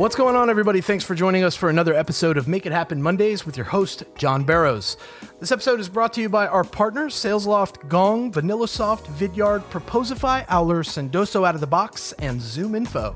What's 0.00 0.16
going 0.16 0.34
on, 0.34 0.48
everybody? 0.48 0.80
Thanks 0.80 1.04
for 1.04 1.14
joining 1.14 1.44
us 1.44 1.54
for 1.54 1.68
another 1.68 1.92
episode 1.92 2.38
of 2.38 2.48
Make 2.48 2.64
It 2.64 2.72
Happen 2.72 3.02
Mondays 3.02 3.44
with 3.44 3.58
your 3.58 3.66
host, 3.66 4.02
John 4.16 4.44
Barrows. 4.44 4.96
This 5.40 5.52
episode 5.52 5.78
is 5.78 5.90
brought 5.90 6.14
to 6.14 6.22
you 6.22 6.30
by 6.30 6.46
our 6.46 6.64
partners, 6.64 7.14
SalesLoft, 7.14 7.86
Gong, 7.86 8.32
VanillaSoft, 8.32 9.04
Vidyard, 9.18 9.60
Proposify, 9.64 10.46
Owler, 10.48 10.84
Sendoso 10.84 11.46
Out 11.46 11.54
of 11.54 11.60
the 11.60 11.66
Box, 11.66 12.12
and 12.12 12.40
Zoom 12.40 12.74
Info. 12.74 13.14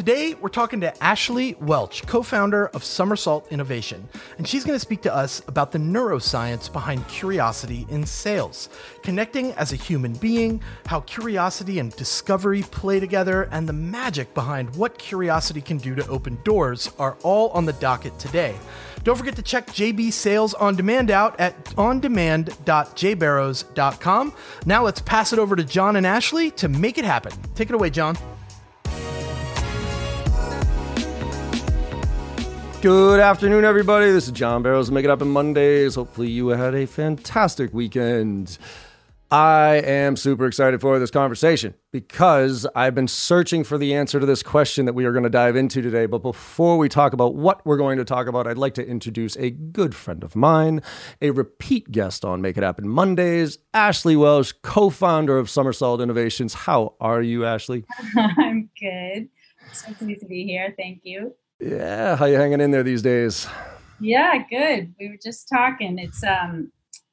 Today, 0.00 0.32
we're 0.40 0.48
talking 0.48 0.80
to 0.80 1.04
Ashley 1.04 1.56
Welch, 1.60 2.06
co 2.06 2.22
founder 2.22 2.68
of 2.68 2.82
Somersault 2.82 3.52
Innovation, 3.52 4.08
and 4.38 4.48
she's 4.48 4.64
going 4.64 4.74
to 4.74 4.80
speak 4.80 5.02
to 5.02 5.14
us 5.14 5.42
about 5.46 5.72
the 5.72 5.78
neuroscience 5.78 6.72
behind 6.72 7.06
curiosity 7.06 7.86
in 7.90 8.06
sales, 8.06 8.70
connecting 9.02 9.52
as 9.52 9.74
a 9.74 9.76
human 9.76 10.14
being, 10.14 10.62
how 10.86 11.00
curiosity 11.00 11.80
and 11.80 11.94
discovery 11.96 12.62
play 12.62 12.98
together, 12.98 13.42
and 13.52 13.68
the 13.68 13.74
magic 13.74 14.32
behind 14.32 14.74
what 14.74 14.96
curiosity 14.96 15.60
can 15.60 15.76
do 15.76 15.94
to 15.94 16.08
open 16.08 16.38
doors 16.44 16.90
are 16.98 17.18
all 17.22 17.50
on 17.50 17.66
the 17.66 17.74
docket 17.74 18.18
today. 18.18 18.56
Don't 19.04 19.18
forget 19.18 19.36
to 19.36 19.42
check 19.42 19.66
JB 19.66 20.14
Sales 20.14 20.54
on 20.54 20.76
Demand 20.76 21.10
out 21.10 21.38
at 21.38 21.62
ondemand.jbarrows.com. 21.76 24.32
Now 24.64 24.82
let's 24.82 25.02
pass 25.02 25.34
it 25.34 25.38
over 25.38 25.56
to 25.56 25.64
John 25.64 25.96
and 25.96 26.06
Ashley 26.06 26.50
to 26.52 26.70
make 26.70 26.96
it 26.96 27.04
happen. 27.04 27.32
Take 27.54 27.68
it 27.68 27.74
away, 27.74 27.90
John. 27.90 28.16
Good 32.82 33.20
afternoon, 33.20 33.66
everybody. 33.66 34.10
This 34.10 34.24
is 34.24 34.32
John 34.32 34.62
Barrows. 34.62 34.90
Make 34.90 35.04
it 35.04 35.10
happen 35.10 35.28
Mondays. 35.28 35.96
Hopefully, 35.96 36.30
you 36.30 36.48
had 36.48 36.74
a 36.74 36.86
fantastic 36.86 37.74
weekend. 37.74 38.56
I 39.30 39.82
am 39.84 40.16
super 40.16 40.46
excited 40.46 40.80
for 40.80 40.98
this 40.98 41.10
conversation 41.10 41.74
because 41.92 42.66
I've 42.74 42.94
been 42.94 43.06
searching 43.06 43.64
for 43.64 43.76
the 43.76 43.92
answer 43.92 44.18
to 44.18 44.24
this 44.24 44.42
question 44.42 44.86
that 44.86 44.94
we 44.94 45.04
are 45.04 45.12
going 45.12 45.24
to 45.24 45.30
dive 45.30 45.56
into 45.56 45.82
today. 45.82 46.06
But 46.06 46.22
before 46.22 46.78
we 46.78 46.88
talk 46.88 47.12
about 47.12 47.34
what 47.34 47.64
we're 47.66 47.76
going 47.76 47.98
to 47.98 48.04
talk 48.04 48.26
about, 48.26 48.46
I'd 48.46 48.56
like 48.56 48.74
to 48.74 48.86
introduce 48.86 49.36
a 49.36 49.50
good 49.50 49.94
friend 49.94 50.24
of 50.24 50.34
mine, 50.34 50.80
a 51.20 51.32
repeat 51.32 51.92
guest 51.92 52.24
on 52.24 52.40
Make 52.40 52.56
It 52.56 52.62
Happen 52.62 52.88
Mondays, 52.88 53.58
Ashley 53.74 54.16
Welch, 54.16 54.62
co 54.62 54.88
founder 54.88 55.36
of 55.36 55.50
Somersault 55.50 56.00
Innovations. 56.00 56.54
How 56.54 56.94
are 56.98 57.20
you, 57.20 57.44
Ashley? 57.44 57.84
I'm 58.16 58.70
good. 58.80 59.28
So 59.74 59.92
pleased 59.92 60.20
to 60.20 60.26
be 60.26 60.44
here. 60.44 60.74
Thank 60.78 61.02
you. 61.04 61.34
Yeah, 61.60 62.16
how 62.16 62.26
you 62.26 62.36
hanging 62.36 62.60
in 62.60 62.70
there 62.70 62.82
these 62.82 63.02
days? 63.02 63.46
Yeah, 64.00 64.42
good. 64.48 64.94
We 64.98 65.08
were 65.08 65.18
just 65.22 65.48
talking. 65.48 65.98
It's 65.98 66.24
um 66.24 66.72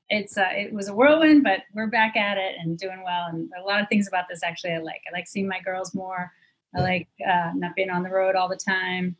it's 0.10 0.38
uh, 0.38 0.50
it 0.52 0.74
was 0.74 0.88
a 0.88 0.94
whirlwind, 0.94 1.44
but 1.44 1.62
we're 1.74 1.88
back 1.88 2.16
at 2.16 2.38
it 2.38 2.56
and 2.60 2.78
doing 2.78 3.04
well. 3.04 3.28
And 3.30 3.50
a 3.60 3.64
lot 3.64 3.82
of 3.82 3.90
things 3.90 4.08
about 4.08 4.26
this 4.30 4.42
actually 4.44 4.72
I 4.74 4.78
like. 4.78 5.02
I 5.10 5.14
like 5.14 5.28
seeing 5.28 5.48
my 5.48 5.60
girls 5.60 5.94
more. 5.94 6.32
I 6.76 6.82
like 6.82 7.08
uh, 7.28 7.52
not 7.56 7.76
being 7.76 7.90
on 7.90 8.04
the 8.04 8.10
road 8.10 8.36
all 8.36 8.48
the 8.48 8.56
time. 8.58 9.16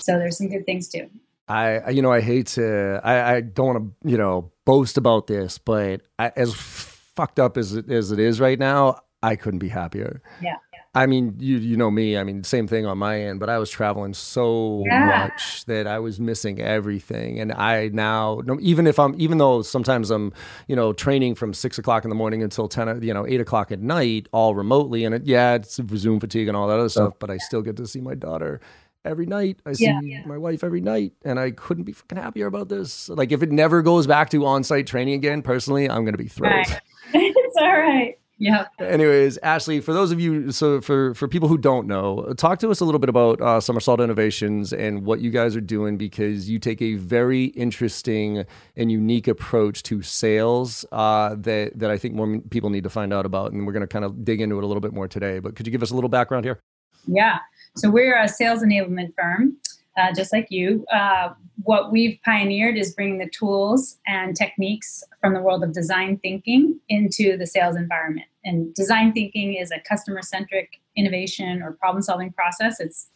So 0.00 0.18
there's 0.18 0.38
some 0.38 0.48
good 0.48 0.66
things 0.66 0.88
too. 0.88 1.08
I, 1.48 1.90
you 1.90 2.00
know, 2.00 2.12
I 2.12 2.20
hate 2.20 2.46
to, 2.48 3.00
I, 3.02 3.34
I 3.34 3.40
don't 3.40 3.66
want 3.66 3.78
to, 3.78 4.08
you 4.08 4.16
know, 4.16 4.52
boast 4.64 4.96
about 4.96 5.26
this, 5.26 5.58
but 5.58 6.02
I, 6.18 6.32
as 6.36 6.54
fucked 6.54 7.40
up 7.40 7.56
as 7.56 7.74
it, 7.74 7.90
as 7.90 8.12
it 8.12 8.20
is 8.20 8.40
right 8.40 8.58
now, 8.58 9.00
I 9.22 9.36
couldn't 9.36 9.58
be 9.58 9.68
happier. 9.68 10.22
Yeah. 10.40 10.56
I 10.92 11.06
mean, 11.06 11.36
you 11.38 11.58
you 11.58 11.76
know 11.76 11.90
me. 11.90 12.18
I 12.18 12.24
mean, 12.24 12.42
same 12.42 12.66
thing 12.66 12.84
on 12.84 12.98
my 12.98 13.20
end. 13.20 13.38
But 13.38 13.48
I 13.48 13.58
was 13.58 13.70
traveling 13.70 14.12
so 14.12 14.82
yeah. 14.86 15.06
much 15.06 15.64
that 15.66 15.86
I 15.86 16.00
was 16.00 16.18
missing 16.18 16.60
everything. 16.60 17.38
And 17.38 17.52
I 17.52 17.88
now, 17.88 18.40
even 18.60 18.88
if 18.88 18.98
I'm, 18.98 19.14
even 19.16 19.38
though 19.38 19.62
sometimes 19.62 20.10
I'm, 20.10 20.32
you 20.66 20.74
know, 20.74 20.92
training 20.92 21.36
from 21.36 21.54
six 21.54 21.78
o'clock 21.78 22.04
in 22.04 22.08
the 22.08 22.16
morning 22.16 22.42
until 22.42 22.66
ten, 22.66 23.02
you 23.02 23.14
know, 23.14 23.24
eight 23.24 23.40
o'clock 23.40 23.70
at 23.70 23.78
night, 23.80 24.28
all 24.32 24.56
remotely. 24.56 25.04
And 25.04 25.14
it, 25.14 25.26
yeah, 25.26 25.54
it's 25.54 25.80
Zoom 25.96 26.18
fatigue 26.18 26.48
and 26.48 26.56
all 26.56 26.66
that 26.66 26.80
other 26.80 26.88
stuff. 26.88 27.14
But 27.20 27.30
I 27.30 27.36
still 27.36 27.62
get 27.62 27.76
to 27.76 27.86
see 27.86 28.00
my 28.00 28.16
daughter 28.16 28.60
every 29.04 29.26
night. 29.26 29.60
I 29.64 29.74
see 29.74 29.84
yeah, 29.84 30.00
yeah. 30.02 30.26
my 30.26 30.38
wife 30.38 30.64
every 30.64 30.80
night, 30.80 31.12
and 31.24 31.38
I 31.38 31.52
couldn't 31.52 31.84
be 31.84 31.92
fucking 31.92 32.18
happier 32.18 32.46
about 32.46 32.68
this. 32.68 33.08
Like, 33.08 33.30
if 33.30 33.44
it 33.44 33.52
never 33.52 33.80
goes 33.82 34.08
back 34.08 34.30
to 34.30 34.44
on-site 34.44 34.88
training 34.88 35.14
again, 35.14 35.42
personally, 35.42 35.88
I'm 35.88 36.04
gonna 36.04 36.18
be 36.18 36.28
thrilled. 36.28 36.52
Right. 36.52 36.80
it's 37.14 37.56
all 37.56 37.78
right. 37.78 38.19
Yeah. 38.40 38.68
Anyways, 38.78 39.36
Ashley, 39.42 39.80
for 39.80 39.92
those 39.92 40.12
of 40.12 40.18
you, 40.18 40.50
so 40.50 40.80
for 40.80 41.14
for 41.14 41.28
people 41.28 41.46
who 41.46 41.58
don't 41.58 41.86
know, 41.86 42.32
talk 42.38 42.58
to 42.60 42.70
us 42.70 42.80
a 42.80 42.86
little 42.86 42.98
bit 42.98 43.10
about 43.10 43.38
uh, 43.42 43.60
Somersault 43.60 44.00
Innovations 44.00 44.72
and 44.72 45.04
what 45.04 45.20
you 45.20 45.30
guys 45.30 45.54
are 45.54 45.60
doing 45.60 45.98
because 45.98 46.48
you 46.48 46.58
take 46.58 46.80
a 46.80 46.94
very 46.94 47.44
interesting 47.44 48.46
and 48.76 48.90
unique 48.90 49.28
approach 49.28 49.82
to 49.84 50.00
sales 50.00 50.86
uh, 50.90 51.34
that 51.36 51.78
that 51.78 51.90
I 51.90 51.98
think 51.98 52.14
more 52.14 52.38
people 52.48 52.70
need 52.70 52.84
to 52.84 52.90
find 52.90 53.12
out 53.12 53.26
about, 53.26 53.52
and 53.52 53.66
we're 53.66 53.74
going 53.74 53.82
to 53.82 53.86
kind 53.86 54.06
of 54.06 54.24
dig 54.24 54.40
into 54.40 54.56
it 54.56 54.64
a 54.64 54.66
little 54.66 54.80
bit 54.80 54.94
more 54.94 55.06
today. 55.06 55.38
But 55.38 55.54
could 55.54 55.66
you 55.66 55.70
give 55.70 55.82
us 55.82 55.90
a 55.90 55.94
little 55.94 56.08
background 56.08 56.46
here? 56.46 56.60
Yeah. 57.06 57.40
So 57.76 57.90
we're 57.90 58.18
a 58.18 58.26
sales 58.26 58.62
enablement 58.62 59.12
firm 59.16 59.58
uh, 59.96 60.12
just 60.14 60.32
like 60.32 60.46
you. 60.50 60.84
Uh, 60.92 61.30
what 61.64 61.92
we've 61.92 62.18
pioneered 62.24 62.76
is 62.76 62.94
bringing 62.94 63.18
the 63.18 63.28
tools 63.28 63.98
and 64.06 64.36
techniques 64.36 65.04
from 65.20 65.34
the 65.34 65.40
world 65.40 65.62
of 65.62 65.72
design 65.72 66.18
thinking 66.18 66.78
into 66.88 67.36
the 67.36 67.46
sales 67.46 67.76
environment. 67.76 68.26
And 68.44 68.72
design 68.74 69.12
thinking 69.12 69.54
is 69.54 69.70
a 69.70 69.80
customer 69.80 70.22
centric 70.22 70.80
innovation 70.96 71.62
or 71.62 71.72
problem 71.72 72.02
solving 72.02 72.32
process. 72.32 72.80
It's 72.80 73.08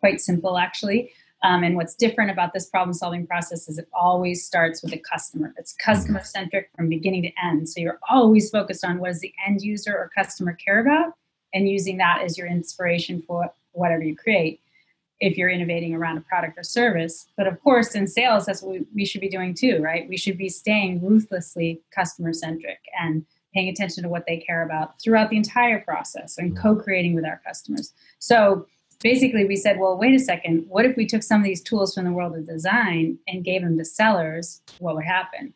quite 0.00 0.20
simple, 0.20 0.58
actually. 0.58 1.12
Um, 1.44 1.64
and 1.64 1.76
what's 1.76 1.94
different 1.94 2.30
about 2.30 2.52
this 2.52 2.66
problem 2.66 2.94
solving 2.94 3.26
process 3.26 3.68
is 3.68 3.78
it 3.78 3.88
always 3.92 4.44
starts 4.44 4.82
with 4.82 4.92
the 4.92 4.98
customer. 4.98 5.52
It's 5.56 5.72
customer 5.72 6.22
centric 6.22 6.70
from 6.76 6.88
beginning 6.88 7.22
to 7.22 7.32
end. 7.44 7.68
So 7.68 7.80
you're 7.80 7.98
always 8.08 8.50
focused 8.50 8.84
on 8.84 8.98
what 8.98 9.08
does 9.08 9.20
the 9.20 9.34
end 9.46 9.60
user 9.60 9.92
or 9.92 10.10
customer 10.16 10.52
care 10.52 10.80
about 10.80 11.14
and 11.52 11.68
using 11.68 11.96
that 11.98 12.22
as 12.22 12.38
your 12.38 12.46
inspiration 12.46 13.22
for 13.26 13.52
whatever 13.72 14.02
you 14.02 14.16
create 14.16 14.60
if 15.22 15.38
you're 15.38 15.48
innovating 15.48 15.94
around 15.94 16.18
a 16.18 16.20
product 16.20 16.58
or 16.58 16.64
service. 16.64 17.26
But 17.36 17.46
of 17.46 17.62
course, 17.62 17.94
in 17.94 18.08
sales, 18.08 18.44
that's 18.44 18.60
what 18.60 18.72
we, 18.72 18.86
we 18.92 19.04
should 19.06 19.20
be 19.20 19.28
doing 19.28 19.54
too, 19.54 19.78
right? 19.80 20.08
We 20.08 20.16
should 20.16 20.36
be 20.36 20.48
staying 20.48 21.00
ruthlessly 21.00 21.80
customer 21.94 22.32
centric 22.32 22.80
and 23.00 23.24
paying 23.54 23.68
attention 23.68 24.02
to 24.02 24.08
what 24.08 24.24
they 24.26 24.38
care 24.38 24.64
about 24.64 25.00
throughout 25.00 25.30
the 25.30 25.36
entire 25.36 25.80
process 25.80 26.38
and 26.38 26.58
co 26.58 26.74
creating 26.74 27.14
with 27.14 27.24
our 27.24 27.40
customers. 27.46 27.92
So 28.18 28.66
basically, 29.00 29.44
we 29.44 29.54
said, 29.54 29.78
well, 29.78 29.96
wait 29.96 30.12
a 30.12 30.18
second, 30.18 30.66
what 30.68 30.84
if 30.84 30.96
we 30.96 31.06
took 31.06 31.22
some 31.22 31.40
of 31.40 31.44
these 31.44 31.62
tools 31.62 31.94
from 31.94 32.04
the 32.04 32.12
world 32.12 32.36
of 32.36 32.48
design 32.48 33.16
and 33.28 33.44
gave 33.44 33.62
them 33.62 33.78
to 33.78 33.84
sellers? 33.84 34.60
What 34.80 34.96
would 34.96 35.04
happen? 35.04 35.54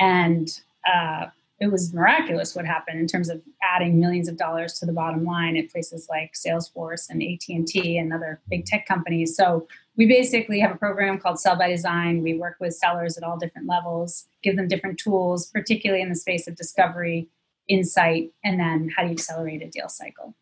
And 0.00 0.58
uh, 0.90 1.26
it 1.62 1.70
was 1.70 1.94
miraculous 1.94 2.56
what 2.56 2.66
happened 2.66 2.98
in 2.98 3.06
terms 3.06 3.28
of 3.28 3.40
adding 3.62 4.00
millions 4.00 4.28
of 4.28 4.36
dollars 4.36 4.80
to 4.80 4.84
the 4.84 4.92
bottom 4.92 5.24
line 5.24 5.56
at 5.56 5.70
places 5.70 6.08
like 6.10 6.32
Salesforce 6.32 7.08
and 7.08 7.22
AT&T 7.22 7.96
and 7.98 8.12
other 8.12 8.40
big 8.50 8.66
tech 8.66 8.84
companies. 8.84 9.36
So 9.36 9.68
we 9.96 10.06
basically 10.06 10.58
have 10.58 10.72
a 10.72 10.76
program 10.76 11.20
called 11.20 11.38
Sell 11.38 11.54
by 11.54 11.68
Design. 11.68 12.20
We 12.20 12.36
work 12.36 12.56
with 12.58 12.74
sellers 12.74 13.16
at 13.16 13.22
all 13.22 13.38
different 13.38 13.68
levels, 13.68 14.26
give 14.42 14.56
them 14.56 14.66
different 14.66 14.98
tools, 14.98 15.46
particularly 15.46 16.02
in 16.02 16.08
the 16.08 16.16
space 16.16 16.48
of 16.48 16.56
discovery, 16.56 17.28
insight, 17.68 18.32
and 18.42 18.58
then 18.58 18.90
how 18.96 19.02
do 19.02 19.08
you 19.08 19.14
accelerate 19.14 19.62
a 19.62 19.68
deal 19.68 19.88
cycle. 19.88 20.34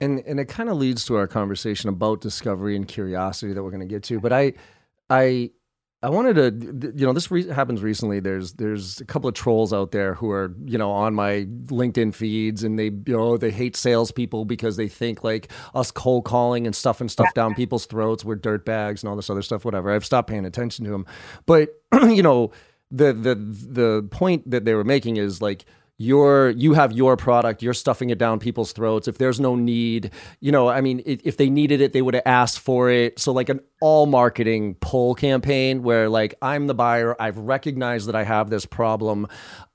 And 0.00 0.18
and 0.26 0.40
it 0.40 0.46
kind 0.46 0.68
of 0.68 0.76
leads 0.76 1.04
to 1.04 1.16
our 1.16 1.28
conversation 1.28 1.88
about 1.88 2.20
discovery 2.20 2.74
and 2.74 2.88
curiosity 2.88 3.52
that 3.52 3.62
we're 3.62 3.70
going 3.70 3.88
to 3.88 3.94
get 3.94 4.02
to. 4.04 4.18
But 4.18 4.32
I 4.32 4.54
I 5.08 5.52
I 6.04 6.10
wanted 6.10 6.34
to, 6.34 6.92
you 6.94 7.06
know, 7.06 7.14
this 7.14 7.30
re- 7.30 7.48
happens 7.48 7.82
recently. 7.82 8.20
There's 8.20 8.52
there's 8.52 9.00
a 9.00 9.06
couple 9.06 9.26
of 9.26 9.34
trolls 9.34 9.72
out 9.72 9.90
there 9.90 10.12
who 10.12 10.30
are, 10.30 10.54
you 10.66 10.76
know, 10.76 10.90
on 10.90 11.14
my 11.14 11.46
LinkedIn 11.68 12.14
feeds, 12.14 12.62
and 12.62 12.78
they, 12.78 12.90
you 13.06 13.16
know, 13.16 13.38
they 13.38 13.50
hate 13.50 13.74
salespeople 13.74 14.44
because 14.44 14.76
they 14.76 14.86
think 14.86 15.24
like 15.24 15.50
us 15.74 15.90
cold 15.90 16.26
calling 16.26 16.66
and 16.66 16.76
stuffing 16.76 17.08
stuff 17.08 17.32
down 17.32 17.54
people's 17.54 17.86
throats, 17.86 18.22
we're 18.22 18.34
dirt 18.34 18.66
bags 18.66 19.02
and 19.02 19.08
all 19.08 19.16
this 19.16 19.30
other 19.30 19.40
stuff. 19.40 19.64
Whatever. 19.64 19.90
I've 19.90 20.04
stopped 20.04 20.28
paying 20.28 20.44
attention 20.44 20.84
to 20.84 20.90
them, 20.90 21.06
but 21.46 21.70
you 22.02 22.22
know, 22.22 22.52
the 22.90 23.14
the 23.14 23.34
the 23.34 24.06
point 24.10 24.50
that 24.50 24.66
they 24.66 24.74
were 24.74 24.84
making 24.84 25.16
is 25.16 25.40
like 25.40 25.64
you're 25.96 26.50
you 26.50 26.72
have 26.72 26.92
your 26.92 27.16
product 27.16 27.62
you're 27.62 27.74
stuffing 27.74 28.10
it 28.10 28.18
down 28.18 28.38
people's 28.38 28.72
throats. 28.72 29.06
If 29.06 29.18
there's 29.18 29.38
no 29.38 29.54
need 29.54 30.10
you 30.40 30.50
know 30.50 30.68
i 30.68 30.80
mean 30.80 31.02
if, 31.06 31.36
they 31.36 31.48
needed 31.48 31.80
it 31.80 31.92
they 31.92 32.02
would 32.02 32.14
have 32.14 32.24
asked 32.26 32.58
for 32.58 32.90
it. 32.90 33.18
So 33.18 33.32
like 33.32 33.48
an 33.48 33.60
all 33.80 34.06
marketing 34.06 34.76
pull 34.80 35.14
campaign 35.14 35.82
where 35.82 36.08
like 36.08 36.34
i'm 36.42 36.66
the 36.66 36.74
buyer. 36.74 37.20
I've 37.20 37.38
recognized 37.38 38.08
that 38.08 38.16
i 38.16 38.24
have 38.24 38.50
this 38.50 38.66
problem. 38.66 39.28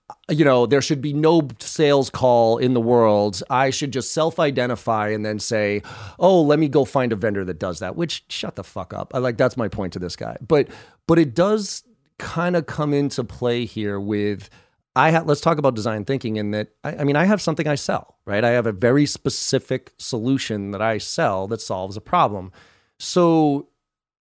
Uh, 0.10 0.34
you 0.34 0.44
know 0.44 0.66
there 0.66 0.82
should 0.82 1.02
be 1.02 1.14
no 1.14 1.48
sales 1.60 2.10
call 2.10 2.58
in 2.58 2.74
the 2.74 2.82
world. 2.82 3.42
I 3.50 3.70
should 3.70 3.94
just 3.94 4.14
self-identify 4.14 5.10
and 5.10 5.26
then 5.26 5.40
say 5.40 5.84
oh 6.18 6.42
let 6.42 6.60
me 6.60 6.68
go 6.68 6.84
find 6.84 7.14
a 7.14 7.16
vendor 7.16 7.46
that 7.46 7.60
does 7.60 7.80
that 7.80 7.96
which 7.96 8.26
shut 8.28 8.58
the 8.58 8.64
fuck 8.66 8.94
up. 8.94 9.16
I 9.16 9.20
like 9.20 9.38
that's 9.38 9.56
my 9.56 9.70
point 9.70 9.94
to 9.94 10.00
this 10.00 10.18
guy. 10.18 10.36
But 10.46 10.68
but 11.08 11.18
it 11.18 11.34
does 11.34 11.84
kind 12.18 12.58
of 12.58 12.66
come 12.66 12.94
into 12.94 13.24
play 13.24 13.64
here 13.64 14.00
with 14.00 14.50
I 15.00 15.12
have, 15.12 15.26
let's 15.28 15.40
talk 15.40 15.58
about 15.58 15.76
design 15.76 16.04
thinking 16.04 16.36
in 16.36 16.52
that, 16.52 16.70
I, 16.84 16.98
I, 16.98 17.04
mean, 17.06 17.16
I 17.16 17.24
have 17.24 17.42
something 17.42 17.68
I 17.68 17.76
sell, 17.76 18.18
right? 18.26 18.44
I 18.44 18.50
have 18.50 18.68
a 18.68 18.74
very 18.74 19.06
specific 19.06 19.94
solution 19.98 20.72
that 20.72 20.82
I 20.82 20.98
sell 20.98 21.48
that 21.48 21.62
solves 21.62 21.96
a 21.96 22.02
problem. 22.02 22.52
So 23.00 23.70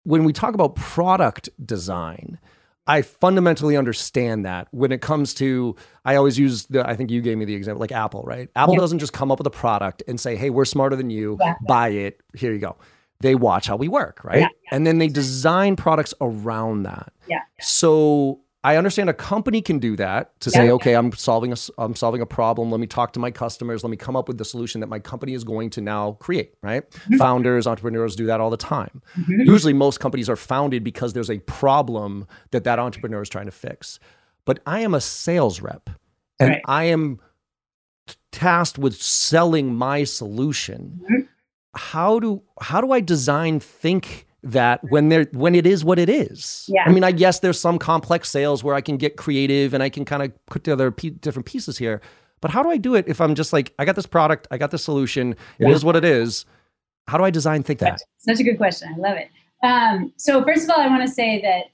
when 0.05 0.23
we 0.25 0.33
talk 0.33 0.55
about 0.55 0.77
product 0.77 1.49
design, 1.65 2.39
I 2.87 3.03
fundamentally 3.03 3.77
understand 3.77 4.47
that 4.47 4.69
when 4.71 4.93
it 4.93 5.01
comes 5.01 5.35
to, 5.35 5.75
I 6.05 6.15
always 6.15 6.39
use 6.39 6.67
the, 6.67 6.89
I 6.89 6.95
think 6.95 7.11
you 7.11 7.21
gave 7.21 7.37
me 7.37 7.45
the 7.45 7.55
example, 7.55 7.81
like 7.81 7.93
Apple, 7.93 8.23
right? 8.23 8.49
Apple 8.55 8.77
doesn't 8.77 9.01
just 9.01 9.13
come 9.13 9.33
up 9.33 9.39
with 9.39 9.47
a 9.49 9.51
product 9.51 10.05
and 10.07 10.21
say, 10.21 10.37
hey, 10.37 10.51
we're 10.51 10.65
smarter 10.65 10.95
than 10.95 11.11
you, 11.11 11.37
yeah. 11.41 11.55
buy 11.67 11.89
it, 11.89 12.21
here 12.35 12.53
you 12.53 12.61
go. 12.61 12.77
they 13.21 13.35
watch 13.35 13.67
how 13.67 13.77
we 13.77 13.89
work, 13.89 14.23
right? 14.25 14.41
Yeah, 14.41 14.49
And 14.71 14.87
then 14.87 14.99
they 14.99 15.09
design 15.09 15.77
products 15.77 16.15
around 16.21 16.85
that. 16.85 17.13
Yeah. 17.29 17.43
So 17.61 18.41
I 18.63 18.77
understand 18.77 19.09
a 19.09 19.15
company 19.15 19.63
can 19.63 19.79
do 19.79 19.97
that 19.97 20.39
to 20.41 20.51
say, 20.51 20.67
Yeah. 20.67 20.73
okay, 20.73 20.95
I'm 20.95 21.13
solving 21.13 21.53
a 21.53 21.57
I'm 21.79 21.95
solving 21.97 22.21
a 22.21 22.27
problem. 22.27 22.71
Let 22.71 22.79
me 22.81 22.87
talk 22.87 23.15
to 23.15 23.21
my 23.21 23.31
customers. 23.31 23.83
Let 23.83 23.91
me 23.91 23.97
come 23.97 24.17
up 24.17 24.29
with 24.29 24.37
the 24.37 24.45
solution 24.45 24.81
that 24.83 24.89
my 24.89 24.99
company 24.99 25.33
is 25.33 25.45
going 25.45 25.71
to 25.71 25.81
now 25.81 26.13
create. 26.21 26.55
Right? 26.63 26.89
Mm-hmm. 26.91 27.17
Founders, 27.17 27.67
entrepreneurs 27.67 28.15
do 28.17 28.27
that 28.27 28.39
all 28.41 28.51
the 28.51 28.59
time. 28.59 29.01
Mhm. 29.19 29.47
Usually, 29.47 29.73
most 29.73 29.99
companies 30.01 30.29
are 30.29 30.37
founded 30.37 30.85
because 30.85 31.15
there's 31.15 31.31
a 31.31 31.39
problem 31.39 32.27
that 32.51 32.65
that 32.65 32.79
entrepreneur 32.79 33.23
is 33.23 33.31
trying 33.31 33.47
to 33.47 33.51
fix. 33.53 33.99
But 34.45 34.61
I 34.67 34.81
am 34.81 34.93
a 34.95 35.01
sales 35.01 35.61
rep, 35.63 35.89
and 36.39 36.51
Right. 36.51 36.63
I 36.67 36.85
am 36.85 37.19
tasked 38.33 38.79
with 38.79 39.01
selling 39.01 39.75
my 39.75 40.05
solution. 40.05 41.01
Mhm. 41.11 41.29
How 41.75 42.19
do 42.19 42.43
how 42.61 42.81
do 42.83 42.93
I 42.93 43.01
design 43.01 43.59
think? 43.61 44.27
That 44.43 44.81
when 44.91 45.09
they're 45.11 45.25
when 45.33 45.55
it 45.55 45.67
is 45.67 45.85
what 45.85 45.99
it 45.99 46.09
is. 46.09 46.65
Yeah. 46.69 46.85
I 46.87 46.91
mean, 46.93 47.05
I 47.05 47.13
guess 47.13 47.41
there's 47.41 47.61
some 47.61 47.79
complex 47.79 48.29
sales 48.31 48.65
where 48.65 48.75
I 48.75 48.81
can 48.81 48.97
get 48.97 49.17
creative 49.17 49.75
and 49.75 49.83
I 49.83 49.89
can 49.91 50.05
kind 50.05 50.23
of 50.23 50.47
put 50.47 50.65
together 50.65 50.91
pe- 50.91 51.11
different 51.11 51.47
pieces 51.47 51.77
here. 51.79 52.01
But 52.41 52.51
how 52.51 52.63
do 52.63 52.71
I 52.71 52.79
do 52.79 52.95
it 52.95 53.07
if 53.07 53.21
I'm 53.21 53.35
just 53.35 53.53
like, 53.53 53.75
I 53.79 53.85
got 53.85 53.97
this 53.97 54.07
product, 54.07 54.49
I 54.51 54.57
got 54.57 54.71
this 54.71 54.83
solution, 54.83 55.33
it 55.59 55.69
is 55.71 55.83
Yeah. 55.83 55.87
what 55.87 55.97
it 55.97 56.05
is. 56.05 56.47
How 57.07 57.19
do 57.19 57.25
I 57.25 57.31
design 57.31 57.63
think 57.63 57.81
that? 57.81 58.01
Such 58.19 58.41
a 58.41 58.43
good 58.43 58.57
question. 58.57 58.89
I 58.95 58.99
love 58.99 59.19
it. 59.19 59.29
Um, 59.63 60.13
so 60.17 60.43
first 60.43 60.65
of 60.65 60.71
all, 60.71 60.81
I 60.81 60.87
want 60.87 61.03
to 61.07 61.13
say 61.13 61.43
that 61.43 61.65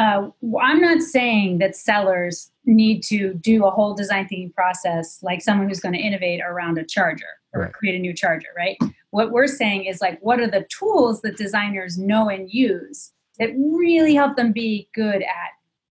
uh, 0.00 0.30
I'm 0.60 0.80
not 0.80 1.02
saying 1.02 1.58
that 1.58 1.76
sellers 1.76 2.50
need 2.64 3.02
to 3.04 3.34
do 3.34 3.64
a 3.64 3.70
whole 3.70 3.94
design 3.94 4.26
thinking 4.28 4.52
process 4.52 5.20
like 5.22 5.40
someone 5.42 5.68
who's 5.68 5.80
going 5.80 5.94
to 5.94 6.00
innovate 6.00 6.40
around 6.40 6.78
a 6.78 6.84
charger 6.84 7.24
or 7.52 7.62
Right. 7.62 7.72
create 7.72 7.94
a 7.96 7.98
new 7.98 8.12
charger, 8.14 8.48
right? 8.56 8.76
What 9.10 9.30
we're 9.30 9.46
saying 9.46 9.86
is 9.86 10.00
like, 10.00 10.18
what 10.20 10.40
are 10.40 10.50
the 10.50 10.66
tools 10.76 11.22
that 11.22 11.36
designers 11.36 11.98
know 11.98 12.28
and 12.28 12.50
use 12.50 13.12
that 13.38 13.50
really 13.56 14.14
help 14.14 14.36
them 14.36 14.52
be 14.52 14.88
good 14.94 15.22
at 15.22 15.50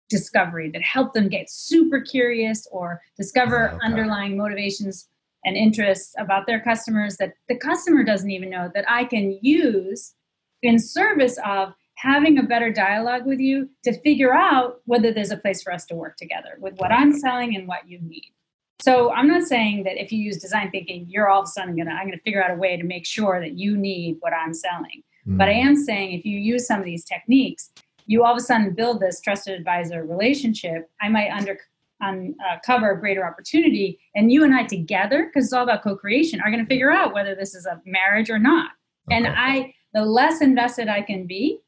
discovery, 0.09 0.71
that 0.71 0.83
help 0.83 1.13
them 1.13 1.29
get 1.29 1.51
super 1.51 2.01
curious 2.01 2.67
or 2.71 3.01
discover 3.17 3.71
oh, 3.71 3.77
Okay. 3.77 3.87
underlying 3.87 4.37
motivations 4.37 5.09
and 5.45 5.57
interests 5.57 6.15
about 6.19 6.47
their 6.47 6.61
customers 6.61 7.17
that 7.19 7.35
the 7.49 7.57
customer 7.57 8.03
doesn't 8.03 8.31
even 8.31 8.51
know 8.51 8.71
that 8.75 8.85
I 8.89 9.05
can 9.05 9.39
use 9.43 10.15
in 10.63 10.79
service 10.79 11.39
of 11.45 11.75
having 11.97 12.39
a 12.39 12.43
better 12.43 12.73
dialogue 12.73 13.27
with 13.27 13.39
you 13.39 13.69
to 13.85 13.99
figure 14.01 14.33
out 14.33 14.81
whether 14.87 15.13
there's 15.13 15.31
a 15.31 15.37
place 15.37 15.63
for 15.63 15.73
us 15.73 15.85
to 15.87 15.95
work 15.95 16.17
together 16.17 16.57
with 16.59 16.75
what 16.79 16.91
I'm 16.91 17.13
selling 17.13 17.55
and 17.55 17.69
what 17.69 17.89
you 17.89 18.01
need. 18.01 18.33
So 18.81 19.13
I'm 19.13 19.29
not 19.29 19.45
saying 19.45 19.85
that 19.85 20.01
if 20.03 20.13
you 20.13 20.19
use 20.21 20.39
design 20.39 20.71
thinking, 20.71 21.07
you're 21.09 21.29
all 21.29 21.43
of 21.43 21.45
a 21.45 21.51
sudden 21.51 21.77
gonna 21.77 21.93
I'm 21.93 22.07
gonna 22.07 22.19
figure 22.19 22.43
out 22.43 22.51
a 22.51 22.57
way 22.57 22.77
to 22.77 22.85
make 22.85 23.07
sure 23.07 23.41
that 23.41 23.57
you 23.57 23.77
need 23.77 24.17
what 24.21 24.33
I'm 24.33 24.53
selling. 24.53 25.03
But 25.27 25.49
I 25.49 25.55
mm. 25.55 25.65
am 25.65 25.77
saying 25.77 26.13
if 26.13 26.25
you 26.25 26.39
use 26.39 26.67
some 26.67 26.81
of 26.81 26.85
these 26.85 27.05
techniques, 27.05 27.71
you 28.07 28.25
all 28.25 28.33
of 28.33 28.39
a 28.39 28.43
sudden 28.43 28.75
build 28.75 29.01
this 29.01 29.21
trusted 29.21 29.59
advisor 29.59 30.05
relationship. 30.05 30.91
I 31.01 31.09
might 31.09 31.31
under 31.31 31.59
uncover 32.01 32.91
uh, 32.91 32.97
a 32.97 33.01
greater 33.01 33.27
opportunity, 33.27 33.99
and 34.15 34.31
you 34.31 34.45
and 34.45 34.55
I 34.55 34.65
together, 34.65 35.27
because 35.27 35.47
it's 35.47 35.53
all 35.53 35.63
about 35.63 35.83
co-creation, 35.83 36.41
are 36.41 36.51
going 36.51 36.63
to 36.63 36.69
figure 36.69 36.91
out 36.91 37.15
whether 37.15 37.35
this 37.35 37.55
is 37.55 37.67
a 37.67 37.81
marriage 37.87 38.29
or 38.31 38.39
not. 38.39 38.73
And 39.11 39.27
I, 39.27 39.75
the 39.93 40.05
less 40.05 40.41
invested 40.41 40.89
I 40.89 41.03
can 41.03 41.27
be 41.27 41.61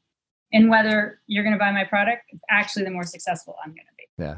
in 0.51 0.69
whether 0.69 1.19
you're 1.27 1.43
going 1.43 1.53
to 1.53 1.59
buy 1.59 1.71
my 1.71 1.83
product, 1.83 2.23
actually, 2.49 2.83
the 2.85 2.91
more 2.91 3.03
successful 3.03 3.55
I'm 3.63 3.71
going 3.71 3.85
to 3.85 3.93
be. 3.97 4.23
Yeah. 4.23 4.37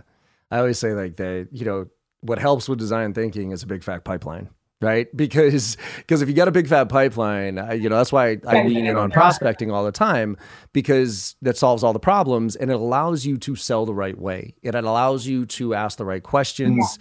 I 0.51 0.59
always 0.59 0.79
say 0.79 0.93
like 0.93 1.15
that, 1.17 1.47
you 1.51 1.65
know, 1.65 1.87
what 2.21 2.39
helps 2.39 2.67
with 2.67 2.79
design 2.79 3.13
thinking 3.13 3.51
is 3.51 3.63
a 3.63 3.67
big 3.67 3.83
fat 3.83 4.03
pipeline, 4.03 4.49
right? 4.81 5.07
Because 5.15 5.77
because 5.97 6.21
if 6.21 6.29
you 6.29 6.35
got 6.35 6.47
a 6.47 6.51
big 6.51 6.67
fat 6.67 6.89
pipeline, 6.89 7.59
I, 7.59 7.73
you 7.73 7.89
know, 7.89 7.97
that's 7.97 8.11
why 8.11 8.29
I, 8.29 8.37
I 8.47 8.63
lean 8.63 8.85
in 8.85 8.95
on 8.97 9.11
prospecting 9.11 9.71
all 9.71 9.83
the 9.83 9.91
time 9.91 10.37
because 10.73 11.35
that 11.41 11.57
solves 11.57 11.83
all 11.83 11.93
the 11.93 11.99
problems 11.99 12.55
and 12.55 12.71
it 12.71 12.75
allows 12.75 13.25
you 13.25 13.37
to 13.39 13.55
sell 13.55 13.85
the 13.85 13.93
right 13.93 14.17
way. 14.17 14.55
It 14.61 14.75
allows 14.75 15.27
you 15.27 15.45
to 15.47 15.73
ask 15.73 15.97
the 15.97 16.05
right 16.05 16.23
questions. 16.23 16.97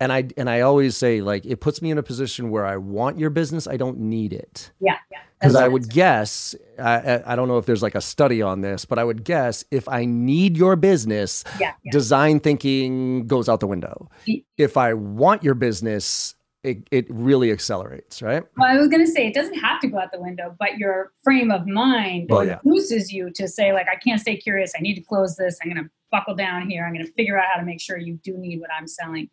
And 0.00 0.12
I 0.12 0.28
and 0.38 0.48
I 0.48 0.62
always 0.62 0.96
say 0.96 1.20
like 1.20 1.44
it 1.44 1.60
puts 1.60 1.82
me 1.82 1.90
in 1.90 1.98
a 1.98 2.02
position 2.02 2.50
where 2.50 2.64
I 2.64 2.78
want 2.78 3.18
your 3.18 3.30
business, 3.30 3.66
I 3.66 3.76
don't 3.76 3.98
need 3.98 4.32
it. 4.32 4.70
Yeah, 4.80 4.96
yeah. 5.12 5.18
Because 5.38 5.52
That's 5.54 5.64
I 5.64 5.68
would 5.68 5.88
guess, 5.90 6.54
I, 6.78 6.92
I- 7.16 7.32
I 7.32 7.36
don't 7.36 7.48
know 7.48 7.56
if 7.58 7.64
there's 7.66 7.82
like 7.82 7.94
a 7.94 8.00
study 8.00 8.42
on 8.42 8.60
this, 8.62 8.84
but 8.84 8.98
I 8.98 9.04
would 9.04 9.24
guess 9.24 9.64
if 9.70 9.88
I 9.88 10.04
need 10.04 10.56
your 10.56 10.76
business, 10.76 11.44
Yeah, 11.58 11.72
yeah. 11.82 11.92
design 11.92 12.40
thinking 12.40 13.26
goes 13.26 13.48
out 13.48 13.60
the 13.60 13.66
window. 13.66 14.10
If 14.58 14.76
I 14.76 14.92
want 14.94 15.42
your 15.42 15.54
business, 15.54 16.34
it, 16.62 16.86
it 16.90 17.06
really 17.08 17.52
accelerates, 17.52 18.20
right? 18.20 18.42
Well, 18.58 18.70
I 18.70 18.76
was 18.76 18.88
going 18.88 19.02
to 19.04 19.10
say 19.10 19.26
it 19.26 19.32
doesn't 19.34 19.54
have 19.58 19.80
to 19.80 19.88
go 19.88 19.98
out 19.98 20.12
the 20.12 20.20
window, 20.20 20.54
but 20.58 20.76
your 20.76 21.10
frame 21.24 21.50
of 21.50 21.66
mind 21.66 22.28
Well, 22.28 22.44
yeah. 22.46 22.58
induces 22.62 23.10
you 23.10 23.30
to 23.30 23.48
say, 23.48 23.72
like, 23.72 23.86
I 23.90 23.96
can't 23.96 24.20
stay 24.20 24.36
curious. 24.36 24.72
I 24.78 24.82
need 24.82 24.96
to 24.96 25.00
close 25.02 25.36
this. 25.36 25.58
I'm 25.62 25.70
going 25.72 25.82
to 25.84 25.90
buckle 26.10 26.34
down 26.34 26.68
here. 26.68 26.84
I'm 26.84 26.92
going 26.92 27.06
to 27.06 27.12
figure 27.12 27.38
out 27.38 27.46
how 27.50 27.58
to 27.60 27.64
make 27.64 27.80
sure 27.80 27.96
you 27.96 28.18
do 28.22 28.36
need 28.36 28.60
what 28.60 28.68
I'm 28.78 28.86
selling. 28.86 29.30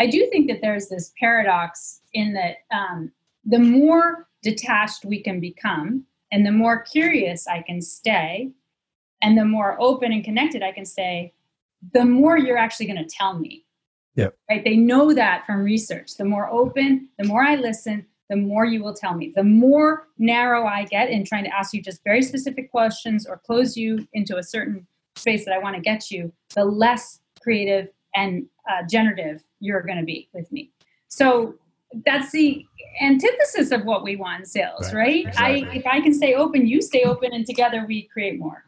I 0.00 0.06
do 0.06 0.26
think 0.30 0.48
that 0.48 0.62
there's 0.62 0.88
this 0.88 1.12
paradox 1.20 2.00
in 2.14 2.32
that 2.32 2.56
um, 2.74 3.12
the 3.44 3.58
more 3.58 4.26
detached 4.42 5.04
we 5.04 5.22
can 5.22 5.40
become, 5.40 6.04
and 6.32 6.46
the 6.46 6.52
more 6.52 6.80
curious 6.80 7.46
I 7.46 7.62
can 7.62 7.82
stay, 7.82 8.50
and 9.20 9.36
the 9.36 9.44
more 9.44 9.76
open 9.78 10.10
and 10.10 10.24
connected 10.24 10.62
I 10.62 10.72
can 10.72 10.86
stay, 10.86 11.34
the 11.92 12.04
more 12.04 12.38
you're 12.38 12.56
actually 12.56 12.86
going 12.86 13.04
to 13.04 13.14
tell 13.14 13.38
me. 13.38 13.66
Yep. 14.16 14.34
Right? 14.48 14.64
They 14.64 14.76
know 14.76 15.12
that 15.12 15.44
from 15.44 15.62
research. 15.62 16.16
The 16.16 16.24
more 16.24 16.48
open, 16.50 17.08
the 17.18 17.26
more 17.26 17.42
I 17.44 17.56
listen, 17.56 18.06
the 18.30 18.36
more 18.36 18.64
you 18.64 18.82
will 18.82 18.94
tell 18.94 19.14
me. 19.14 19.32
The 19.36 19.44
more 19.44 20.08
narrow 20.18 20.66
I 20.66 20.84
get 20.84 21.10
in 21.10 21.24
trying 21.24 21.44
to 21.44 21.54
ask 21.54 21.74
you 21.74 21.82
just 21.82 22.02
very 22.04 22.22
specific 22.22 22.70
questions 22.70 23.26
or 23.26 23.38
close 23.44 23.76
you 23.76 24.08
into 24.14 24.38
a 24.38 24.42
certain 24.42 24.86
space 25.16 25.44
that 25.44 25.52
I 25.52 25.58
want 25.58 25.76
to 25.76 25.82
get 25.82 26.10
you, 26.10 26.32
the 26.54 26.64
less 26.64 27.20
creative 27.42 27.88
and 28.14 28.46
uh, 28.70 28.82
generative 28.88 29.42
you're 29.60 29.82
going 29.82 29.98
to 29.98 30.04
be 30.04 30.28
with 30.32 30.50
me. 30.52 30.70
So 31.08 31.54
that's 32.04 32.30
the 32.32 32.64
antithesis 33.02 33.72
of 33.72 33.84
what 33.84 34.04
we 34.04 34.16
want 34.16 34.40
in 34.40 34.46
sales, 34.46 34.92
Right. 34.92 35.26
right? 35.26 35.26
Exactly. 35.26 35.68
I 35.68 35.74
if 35.74 35.86
I 35.86 36.00
can 36.00 36.14
stay 36.14 36.34
open, 36.34 36.66
you 36.66 36.80
stay 36.82 37.02
open, 37.04 37.32
and 37.32 37.44
together 37.46 37.84
we 37.86 38.02
create 38.12 38.38
more. 38.38 38.64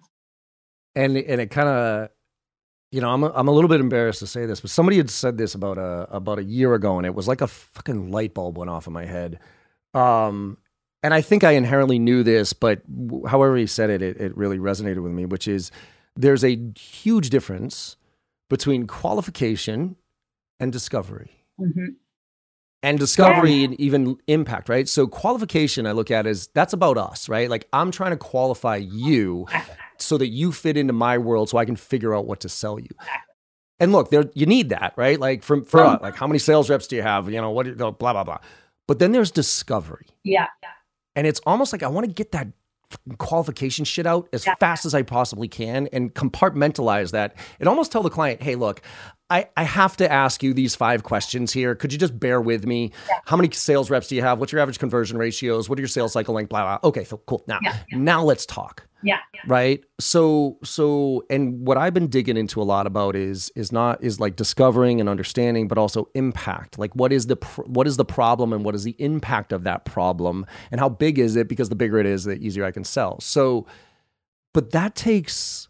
And 0.95 1.17
and 1.17 1.41
it 1.41 1.51
kind 1.51 1.69
of, 1.69 2.09
you 2.91 3.01
know, 3.01 3.09
I'm 3.11 3.23
a, 3.25 3.33
I'm 3.35 3.49
a 3.49 3.53
little 3.53 3.69
bit 3.69 3.81
embarrassed 3.81 4.19
to 4.21 4.27
say 4.27 4.45
this, 4.47 4.61
but 4.61 4.71
somebody 4.71 4.97
had 4.99 5.09
said 5.09 5.39
this 5.39 5.55
about 5.55 5.79
a 5.79 6.09
about 6.11 6.39
a 6.39 6.45
year 6.45 6.75
ago, 6.75 6.97
and 6.99 7.07
it 7.07 7.15
was 7.15 7.29
like 7.29 7.41
a 7.41 7.47
fucking 7.47 8.11
light 8.11 8.35
bulb 8.35 8.59
went 8.59 8.71
off 8.71 8.87
in 8.87 8.93
my 8.93 9.07
head. 9.07 9.39
Um, 9.95 10.59
and 11.05 11.13
I 11.15 11.21
think 11.21 11.45
I 11.45 11.53
inherently 11.53 11.99
knew 11.99 12.23
this, 12.23 12.53
but 12.53 12.83
however 13.27 13.57
he 13.57 13.67
said 13.67 13.91
it, 13.91 14.03
it, 14.03 14.17
it 14.19 14.37
really 14.37 14.59
resonated 14.59 15.03
with 15.03 15.13
me, 15.13 15.27
which 15.27 15.49
is 15.49 15.71
there's 16.17 16.45
a 16.45 16.59
huge 16.77 17.31
difference 17.31 17.97
between 18.53 18.87
qualification 18.87 19.97
and 20.61 20.71
discovery. 20.73 21.31
Mhm. 21.61 21.97
and 22.85 22.99
discovery 22.99 23.63
and 23.63 23.79
even 23.81 24.17
impact, 24.27 24.69
right? 24.69 24.89
So 24.89 25.07
qualification 25.07 25.87
I 25.87 25.93
look 25.93 26.11
at 26.11 26.27
as 26.27 26.49
that's 26.49 26.73
about 26.73 26.99
us, 26.99 27.29
right? 27.29 27.49
Like 27.49 27.69
I'm 27.73 27.93
trying 27.93 28.11
to 28.11 28.17
qualify 28.17 28.77
you 28.77 29.47
so 29.99 30.19
that 30.19 30.27
you 30.29 30.51
fit 30.51 30.77
into 30.77 30.93
my 30.93 31.17
world 31.17 31.49
so 31.49 31.59
I 31.59 31.65
can 31.65 31.77
figure 31.77 32.13
out 32.13 32.27
what 32.27 32.41
to 32.41 32.49
sell 32.49 32.81
you. 32.81 32.89
And 33.79 33.93
look, 33.93 34.11
there 34.11 34.25
you 34.35 34.47
need 34.47 34.71
that, 34.71 34.95
right? 34.97 35.19
Like 35.21 35.45
from 35.45 35.65
for 35.65 35.79
like 36.03 36.17
how 36.17 36.27
many 36.27 36.41
sales 36.41 36.69
reps 36.71 36.89
do 36.89 36.97
you 36.97 37.03
have? 37.03 37.31
You 37.31 37.41
know, 37.41 37.51
what 37.53 37.77
blah 37.77 37.93
blah 37.93 38.25
blah. 38.25 38.39
But 38.89 38.99
then 38.99 39.13
there's 39.13 39.31
discovery. 39.31 40.07
Yeah, 40.25 40.49
And 41.15 41.25
it's 41.27 41.41
almost 41.47 41.73
like 41.73 41.85
I 41.85 41.89
want 41.89 42.07
to 42.09 42.13
get 42.13 42.33
that 42.33 42.49
qualification 43.19 43.85
shit 43.85 44.07
out 44.07 44.29
as 44.33 44.47
Yeah. 44.47 44.55
fast 44.61 44.85
as 44.85 44.95
I 44.95 45.03
possibly 45.03 45.49
can 45.49 45.89
and 45.93 46.15
compartmentalize 46.15 47.11
that 47.13 47.35
and 47.61 47.69
almost 47.69 47.93
tell 47.93 48.03
the 48.03 48.11
client, 48.11 48.43
hey, 48.43 48.55
look, 48.55 48.81
I, 49.31 49.49
I 49.57 49.63
have 49.65 49.97
to 49.97 50.11
ask 50.13 50.43
you 50.43 50.53
these 50.53 50.75
five 50.75 51.03
questions 51.05 51.53
here. 51.53 51.75
Could 51.75 51.93
you 51.93 51.99
just 51.99 52.19
bear 52.21 52.41
with 52.41 52.67
me? 52.67 52.93
How 53.25 53.37
many 53.37 53.51
sales 53.53 53.89
reps 53.89 54.09
do 54.09 54.17
you 54.17 54.23
have? 54.23 54.39
What's 54.39 54.53
your 54.53 54.61
average 54.61 54.79
conversion 54.79 55.17
ratios? 55.17 55.69
What 55.71 55.79
are 55.79 55.83
your 55.83 55.89
sales 55.89 56.13
cycle 56.13 56.35
length? 56.35 56.51
Blah, 56.51 56.79
blah. 56.79 56.89
Okay, 56.89 57.05
so 57.05 57.17
cool. 57.27 57.43
Now, 57.47 57.59
Yeah, 57.63 57.77
now 57.93 58.23
let's 58.23 58.45
talk 58.45 58.87
yeah, 59.03 59.19
yeah. 59.35 59.41
right? 59.47 59.85
So 60.01 60.59
so 60.65 61.25
and 61.31 61.67
what 61.67 61.77
i've 61.77 61.95
been 61.95 62.09
digging 62.09 62.37
into 62.37 62.61
a 62.61 62.65
lot 62.65 62.87
about 62.87 63.17
is 63.17 63.51
is 63.57 63.73
not 63.73 64.03
is 64.03 64.21
like 64.21 64.37
discovering 64.37 65.01
and 65.01 65.09
understanding 65.09 65.69
but 65.69 65.79
also 65.79 66.09
impact. 66.15 66.79
Like 66.79 66.95
what 66.95 67.13
is 67.13 67.27
the 67.27 67.37
pr- 67.37 67.63
what 67.63 67.87
is 67.87 67.97
the 67.97 68.05
problem 68.05 68.53
and 68.53 68.65
what 68.65 68.75
is 68.75 68.85
the 68.85 68.97
impact 68.99 69.53
of 69.53 69.65
that 69.65 69.85
problem? 69.85 70.47
And 70.71 70.81
how 70.81 70.89
big 70.89 71.19
is 71.19 71.37
it? 71.37 71.49
Because 71.49 71.69
the 71.69 71.75
bigger 71.77 71.99
it 71.99 72.07
is 72.07 72.25
the 72.25 72.37
easier 72.37 72.65
i 72.65 72.71
can 72.71 72.85
sell. 72.85 73.21
So 73.21 73.67
but 74.55 74.71
that 74.73 74.95
takes 74.95 75.69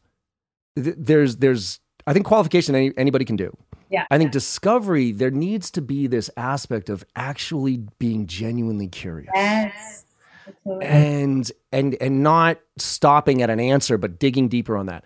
th- 0.76 0.96
there's 0.98 1.36
there's 1.36 1.80
i 2.06 2.12
think 2.12 2.26
qualification 2.26 2.74
any, 2.74 2.92
anybody 2.96 3.24
can 3.24 3.36
do. 3.36 3.56
Yeah, 3.90 4.06
i 4.10 4.16
think 4.16 4.32
discovery 4.32 5.12
there 5.12 5.30
needs 5.30 5.70
to 5.72 5.82
be 5.82 6.06
this 6.06 6.30
aspect 6.36 6.88
of 6.88 7.04
actually 7.14 7.84
being 7.98 8.26
genuinely 8.26 8.88
curious. 8.88 9.30
Yes. 9.34 10.06
Absolutely. 10.48 10.86
and 10.86 11.52
and 11.72 11.96
and 12.00 12.22
not 12.22 12.58
stopping 12.78 13.42
at 13.42 13.50
an 13.50 13.60
answer 13.60 13.96
but 13.98 14.18
digging 14.18 14.48
deeper 14.48 14.76
on 14.76 14.86
that 14.86 15.04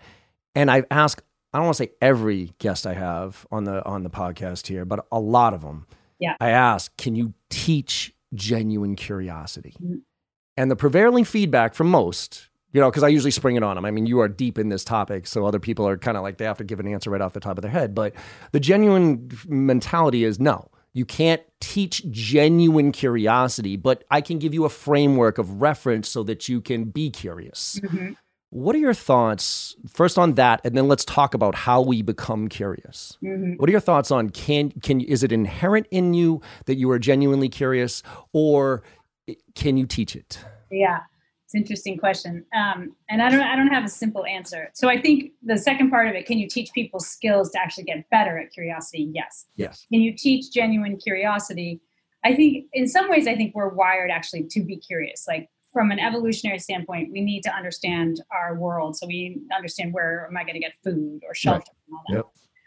and 0.55 0.69
i've 0.71 0.85
asked 0.91 1.21
i 1.53 1.57
don't 1.57 1.65
want 1.65 1.77
to 1.77 1.83
say 1.83 1.91
every 2.01 2.53
guest 2.59 2.87
i 2.87 2.93
have 2.93 3.45
on 3.51 3.63
the 3.65 3.85
on 3.85 4.03
the 4.03 4.09
podcast 4.09 4.67
here 4.67 4.85
but 4.85 5.05
a 5.11 5.19
lot 5.19 5.53
of 5.53 5.61
them 5.61 5.85
Yeah. 6.19 6.35
i 6.39 6.49
ask 6.49 6.95
can 6.97 7.15
you 7.15 7.33
teach 7.49 8.13
genuine 8.33 8.95
curiosity 8.95 9.73
Mhm. 9.81 10.01
And 10.59 10.71
the 10.71 10.75
prevailing 10.75 11.23
feedback 11.23 11.75
from 11.75 11.87
most, 11.91 12.49
you 12.73 12.81
know, 12.81 12.89
because 12.89 13.03
I 13.03 13.09
usually 13.09 13.29
spring 13.29 13.57
it 13.57 13.61
on 13.61 13.75
them. 13.75 13.85
I 13.85 13.91
mean, 13.91 14.07
you 14.07 14.19
are 14.21 14.27
deep 14.27 14.57
in 14.57 14.69
this 14.69 14.83
topic, 14.83 15.27
so 15.27 15.45
other 15.45 15.59
people 15.59 15.87
are 15.87 15.99
kind 15.99 16.17
of 16.17 16.23
like 16.23 16.37
they 16.39 16.45
have 16.45 16.57
to 16.57 16.63
give 16.63 16.79
an 16.79 16.87
answer 16.87 17.11
right 17.11 17.21
off 17.21 17.33
the 17.33 17.39
top 17.39 17.59
of 17.59 17.61
their 17.61 17.69
head. 17.69 17.93
But 17.93 18.15
the 18.53 18.59
genuine 18.59 19.29
mentality 19.47 20.23
is 20.23 20.39
no. 20.39 20.71
You 20.97 21.05
can't 21.05 21.43
teach 21.59 22.09
genuine 22.09 22.91
curiosity, 22.91 23.75
but 23.75 24.03
I 24.09 24.19
can 24.19 24.39
give 24.39 24.55
you 24.55 24.65
a 24.65 24.69
framework 24.69 25.37
of 25.37 25.61
reference 25.61 26.09
so 26.09 26.23
that 26.23 26.49
you 26.49 26.59
can 26.59 26.85
be 26.85 27.11
curious. 27.11 27.79
Mm-hmm. 27.83 28.13
What 28.49 28.75
are 28.75 28.79
your 28.79 28.95
thoughts 28.95 29.75
first 29.87 30.17
on 30.17 30.33
that, 30.33 30.59
and 30.63 30.75
then 30.75 30.87
let's 30.87 31.05
talk 31.05 31.35
about 31.35 31.53
how 31.53 31.81
we 31.81 32.01
become 32.01 32.47
curious. 32.47 33.15
Mm-hmm. 33.21 33.57
What 33.57 33.69
are 33.69 33.71
your 33.71 33.79
thoughts 33.79 34.09
on 34.09 34.31
can 34.31 34.71
can 34.71 35.01
is 35.01 35.21
it 35.21 35.31
inherent 35.31 35.85
in 35.91 36.15
you 36.15 36.41
that 36.65 36.77
you 36.77 36.89
are 36.89 36.97
genuinely 36.97 37.49
curious, 37.49 38.01
or 38.33 38.81
can 39.53 39.77
you 39.77 39.85
teach 39.85 40.15
it? 40.15 40.39
Yeah, 40.71 41.01
it's 41.47 41.53
an 41.53 41.61
interesting 41.61 41.97
question, 41.97 42.43
um, 42.53 42.93
and 43.09 43.21
I 43.21 43.29
don't 43.29 43.39
I 43.39 43.55
don't 43.55 43.69
have 43.69 43.85
a 43.85 43.89
simple 43.89 44.25
answer. 44.25 44.69
So 44.73 44.89
I 44.89 45.01
think 45.01 45.31
the 45.41 45.57
second 45.57 45.89
part 45.89 46.09
of 46.09 46.13
it: 46.13 46.25
can 46.25 46.37
you 46.39 46.45
teach 46.45 46.73
people 46.73 46.99
skills 46.99 47.51
to 47.51 47.61
actually 47.61 47.85
get 47.85 48.09
better 48.09 48.37
at 48.37 48.51
curiosity? 48.51 49.09
Yes. 49.13 49.45
Yes. 49.55 49.85
Can 49.89 50.01
you 50.01 50.13
teach 50.13 50.51
genuine 50.51 50.97
curiosity? 50.97 51.79
I 52.25 52.35
think 52.35 52.65
in 52.73 52.85
some 52.85 53.09
ways 53.09 53.27
I 53.27 53.35
think 53.37 53.55
we're 53.55 53.69
wired 53.69 54.11
actually 54.11 54.43
to 54.43 54.61
be 54.61 54.75
curious. 54.75 55.23
Like 55.25 55.49
from 55.71 55.89
an 55.89 55.99
evolutionary 55.99 56.59
standpoint, 56.59 57.13
we 57.13 57.21
need 57.21 57.43
to 57.43 57.55
understand 57.55 58.19
our 58.29 58.55
world. 58.55 58.97
So 58.97 59.07
we 59.07 59.39
understand 59.55 59.93
where 59.93 60.27
am 60.29 60.35
I 60.35 60.43
going 60.43 60.55
to 60.55 60.59
get 60.59 60.73
food 60.83 61.21
or 61.25 61.33
shelter 61.33 61.59
right. 61.59 61.67
and 61.87 61.95
all 61.95 62.03
that. 62.09 62.15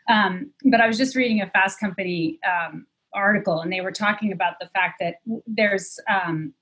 Yep. 0.09 0.17
Um, 0.17 0.53
but 0.71 0.81
I 0.81 0.87
was 0.87 0.97
just 0.97 1.15
reading 1.15 1.43
a 1.43 1.51
Fast 1.51 1.79
Company 1.79 2.39
um, 2.49 2.87
article, 3.13 3.61
and 3.61 3.71
they 3.71 3.83
were 3.83 3.93
talking 3.93 4.33
about 4.33 4.55
the 4.59 4.69
fact 4.69 5.01
that 5.01 5.17
there's 5.47 5.99
um, 6.09 6.55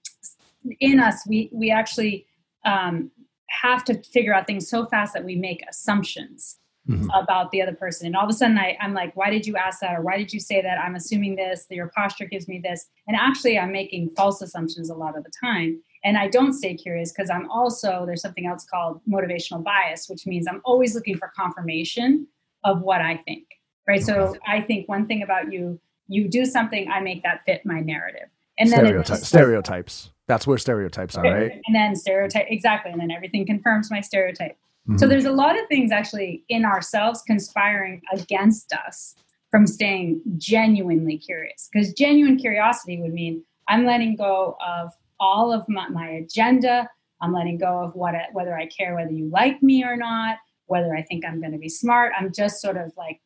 in 0.81 1.01
us 1.01 1.27
we 1.27 1.51
we 1.53 1.71
actually 1.71 2.27
um, 2.65 3.11
have 3.49 3.85
to 3.85 4.03
figure 4.03 4.35
out 4.35 4.47
things 4.47 4.69
so 4.69 4.87
fast 4.87 5.15
that 5.15 5.25
we 5.25 5.37
make 5.37 5.63
assumptions 5.69 6.59
mm-hmm. 6.89 7.09
about 7.11 7.51
the 7.51 7.63
other 7.63 7.75
person. 7.75 8.07
And 8.07 8.17
all 8.17 8.25
of 8.25 8.31
a 8.31 8.33
sudden, 8.33 8.59
I, 8.59 8.77
I'm 8.81 8.95
like, 8.95 9.17
why 9.17 9.31
did 9.31 9.47
you 9.47 9.57
ask 9.57 9.81
that? 9.81 9.99
Or 9.99 10.03
why 10.03 10.17
did 10.17 10.33
you 10.33 10.41
say 10.41 10.63
that? 10.63 10.79
I'm 10.79 10.95
assuming 10.95 11.37
this, 11.37 11.67
your 11.71 11.89
posture 11.89 12.27
gives 12.27 12.49
me 12.49 12.61
this. 12.63 12.87
And 13.07 13.17
actually, 13.17 13.59
I'm 13.59 13.73
making 13.73 14.11
false 14.11 14.43
assumptions 14.43 14.91
a 14.91 14.95
lot 14.95 15.17
of 15.17 15.25
the 15.25 15.33
time. 15.43 15.81
And 16.05 16.17
I 16.17 16.29
don't 16.29 16.53
stay 16.53 16.75
curious 16.75 17.13
because 17.13 17.31
I'm 17.31 17.51
also, 17.51 18.05
there's 18.07 18.23
something 18.23 18.47
else 18.47 18.65
called 18.65 19.01
motivational 19.09 19.63
bias, 19.63 20.09
which 20.09 20.27
means 20.27 20.47
I'm 20.47 20.61
always 20.65 20.95
looking 20.95 21.17
for 21.17 21.33
confirmation 21.37 22.27
of 22.65 22.83
what 22.83 23.01
I 23.01 23.17
think. 23.17 23.45
Right. 23.87 24.03
So 24.03 24.37
I 24.47 24.61
think 24.61 24.89
one 24.89 25.07
thing 25.07 25.23
about 25.23 25.51
you, 25.51 25.81
you 26.09 26.29
do 26.29 26.45
something, 26.45 26.89
I 26.89 27.01
make 27.01 27.23
that 27.23 27.41
fit 27.47 27.65
my 27.65 27.81
narrative. 27.81 28.29
And 28.59 28.71
then 28.71 28.81
Stereotype, 28.81 29.19
stereotypes. 29.19 30.11
That's 30.29 30.47
where 30.47 30.59
stereotypes 30.59 31.17
are, 31.17 31.25
right? 31.25 31.53
And 31.67 31.75
then 31.75 31.97
stereotype, 31.97 32.47
exactly. 32.49 32.93
And 32.93 33.01
then 33.01 33.11
everything 33.11 33.47
confirms 33.47 33.91
my 33.91 34.01
stereotype. 34.01 34.57
Mm-hmm. 34.89 34.99
So 34.99 35.09
there's 35.09 35.25
a 35.25 35.33
lot 35.33 35.59
of 35.59 35.67
things 35.69 35.91
actually 35.91 36.45
in 36.49 36.65
ourselves 36.65 37.23
conspiring 37.27 38.03
against 38.13 38.73
us 38.73 39.17
from 39.51 39.67
staying 39.67 40.21
genuinely 40.37 41.19
curious. 41.19 41.69
Because 41.73 41.93
genuine 41.95 42.37
curiosity 42.37 43.01
would 43.01 43.13
mean 43.13 43.43
I'm 43.69 43.87
letting 43.87 44.17
go 44.17 44.57
of 44.67 44.93
all 45.19 45.53
of 45.53 45.69
my, 45.69 45.89
my 45.89 46.09
agenda. 46.09 46.89
I'm 47.21 47.33
letting 47.33 47.59
go 47.59 47.83
of 47.83 47.95
what 47.95 48.15
whether 48.33 48.57
I 48.57 48.67
care 48.67 48.95
whether 48.95 49.11
you 49.11 49.29
like 49.31 49.63
me 49.63 49.83
or 49.83 49.97
not, 49.97 50.37
whether 50.67 50.95
I 50.95 51.03
think 51.03 51.25
I'm 51.25 51.41
going 51.41 51.53
to 51.53 51.59
be 51.59 51.69
smart. 51.69 52.13
I'm 52.19 52.33
just 52.33 52.61
sort 52.61 52.77
of 52.77 52.93
like 52.97 53.21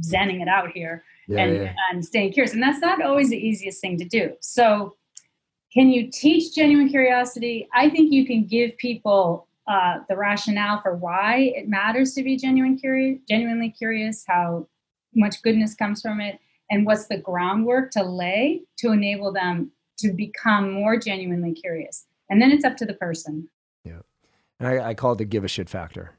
zenning 0.00 0.40
it 0.40 0.48
out 0.48 0.70
here 0.72 1.04
yeah, 1.28 1.44
and, 1.44 1.56
yeah. 1.56 1.74
and 1.90 2.04
staying 2.04 2.32
curious. 2.32 2.54
And 2.54 2.62
that's 2.62 2.80
not 2.80 3.02
always 3.02 3.30
the 3.30 3.36
easiest 3.36 3.80
thing 3.80 3.98
to 3.98 4.04
do. 4.04 4.32
So, 4.40 4.96
can 5.72 5.88
you 5.88 6.10
teach 6.10 6.54
genuine 6.54 6.88
curiosity? 6.88 7.68
I 7.74 7.88
think 7.88 8.12
you 8.12 8.26
can 8.26 8.44
give 8.44 8.76
people 8.76 9.48
uh, 9.66 10.00
the 10.08 10.16
rationale 10.16 10.80
for 10.80 10.96
why 10.96 11.52
it 11.54 11.68
matters 11.68 12.14
to 12.14 12.22
be 12.22 12.36
genuine 12.36 12.76
curious, 12.76 13.20
genuinely 13.28 13.70
curious, 13.70 14.24
how 14.26 14.66
much 15.14 15.40
goodness 15.42 15.74
comes 15.74 16.02
from 16.02 16.20
it, 16.20 16.38
and 16.70 16.84
what's 16.84 17.06
the 17.06 17.16
groundwork 17.16 17.90
to 17.92 18.02
lay 18.02 18.62
to 18.78 18.92
enable 18.92 19.32
them 19.32 19.70
to 19.98 20.12
become 20.12 20.72
more 20.72 20.98
genuinely 20.98 21.52
curious. 21.52 22.06
And 22.28 22.40
then 22.40 22.50
it's 22.50 22.64
up 22.64 22.76
to 22.78 22.86
the 22.86 22.94
person. 22.94 23.48
Yeah. 23.84 24.00
And 24.58 24.68
I, 24.68 24.90
I 24.90 24.94
call 24.94 25.12
it 25.12 25.18
the 25.18 25.24
give 25.24 25.44
a 25.44 25.48
shit 25.48 25.68
factor. 25.68 26.16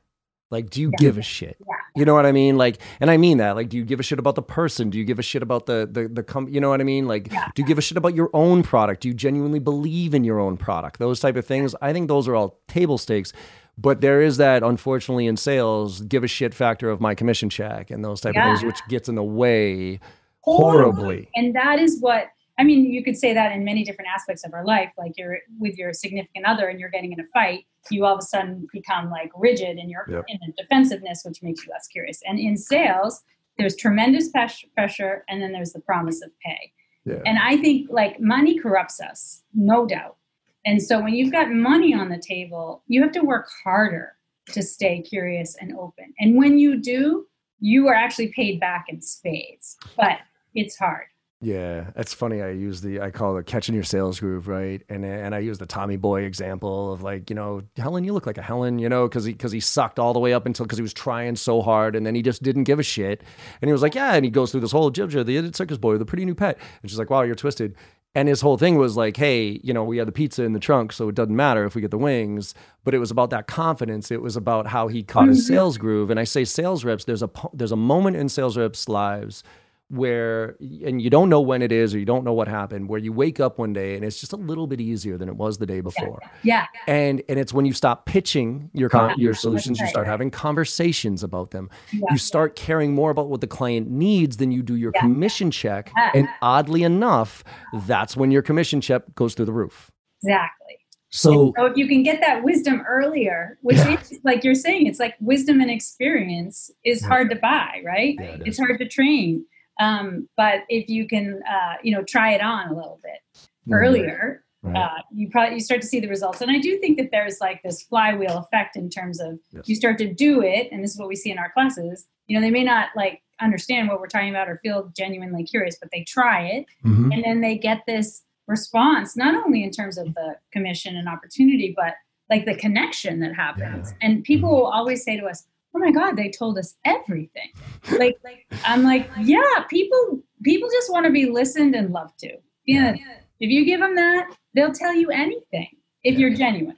Like, 0.53 0.69
do 0.69 0.79
you 0.79 0.91
yeah. 0.91 0.98
give 1.00 1.17
a 1.17 1.22
shit? 1.22 1.57
Yeah. 1.60 1.75
You 1.95 2.05
know 2.05 2.13
what 2.13 2.25
I 2.25 2.31
mean? 2.31 2.57
Like, 2.57 2.79
and 3.01 3.12
I 3.12 3.17
mean 3.17 3.39
that. 3.39 3.55
Like, 3.55 3.69
do 3.69 3.77
you 3.77 3.83
give 3.83 4.00
a 4.00 4.03
shit 4.03 4.19
about 4.19 4.36
the 4.36 4.41
person? 4.41 4.89
Do 4.89 4.98
you 4.98 5.03
give 5.03 5.19
a 5.19 5.24
shit 5.24 5.43
about 5.43 5.65
the 5.65 5.89
the 5.91 6.07
the 6.07 6.24
com- 6.24 6.48
You 6.48 6.62
know 6.62 6.69
what 6.69 6.79
I 6.79 6.86
mean? 6.86 7.07
Like, 7.07 7.31
yeah. 7.31 7.50
do 7.53 7.62
you 7.62 7.67
give 7.67 7.77
a 7.77 7.81
shit 7.81 7.98
about 7.98 8.15
your 8.15 8.29
own 8.33 8.63
product? 8.63 9.01
Do 9.01 9.10
you 9.10 9.13
genuinely 9.13 9.60
believe 9.60 10.13
in 10.13 10.24
your 10.24 10.39
own 10.39 10.55
product? 10.55 11.00
Those 11.00 11.19
type 11.19 11.36
of 11.36 11.45
things. 11.45 11.75
I 11.81 11.91
think 11.91 12.07
those 12.07 12.27
are 12.27 12.36
all 12.36 12.60
table 12.67 12.98
stakes. 12.98 13.33
But 13.75 14.01
there 14.01 14.22
is 14.22 14.38
that, 14.38 14.62
unfortunately, 14.62 15.25
in 15.25 15.36
sales, 15.36 16.01
give 16.01 16.24
a 16.24 16.27
shit 16.27 16.53
factor 16.53 16.91
of 16.91 17.01
my 17.01 17.15
commission 17.15 17.50
check 17.50 17.89
and 17.89 18.05
those 18.05 18.22
type 18.22 18.36
of 18.36 18.43
things, 18.43 18.63
which 18.63 18.79
gets 18.88 19.10
in 19.10 19.15
the 19.15 19.24
way 19.24 20.00
horribly. 20.41 21.29
And 21.36 21.55
that 21.55 21.79
is 21.79 22.00
what 22.00 22.27
I 22.60 22.63
mean, 22.63 22.86
you 22.91 23.03
could 23.03 23.17
say 23.17 23.33
that 23.33 23.51
in 23.51 23.63
many 23.63 23.83
different 23.83 24.10
aspects 24.13 24.45
of 24.45 24.53
our 24.53 24.65
life. 24.65 24.91
Like 24.98 25.13
you're 25.17 25.39
with 25.60 25.77
your 25.77 25.91
significant 25.93 26.45
other 26.45 26.67
and 26.67 26.79
you're 26.79 26.89
getting 26.89 27.12
in 27.12 27.19
a 27.19 27.25
fight, 27.33 27.65
you 27.89 28.05
all 28.05 28.13
of 28.13 28.19
a 28.19 28.24
sudden 28.24 28.67
become 28.72 29.10
like 29.10 29.31
rigid 29.36 29.77
and 29.77 29.89
you're 29.89 30.05
yep. 30.10 30.24
in 30.27 30.38
a 30.48 30.62
defensiveness, 30.62 31.24
which 31.25 31.41
makes 31.41 31.65
you 31.65 31.72
less 31.72 31.88
curious. 31.88 32.22
And 32.25 32.39
in 32.39 32.57
sales, 32.57 33.24
there's 33.57 33.75
tremendous 33.75 34.29
pressure 34.75 35.24
and 35.27 35.41
then 35.41 35.51
there's 35.51 35.74
the 35.74 35.81
promise 35.81 36.22
of 36.22 36.31
pay. 36.45 36.72
Yeah. 37.05 37.22
And 37.25 37.38
I 37.39 37.57
think 37.57 37.89
like 37.89 38.19
money 38.19 38.57
corrupts 38.57 39.01
us, 39.01 39.43
no 39.53 39.86
doubt. 39.86 40.17
And 40.65 40.81
so 40.81 41.01
when 41.01 41.13
you've 41.13 41.31
got 41.31 41.51
money 41.51 41.93
on 41.93 42.10
the 42.10 42.17
table, 42.17 42.83
you 42.88 43.01
have 43.01 43.12
to 43.13 43.22
work 43.22 43.50
harder 43.63 44.13
to 44.51 44.62
stay 44.62 45.01
curious 45.01 45.55
and 45.60 45.75
open. 45.77 46.13
And 46.19 46.38
when 46.38 46.57
you 46.57 46.79
do, 46.79 47.25
you 47.60 47.88
are 47.88 47.93
actually 47.93 48.29
paid 48.29 48.60
back 48.60 48.86
in 48.89 49.01
spades, 49.01 49.77
but 49.98 50.19
it's 50.53 50.77
hard. 50.77 51.05
Yeah, 51.43 51.89
it's 51.97 52.13
funny. 52.13 52.41
I 52.41 52.51
use 52.51 52.79
the 52.79 53.01
I 53.01 53.12
call 53.12 53.35
it 53.35 53.45
catching 53.45 53.75
your 53.75 53.83
sales 53.83 54.17
groove, 54.17 54.47
right? 54.47 54.81
And 54.88 55.03
and 55.03 55.35
I 55.35 55.39
use 55.39 55.57
the 55.57 55.65
Tommy 55.65 55.97
Boy 55.97 56.21
example 56.21 56.93
of 56.93 57.03
like 57.03 57.29
you 57.29 57.35
know 57.35 57.63
Helen, 57.75 58.05
you 58.05 58.13
look 58.13 58.25
like 58.25 58.38
a 58.38 58.41
Helen, 58.41 58.79
you 58.79 58.88
know, 58.88 59.09
because 59.09 59.25
he 59.25 59.33
because 59.33 59.51
he 59.51 59.59
sucked 59.59 60.00
all 60.00 60.13
the 60.13 60.19
way 60.19 60.33
up 60.33 60.45
until 60.45 60.65
because 60.65 60.77
he 60.77 60.81
was 60.83 60.93
trying 60.93 61.35
so 61.35 61.62
hard, 61.62 61.97
and 61.97 62.05
then 62.05 62.15
he 62.15 62.21
just 62.21 62.43
didn't 62.43 62.63
give 62.63 62.79
a 62.79 62.83
shit, 62.83 63.23
and 63.62 63.67
he 63.67 63.73
was 63.73 63.81
like, 63.81 63.93
yeah, 63.93 64.13
and 64.13 64.23
he 64.23 64.31
goes 64.31 64.51
through 64.51 64.62
this 64.62 64.71
whole 64.71 64.89
Jibja, 64.89 65.25
the 65.25 65.35
idiot 65.35 65.55
circus 65.57 65.77
boy, 65.77 65.97
the 65.97 66.05
pretty 66.05 66.23
new 66.23 66.35
pet, 66.35 66.57
and 66.81 66.89
she's 66.89 66.97
like, 66.97 67.09
wow, 67.09 67.23
you're 67.23 67.35
twisted. 67.35 67.75
And 68.15 68.29
his 68.29 68.41
whole 68.41 68.57
thing 68.57 68.77
was 68.77 68.95
like, 68.95 69.17
hey, 69.17 69.59
you 69.63 69.73
know, 69.73 69.83
we 69.83 69.97
had 69.97 70.07
the 70.07 70.12
pizza 70.12 70.43
in 70.43 70.53
the 70.53 70.59
trunk, 70.59 70.93
so 70.93 71.09
it 71.09 71.15
doesn't 71.15 71.35
matter 71.35 71.65
if 71.65 71.73
we 71.73 71.81
get 71.81 71.89
the 71.89 71.97
wings. 71.97 72.53
But 72.83 72.93
it 72.93 73.00
was 73.00 73.09
about 73.09 73.31
that 73.31 73.47
confidence. 73.47 74.12
It 74.12 74.21
was 74.21 74.38
about 74.38 74.67
how 74.67 74.88
he 74.88 75.01
caught 75.01 75.29
his 75.29 75.39
mm-hmm. 75.39 75.55
sales 75.55 75.77
groove. 75.79 76.12
And 76.12 76.19
I 76.19 76.23
say 76.23 76.45
sales 76.45 76.85
reps, 76.85 77.05
there's 77.05 77.23
a 77.23 77.29
there's 77.53 77.71
a 77.71 77.75
moment 77.75 78.15
in 78.15 78.29
sales 78.29 78.55
reps' 78.55 78.88
lives 78.88 79.43
where 79.89 80.55
and 80.85 81.01
you 81.01 81.09
don't 81.09 81.29
know 81.29 81.41
when 81.41 81.61
it 81.61 81.71
is 81.71 81.93
or 81.93 81.99
you 81.99 82.05
don't 82.05 82.23
know 82.23 82.33
what 82.33 82.47
happened 82.47 82.89
where 82.89 82.99
you 82.99 83.13
wake 83.13 83.39
up 83.39 83.59
one 83.59 83.73
day 83.73 83.95
and 83.95 84.03
it's 84.03 84.19
just 84.19 84.33
a 84.33 84.37
little 84.37 84.65
bit 84.65 84.81
easier 84.81 85.17
than 85.17 85.29
it 85.29 85.35
was 85.35 85.57
the 85.57 85.65
day 85.65 85.81
before 85.81 86.19
yeah, 86.41 86.65
yeah. 86.73 86.93
and 86.93 87.21
and 87.29 87.37
it's 87.37 87.53
when 87.53 87.65
you 87.65 87.73
stop 87.73 88.05
pitching 88.05 88.69
your 88.73 88.89
con- 88.89 89.13
your 89.19 89.33
solutions 89.33 89.79
you 89.79 89.87
start 89.87 90.07
having 90.07 90.31
conversations 90.31 91.21
about 91.21 91.51
them 91.51 91.69
yeah. 91.91 91.99
you 92.09 92.17
start 92.17 92.55
caring 92.55 92.93
more 92.95 93.11
about 93.11 93.29
what 93.29 93.41
the 93.41 93.47
client 93.47 93.89
needs 93.89 94.37
than 94.37 94.51
you 94.51 94.63
do 94.63 94.75
your 94.75 94.91
yeah. 94.95 95.01
commission 95.01 95.51
check 95.51 95.91
and 96.15 96.27
oddly 96.41 96.83
enough 96.83 97.43
that's 97.83 98.17
when 98.17 98.31
your 98.31 98.41
commission 98.41 98.81
check 98.81 99.03
goes 99.15 99.35
through 99.35 99.45
the 99.45 99.53
roof 99.53 99.91
exactly 100.23 100.79
so, 101.15 101.53
so 101.55 101.65
if 101.67 101.77
you 101.77 101.87
can 101.87 102.01
get 102.01 102.21
that 102.21 102.43
wisdom 102.43 102.83
earlier, 102.89 103.59
which 103.61 103.77
yeah. 103.77 103.99
is 103.99 104.19
like 104.23 104.43
you're 104.43 104.55
saying, 104.55 104.87
it's 104.87 104.99
like 104.99 105.13
wisdom 105.19 105.61
and 105.61 105.69
experience 105.69 106.71
is 106.83 107.03
hard 107.03 107.29
to 107.29 107.35
buy, 107.35 107.83
right? 107.85 108.15
Yeah, 108.19 108.25
it 108.29 108.41
it's 108.47 108.57
hard 108.57 108.79
to 108.79 108.87
train. 108.87 109.45
Um, 109.80 110.30
but 110.38 110.62
if 110.70 110.89
you 110.89 111.08
can, 111.08 111.42
uh, 111.50 111.75
you 111.84 111.94
know, 111.94 112.03
try 112.03 112.34
it 112.34 112.42
on 112.42 112.68
a 112.68 112.75
little 112.75 113.00
bit 113.03 113.20
mm-hmm. 113.38 113.74
earlier, 113.74 114.44
right. 114.62 114.75
uh, 114.75 115.01
you 115.12 115.30
probably 115.30 115.56
you 115.56 115.62
start 115.62 115.82
to 115.82 115.88
see 115.88 116.00
the 116.00 116.08
results. 116.08 116.42
And 116.42 116.51
I 116.51 116.60
do 116.60 116.77
think 116.80 116.98
that 116.98 117.10
there's 117.12 117.39
like 117.42 117.62
this 117.63 117.82
flywheel 117.84 118.38
effect 118.38 118.75
in 118.75 118.89
terms 118.89 119.20
of 119.20 119.39
yes. 119.51 119.68
you 119.68 119.75
start 119.75 119.98
to 120.00 120.13
do 120.13 120.42
it, 120.42 120.70
and 120.72 120.84
this 120.84 120.92
is 120.92 121.00
what 121.00 121.10
we 121.10 121.15
see 121.15 121.32
in 121.32 121.38
our 121.38 121.51
classes. 121.51 122.06
You 122.27 122.38
know, 122.38 122.42
they 122.42 122.51
may 122.51 122.63
not 122.63 122.89
like 122.96 123.22
understand 123.42 123.88
what 123.89 124.00
we're 124.00 124.08
talking 124.08 124.30
about 124.30 124.48
or 124.48 124.58
feel 124.58 124.92
genuinely 124.96 125.44
curious, 125.44 125.77
but 125.80 125.89
they 125.92 126.03
try 126.03 126.46
it, 126.46 126.65
mm-hmm. 126.86 127.12
and 127.12 127.24
then 127.24 127.42
they 127.42 127.58
get 127.58 127.84
this 127.88 128.24
response, 128.48 129.15
not 129.15 129.36
only 129.44 129.63
in 129.63 129.72
terms 129.72 129.98
of 129.98 130.13
the 130.15 130.36
commission 130.51 130.96
and 130.98 131.08
opportunity, 131.08 131.74
but 131.75 131.96
like 132.30 132.46
the 132.46 132.56
connection 132.56 133.20
that 133.20 133.36
happens. 133.36 133.92
Yeah. 133.92 134.08
And 134.08 134.24
people 134.24 134.50
mm-hmm. 134.50 134.60
will 134.60 134.68
always 134.68 135.03
say 135.03 135.18
to 135.18 135.25
us, 135.25 135.46
oh 135.75 135.80
my 135.80 135.92
god 135.92 136.15
they 136.15 136.30
told 136.30 136.58
us 136.58 136.75
everything. 136.86 137.50
Like 137.92 138.18
like 138.24 138.46
i'm 138.65 138.84
like 138.84 139.10
yeah 139.22 139.63
people 139.70 140.22
people 140.44 140.70
just 140.72 140.92
want 140.92 141.06
to 141.06 141.12
be 141.12 141.25
listened 141.25 141.75
and 141.75 141.92
loved 141.92 142.20
to. 142.20 142.38
Yeah 142.65 142.96
if 143.39 143.50
you 143.50 143.65
give 143.65 143.80
them 143.80 143.96
that 143.96 144.36
they'll 144.53 144.74
tell 144.74 144.96
you 144.96 145.10
anything 145.10 145.68
if 146.03 146.13
yeah. 146.13 146.20
you're 146.20 146.34
genuine. 146.34 146.77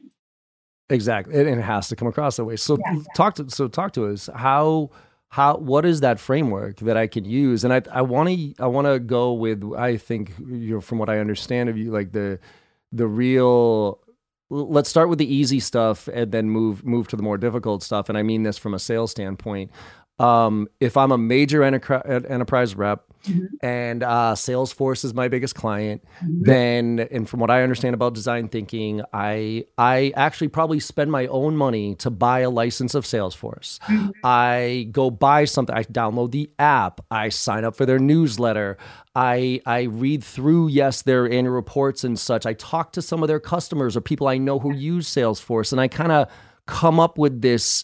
Exactly 0.90 1.40
and 1.40 1.60
it 1.60 1.64
has 1.64 1.88
to 1.90 1.96
come 1.96 2.08
across 2.08 2.38
that 2.38 2.46
way. 2.46 2.56
So 2.56 2.78
yeah, 2.78 3.02
talk 3.16 3.36
to 3.36 3.50
so 3.50 3.68
talk 3.68 3.94
to 3.94 4.08
us 4.08 4.30
how 4.36 4.92
how 5.30 5.58
what 5.58 5.86
is 5.86 6.00
that 6.02 6.20
framework 6.20 6.78
that 6.78 6.96
I 6.96 7.08
can 7.08 7.26
use? 7.26 7.64
And 7.64 7.74
I 7.74 7.82
I 7.92 8.02
want 8.02 8.30
to 8.30 8.54
I 8.60 8.68
want 8.68 8.88
to 8.88 9.00
go 9.00 9.34
with 9.34 9.64
I 9.76 9.98
think 9.98 10.32
you 10.40 10.76
know 10.76 10.82
from 10.82 10.98
what 10.98 11.10
I 11.10 11.20
understand 11.20 11.70
of 11.70 11.78
you 11.78 11.92
like 11.92 12.12
the 12.12 12.40
the 12.92 13.08
real 13.08 14.00
let's 14.56 14.90
start 14.90 15.10
with 15.10 15.20
the 15.20 15.34
easy 15.34 15.60
stuff 15.60 16.08
and 16.08 16.32
then 16.32 16.50
move 16.50 16.86
move 16.86 17.08
to 17.10 17.16
the 17.16 17.24
more 17.24 17.38
difficult 17.38 17.84
stuff. 17.84 18.10
And 18.10 18.18
I 18.18 18.24
mean 18.24 18.44
this 18.44 18.58
from 18.58 18.74
a 18.74 18.80
sales 18.80 19.12
standpoint. 19.12 19.72
Um, 20.18 20.70
if 20.80 20.96
I'm 20.96 21.12
a 21.12 21.18
major 21.18 21.62
enterprise 21.62 22.74
rep 22.74 23.04
mm-hmm. 23.26 23.46
and 23.62 24.02
uh, 24.02 24.34
Salesforce 24.36 25.04
is 25.04 25.14
my 25.14 25.28
biggest 25.28 25.56
client, 25.56 26.06
mm-hmm. 26.24 26.44
then 26.44 27.08
and 27.12 27.28
from 27.28 27.42
what 27.42 27.52
I 27.52 27.64
understand 27.64 27.96
about 27.96 28.14
design 28.14 28.48
thinking, 28.48 29.02
I 29.12 29.66
I 29.78 30.14
actually 30.16 30.48
probably 30.48 30.80
spend 30.80 31.12
my 31.12 31.28
own 31.28 31.58
money 31.58 31.96
to 31.96 32.10
buy 32.10 32.40
a 32.40 32.50
license 32.50 32.96
of 32.96 33.04
Salesforce. 33.04 33.80
Mm-hmm. 33.80 34.12
I 34.24 34.88
go 34.92 35.12
buy 35.12 35.44
something. 35.44 35.76
I 35.76 35.84
download 35.84 36.32
the 36.32 36.50
app. 36.60 37.02
I 37.12 37.28
sign 37.28 37.66
up 37.66 37.76
for 37.76 37.86
their 37.86 38.00
newsletter. 38.00 38.78
I 39.16 39.60
I 39.66 39.84
read 39.84 40.24
through 40.24 40.70
yes 40.70 41.02
their 41.02 41.30
annual 41.30 41.54
reports 41.54 42.06
and 42.06 42.18
such. 42.18 42.46
I 42.46 42.54
talk 42.54 42.94
to 42.94 43.02
some 43.02 43.22
of 43.22 43.28
their 43.28 43.42
customers 43.42 43.98
or 43.98 44.02
people 44.02 44.30
I 44.30 44.38
know 44.38 44.60
who 44.60 44.74
use 44.74 45.10
Salesforce, 45.14 45.74
and 45.74 45.82
I 45.82 45.90
kind 45.90 46.14
of 46.14 46.30
come 46.68 47.02
up 47.02 47.18
with 47.18 47.42
this 47.42 47.84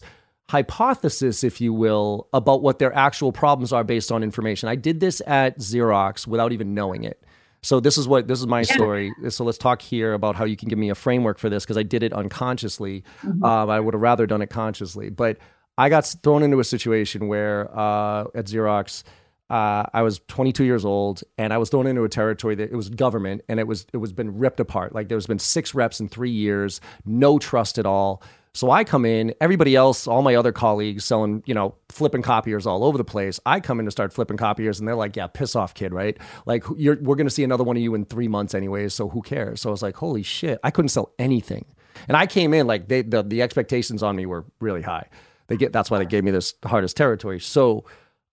hypothesis, 0.50 1.44
if 1.44 1.60
you 1.60 1.72
will, 1.72 2.28
about 2.32 2.62
what 2.62 2.78
their 2.78 2.94
actual 2.94 3.32
problems 3.32 3.72
are 3.72 3.84
based 3.84 4.12
on 4.12 4.22
information. 4.22 4.68
I 4.68 4.76
did 4.76 5.00
this 5.00 5.22
at 5.26 5.58
Xerox 5.58 6.26
without 6.26 6.52
even 6.52 6.74
knowing 6.74 7.04
it. 7.04 7.22
So 7.62 7.78
this 7.78 7.96
is 7.96 8.08
what 8.08 8.26
this 8.26 8.40
is 8.40 8.46
my 8.46 8.62
story. 8.62 9.12
So 9.28 9.44
let's 9.44 9.58
talk 9.58 9.80
here 9.82 10.14
about 10.14 10.34
how 10.34 10.44
you 10.44 10.56
can 10.56 10.68
give 10.68 10.78
me 10.78 10.90
a 10.90 10.96
framework 10.96 11.38
for 11.38 11.48
this 11.48 11.64
because 11.64 11.78
I 11.78 11.84
did 11.84 12.02
it 12.02 12.12
unconsciously. 12.12 13.04
Mm-hmm. 13.22 13.44
Um, 13.44 13.70
I 13.70 13.78
would 13.78 13.94
have 13.94 14.00
rather 14.00 14.26
done 14.26 14.42
it 14.42 14.50
consciously, 14.50 15.10
but 15.10 15.38
I 15.78 15.88
got 15.88 16.04
thrown 16.22 16.42
into 16.42 16.58
a 16.60 16.64
situation 16.64 17.28
where 17.28 17.70
uh, 17.76 18.24
at 18.34 18.46
Xerox. 18.46 19.04
Uh, 19.48 19.84
I 19.92 20.00
was 20.00 20.18
22 20.28 20.64
years 20.64 20.82
old, 20.82 21.22
and 21.36 21.52
I 21.52 21.58
was 21.58 21.68
thrown 21.68 21.86
into 21.86 22.04
a 22.04 22.08
territory 22.08 22.54
that 22.54 22.70
it 22.72 22.74
was 22.74 22.88
government, 22.88 23.42
and 23.50 23.60
it 23.60 23.66
was 23.66 23.86
it 23.92 23.98
was 23.98 24.12
been 24.12 24.38
ripped 24.38 24.60
apart. 24.60 24.94
Like 24.94 25.08
there's 25.08 25.26
been 25.26 25.38
six 25.38 25.74
reps 25.74 26.00
in 26.00 26.08
three 26.08 26.30
years, 26.30 26.80
no 27.04 27.38
trust 27.38 27.78
at 27.78 27.84
all. 27.84 28.22
So 28.54 28.70
I 28.70 28.84
come 28.84 29.06
in, 29.06 29.34
everybody 29.40 29.74
else, 29.74 30.06
all 30.06 30.20
my 30.20 30.34
other 30.34 30.52
colleagues 30.52 31.06
selling, 31.06 31.42
you 31.46 31.54
know, 31.54 31.74
flipping 31.88 32.20
copiers 32.20 32.66
all 32.66 32.84
over 32.84 32.98
the 32.98 33.04
place. 33.04 33.40
I 33.46 33.60
come 33.60 33.80
in 33.80 33.86
to 33.86 33.90
start 33.90 34.12
flipping 34.12 34.36
copiers 34.36 34.78
and 34.78 34.86
they're 34.86 34.94
like, 34.94 35.16
yeah, 35.16 35.26
piss 35.26 35.56
off, 35.56 35.72
kid, 35.72 35.94
right? 35.94 36.18
Like, 36.44 36.68
we're 36.68 36.96
going 36.96 37.26
to 37.26 37.30
see 37.30 37.44
another 37.44 37.64
one 37.64 37.78
of 37.78 37.82
you 37.82 37.94
in 37.94 38.04
three 38.04 38.28
months 38.28 38.54
anyways. 38.54 38.92
So 38.92 39.08
who 39.08 39.22
cares? 39.22 39.62
So 39.62 39.70
I 39.70 39.72
was 39.72 39.82
like, 39.82 39.96
holy 39.96 40.22
shit, 40.22 40.58
I 40.62 40.70
couldn't 40.70 40.90
sell 40.90 41.14
anything. 41.18 41.64
And 42.08 42.16
I 42.16 42.26
came 42.26 42.52
in 42.52 42.66
like 42.66 42.88
they, 42.88 43.00
the, 43.00 43.22
the 43.22 43.40
expectations 43.40 44.02
on 44.02 44.16
me 44.16 44.26
were 44.26 44.44
really 44.60 44.82
high. 44.82 45.08
They 45.46 45.56
get, 45.56 45.72
that's 45.72 45.90
why 45.90 45.98
they 45.98 46.06
gave 46.06 46.22
me 46.22 46.30
this 46.30 46.54
hardest 46.62 46.96
territory. 46.96 47.40
So 47.40 47.86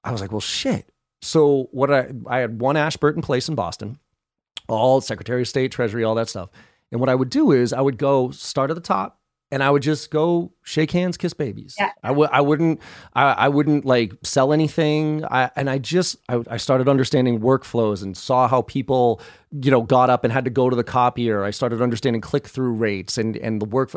I 0.03 0.11
was 0.11 0.19
like, 0.19 0.31
well, 0.31 0.41
shit. 0.41 0.91
So 1.21 1.69
what 1.71 1.93
I, 1.93 2.11
I 2.27 2.39
had 2.39 2.59
one 2.59 2.75
Ashburton 2.75 3.21
place 3.21 3.47
in 3.47 3.55
Boston, 3.55 3.99
all 4.67 4.99
Secretary 4.99 5.41
of 5.41 5.47
State, 5.47 5.71
Treasury, 5.71 6.03
all 6.03 6.15
that 6.15 6.29
stuff. 6.29 6.49
And 6.91 6.99
what 6.99 7.09
I 7.09 7.15
would 7.15 7.29
do 7.29 7.51
is 7.51 7.71
I 7.71 7.81
would 7.81 7.97
go 7.97 8.31
start 8.31 8.69
at 8.69 8.75
the 8.75 8.81
top 8.81 9.18
and 9.51 9.63
I 9.63 9.69
would 9.69 9.81
just 9.81 10.11
go 10.11 10.51
shake 10.63 10.91
hands, 10.91 11.17
kiss 11.17 11.33
babies. 11.33 11.75
Yeah. 11.79 11.91
I 12.03 12.09
w- 12.09 12.29
I 12.31 12.41
wouldn't, 12.41 12.79
I, 13.13 13.31
I 13.31 13.47
wouldn't 13.49 13.85
like 13.85 14.13
sell 14.23 14.53
anything. 14.53 15.25
I, 15.25 15.49
and 15.55 15.69
I 15.69 15.79
just, 15.79 16.17
I, 16.29 16.43
I 16.49 16.57
started 16.57 16.87
understanding 16.87 17.39
workflows 17.39 18.03
and 18.03 18.15
saw 18.15 18.47
how 18.47 18.61
people, 18.61 19.21
you 19.51 19.71
know, 19.71 19.81
got 19.81 20.09
up 20.09 20.23
and 20.23 20.31
had 20.31 20.45
to 20.45 20.51
go 20.51 20.69
to 20.69 20.75
the 20.75 20.83
copier. 20.83 21.43
I 21.43 21.51
started 21.51 21.81
understanding 21.81 22.21
click 22.21 22.47
through 22.47 22.73
rates 22.73 23.17
and, 23.17 23.35
and 23.37 23.61
the 23.61 23.65
work. 23.65 23.91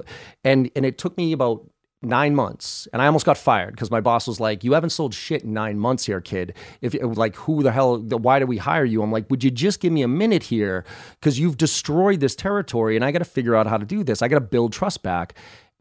And, 0.44 0.70
and 0.74 0.86
it 0.86 0.96
took 0.96 1.16
me 1.16 1.32
about 1.32 1.68
nine 2.02 2.34
months 2.34 2.88
and 2.92 3.00
i 3.00 3.06
almost 3.06 3.24
got 3.24 3.38
fired 3.38 3.72
because 3.72 3.90
my 3.90 4.00
boss 4.00 4.26
was 4.26 4.40
like 4.40 4.64
you 4.64 4.72
haven't 4.72 4.90
sold 4.90 5.14
shit 5.14 5.44
in 5.44 5.52
nine 5.52 5.78
months 5.78 6.04
here 6.04 6.20
kid. 6.20 6.54
If 6.80 6.94
like 7.02 7.36
who 7.36 7.62
the 7.62 7.72
hell 7.72 7.98
why 7.98 8.38
did 8.38 8.48
we 8.48 8.56
hire 8.56 8.84
you? 8.84 9.02
I'm 9.02 9.12
like 9.12 9.28
would 9.30 9.44
you 9.44 9.50
just 9.50 9.80
give 9.80 9.92
me 9.92 10.02
a 10.02 10.08
minute 10.08 10.44
here? 10.44 10.84
Because 11.20 11.38
you've 11.38 11.56
destroyed 11.56 12.20
this 12.20 12.34
territory 12.34 12.96
and 12.96 13.04
i 13.04 13.10
got 13.10 13.18
to 13.18 13.24
figure 13.24 13.54
out 13.54 13.66
how 13.66 13.76
to 13.76 13.86
do 13.86 14.02
this. 14.02 14.22
I 14.22 14.28
got 14.28 14.36
to 14.36 14.40
build 14.40 14.72
trust 14.72 15.02
back 15.02 15.34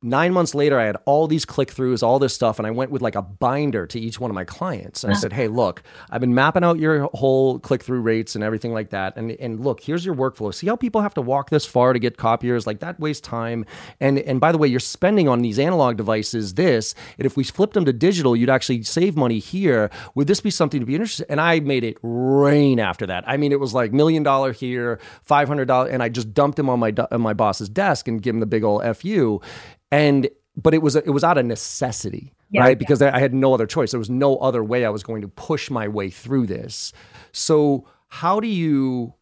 Nine 0.03 0.33
months 0.33 0.55
later, 0.55 0.79
I 0.79 0.85
had 0.85 0.97
all 1.05 1.27
these 1.27 1.45
click 1.45 1.69
throughs, 1.69 2.01
all 2.01 2.17
this 2.17 2.33
stuff, 2.33 2.57
and 2.57 2.65
I 2.65 2.71
went 2.71 2.89
with 2.89 3.03
like 3.03 3.13
a 3.13 3.21
binder 3.21 3.85
to 3.85 3.99
each 3.99 4.19
one 4.19 4.31
of 4.31 4.35
my 4.35 4.43
clients. 4.43 5.03
And 5.03 5.13
I 5.13 5.15
said, 5.15 5.31
Hey, 5.31 5.47
look, 5.47 5.83
I've 6.09 6.21
been 6.21 6.33
mapping 6.33 6.63
out 6.63 6.79
your 6.79 7.07
whole 7.13 7.59
click 7.59 7.83
through 7.83 8.01
rates 8.01 8.33
and 8.33 8.43
everything 8.43 8.73
like 8.73 8.89
that. 8.89 9.15
And, 9.15 9.29
and 9.33 9.63
look, 9.63 9.79
here's 9.79 10.03
your 10.03 10.15
workflow. 10.15 10.51
See 10.51 10.65
how 10.65 10.75
people 10.75 11.01
have 11.01 11.13
to 11.13 11.21
walk 11.21 11.51
this 11.51 11.67
far 11.67 11.93
to 11.93 11.99
get 11.99 12.17
copiers? 12.17 12.65
Like 12.65 12.79
that 12.79 12.99
wastes 12.99 13.27
time. 13.27 13.63
And, 13.99 14.17
and 14.17 14.41
by 14.41 14.51
the 14.51 14.57
way, 14.57 14.67
you're 14.67 14.79
spending 14.79 15.29
on 15.29 15.43
these 15.43 15.59
analog 15.59 15.97
devices 15.97 16.55
this. 16.55 16.95
And 17.19 17.27
if 17.27 17.37
we 17.37 17.43
flipped 17.43 17.75
them 17.75 17.85
to 17.85 17.93
digital, 17.93 18.35
you'd 18.35 18.49
actually 18.49 18.81
save 18.81 19.15
money 19.15 19.37
here. 19.37 19.91
Would 20.15 20.25
this 20.25 20.41
be 20.41 20.49
something 20.49 20.79
to 20.79 20.85
be 20.87 20.95
interested? 20.95 21.27
And 21.29 21.39
I 21.39 21.59
made 21.59 21.83
it 21.83 21.97
rain 22.01 22.79
after 22.79 23.05
that. 23.05 23.23
I 23.27 23.37
mean, 23.37 23.51
it 23.51 23.59
was 23.59 23.75
like 23.75 23.93
million 23.93 24.23
dollar 24.23 24.51
here, 24.51 24.99
$500. 25.29 25.93
And 25.93 26.01
I 26.01 26.09
just 26.09 26.33
dumped 26.33 26.57
him 26.57 26.71
on 26.71 26.79
my, 26.79 26.91
on 27.11 27.21
my 27.21 27.33
boss's 27.33 27.69
desk 27.69 28.07
and 28.07 28.19
give 28.19 28.33
him 28.33 28.39
the 28.39 28.47
big 28.47 28.63
old 28.63 28.83
FU 28.97 29.41
and 29.91 30.29
but 30.55 30.73
it 30.73 30.81
was 30.81 30.95
it 30.95 31.09
was 31.09 31.23
out 31.23 31.37
of 31.37 31.45
necessity 31.45 32.33
yeah, 32.51 32.61
right? 32.61 32.69
Yeah. 32.69 32.75
because 32.75 33.01
I 33.01 33.19
had 33.19 33.33
no 33.33 33.53
other 33.53 33.65
choice. 33.65 33.91
There 33.91 33.99
was 33.99 34.09
no 34.09 34.37
other 34.37 34.63
way 34.63 34.85
i 34.85 34.89
was 34.89 35.03
going 35.03 35.21
to 35.21 35.27
push 35.27 35.69
my 35.69 35.87
way 35.87 36.09
through 36.09 36.47
this. 36.47 36.91
So 37.31 37.87
how 38.09 38.39
do 38.39 38.47
you 38.47 39.13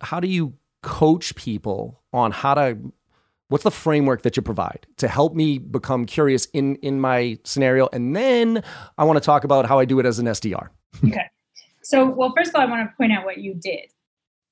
how 0.00 0.20
do 0.20 0.28
you 0.28 0.54
coach 0.82 1.34
people 1.36 2.02
on 2.12 2.32
how 2.32 2.54
to 2.54 2.76
what's 3.48 3.64
the 3.64 3.70
framework 3.70 4.22
that 4.22 4.36
you 4.36 4.42
provide 4.42 4.86
to 4.96 5.06
help 5.06 5.34
me 5.34 5.58
become 5.58 6.06
curious 6.06 6.46
in 6.46 6.74
in 6.76 7.00
my 7.00 7.38
scenario? 7.44 7.88
And 7.92 8.16
then 8.16 8.64
i 8.98 9.04
want 9.04 9.16
to 9.16 9.24
talk 9.24 9.44
about 9.44 9.66
how 9.66 9.78
i 9.78 9.84
do 9.84 10.00
it 10.00 10.06
as 10.06 10.18
an 10.18 10.26
sdr 10.26 10.68
okay. 11.06 11.30
So 11.82 12.06
well 12.06 12.32
first 12.36 12.50
of 12.50 12.56
all 12.56 12.62
i 12.62 12.64
want 12.64 12.90
to 12.90 12.96
point 12.96 13.12
out 13.12 13.24
what 13.24 13.38
you 13.38 13.54
did. 13.54 13.92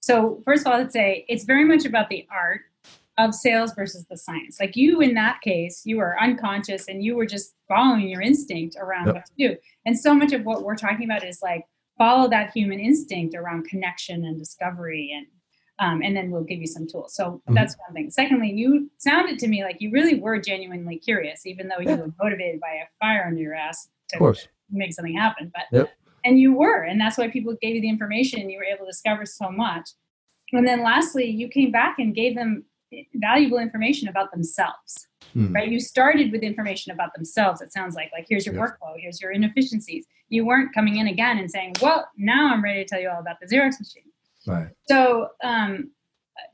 So 0.01 0.41
first 0.45 0.67
of 0.67 0.73
all 0.73 0.79
i'd 0.79 0.93
say 0.93 1.25
it's 1.29 1.45
very 1.45 1.65
much 1.65 1.85
about 1.85 2.09
the 2.09 2.27
art 2.31 2.61
of 3.29 3.35
sales 3.35 3.73
versus 3.75 4.07
the 4.09 4.17
science. 4.17 4.59
Like 4.61 4.77
you, 4.77 5.01
in 5.01 5.15
that 5.15 5.41
case, 5.43 5.83
you 5.85 5.99
were 5.99 6.21
unconscious 6.21 6.89
and 6.89 7.05
you 7.05 7.17
were 7.17 7.27
just 7.27 7.55
following 7.69 8.09
your 8.09 8.21
instinct 8.21 8.77
around 8.79 9.07
yep. 9.07 9.15
what 9.15 9.27
to 9.27 9.33
do. 9.39 9.57
And 9.87 9.99
so 9.99 10.15
much 10.15 10.33
of 10.33 10.45
what 10.45 10.63
we're 10.63 10.77
talking 10.77 11.05
about 11.05 11.25
is 11.25 11.41
like 11.43 11.65
follow 11.99 12.29
that 12.31 12.51
human 12.53 12.81
instinct 12.81 13.35
around 13.35 13.69
connection 13.69 14.25
and 14.25 14.39
discovery 14.39 15.13
and 15.17 15.27
um, 15.81 16.03
and 16.03 16.15
then 16.15 16.31
we'll 16.31 16.45
give 16.45 16.61
you 16.61 16.67
some 16.67 16.87
tools. 16.87 17.15
So 17.15 17.25
mm-hmm. 17.25 17.55
that's 17.55 17.75
one 17.87 17.95
thing. 17.95 18.11
Secondly, 18.11 18.53
you 18.53 18.91
sounded 18.99 19.39
to 19.39 19.49
me 19.49 19.65
like 19.65 19.79
you 19.81 19.91
really 19.91 20.21
were 20.21 20.39
genuinely 20.39 20.99
curious, 20.99 21.47
even 21.47 21.69
though 21.69 21.81
you 21.81 21.97
were 21.97 22.13
motivated 22.23 22.61
by 22.61 22.69
a 22.69 22.87
fire 23.01 23.25
under 23.27 23.41
your 23.41 23.55
ass 23.55 23.89
to 24.11 24.35
make 24.71 24.93
something 24.93 25.17
happen. 25.17 25.51
But 25.55 25.65
yep. 25.73 25.91
and 26.23 26.39
you 26.39 26.53
were, 26.53 26.83
and 26.83 27.01
that's 27.01 27.17
why 27.17 27.29
people 27.29 27.57
gave 27.63 27.77
you 27.77 27.81
the 27.81 27.89
information, 27.89 28.41
and 28.41 28.51
you 28.51 28.59
were 28.59 28.65
able 28.65 28.85
to 28.85 28.91
discover 28.91 29.25
so 29.25 29.51
much. 29.51 29.89
And 30.53 30.69
then 30.69 30.83
lastly, 30.83 31.25
you 31.25 31.49
came 31.49 31.71
back 31.71 31.99
and 31.99 32.15
gave 32.15 32.35
them 32.35 32.65
valuable 33.15 33.59
information 33.59 34.09
about 34.09 34.31
themselves 34.33 35.09
hmm. 35.33 35.53
right 35.53 35.71
you 35.71 35.81
started 35.81 36.33
with 36.33 36.43
information 36.43 36.93
about 36.93 37.13
themselves 37.15 37.61
it 37.61 37.73
sounds 37.73 37.95
like 37.95 38.11
like 38.13 38.27
here's 38.29 38.45
your 38.45 38.55
yes. 38.55 38.71
workflow 38.71 38.95
here's 38.97 39.21
your 39.21 39.31
inefficiencies 39.31 40.07
you 40.29 40.45
weren't 40.45 40.75
coming 40.75 40.97
in 40.97 41.09
again 41.09 41.39
and 41.39 41.51
saying 41.51 41.75
well 41.81 42.09
now 42.17 42.53
i'm 42.53 42.63
ready 42.63 42.83
to 42.83 42.89
tell 42.89 43.01
you 43.01 43.09
all 43.09 43.21
about 43.21 43.37
the 43.41 43.47
xerox 43.47 43.79
machine 43.79 44.11
right 44.47 44.69
so 44.89 45.29
um 45.45 45.91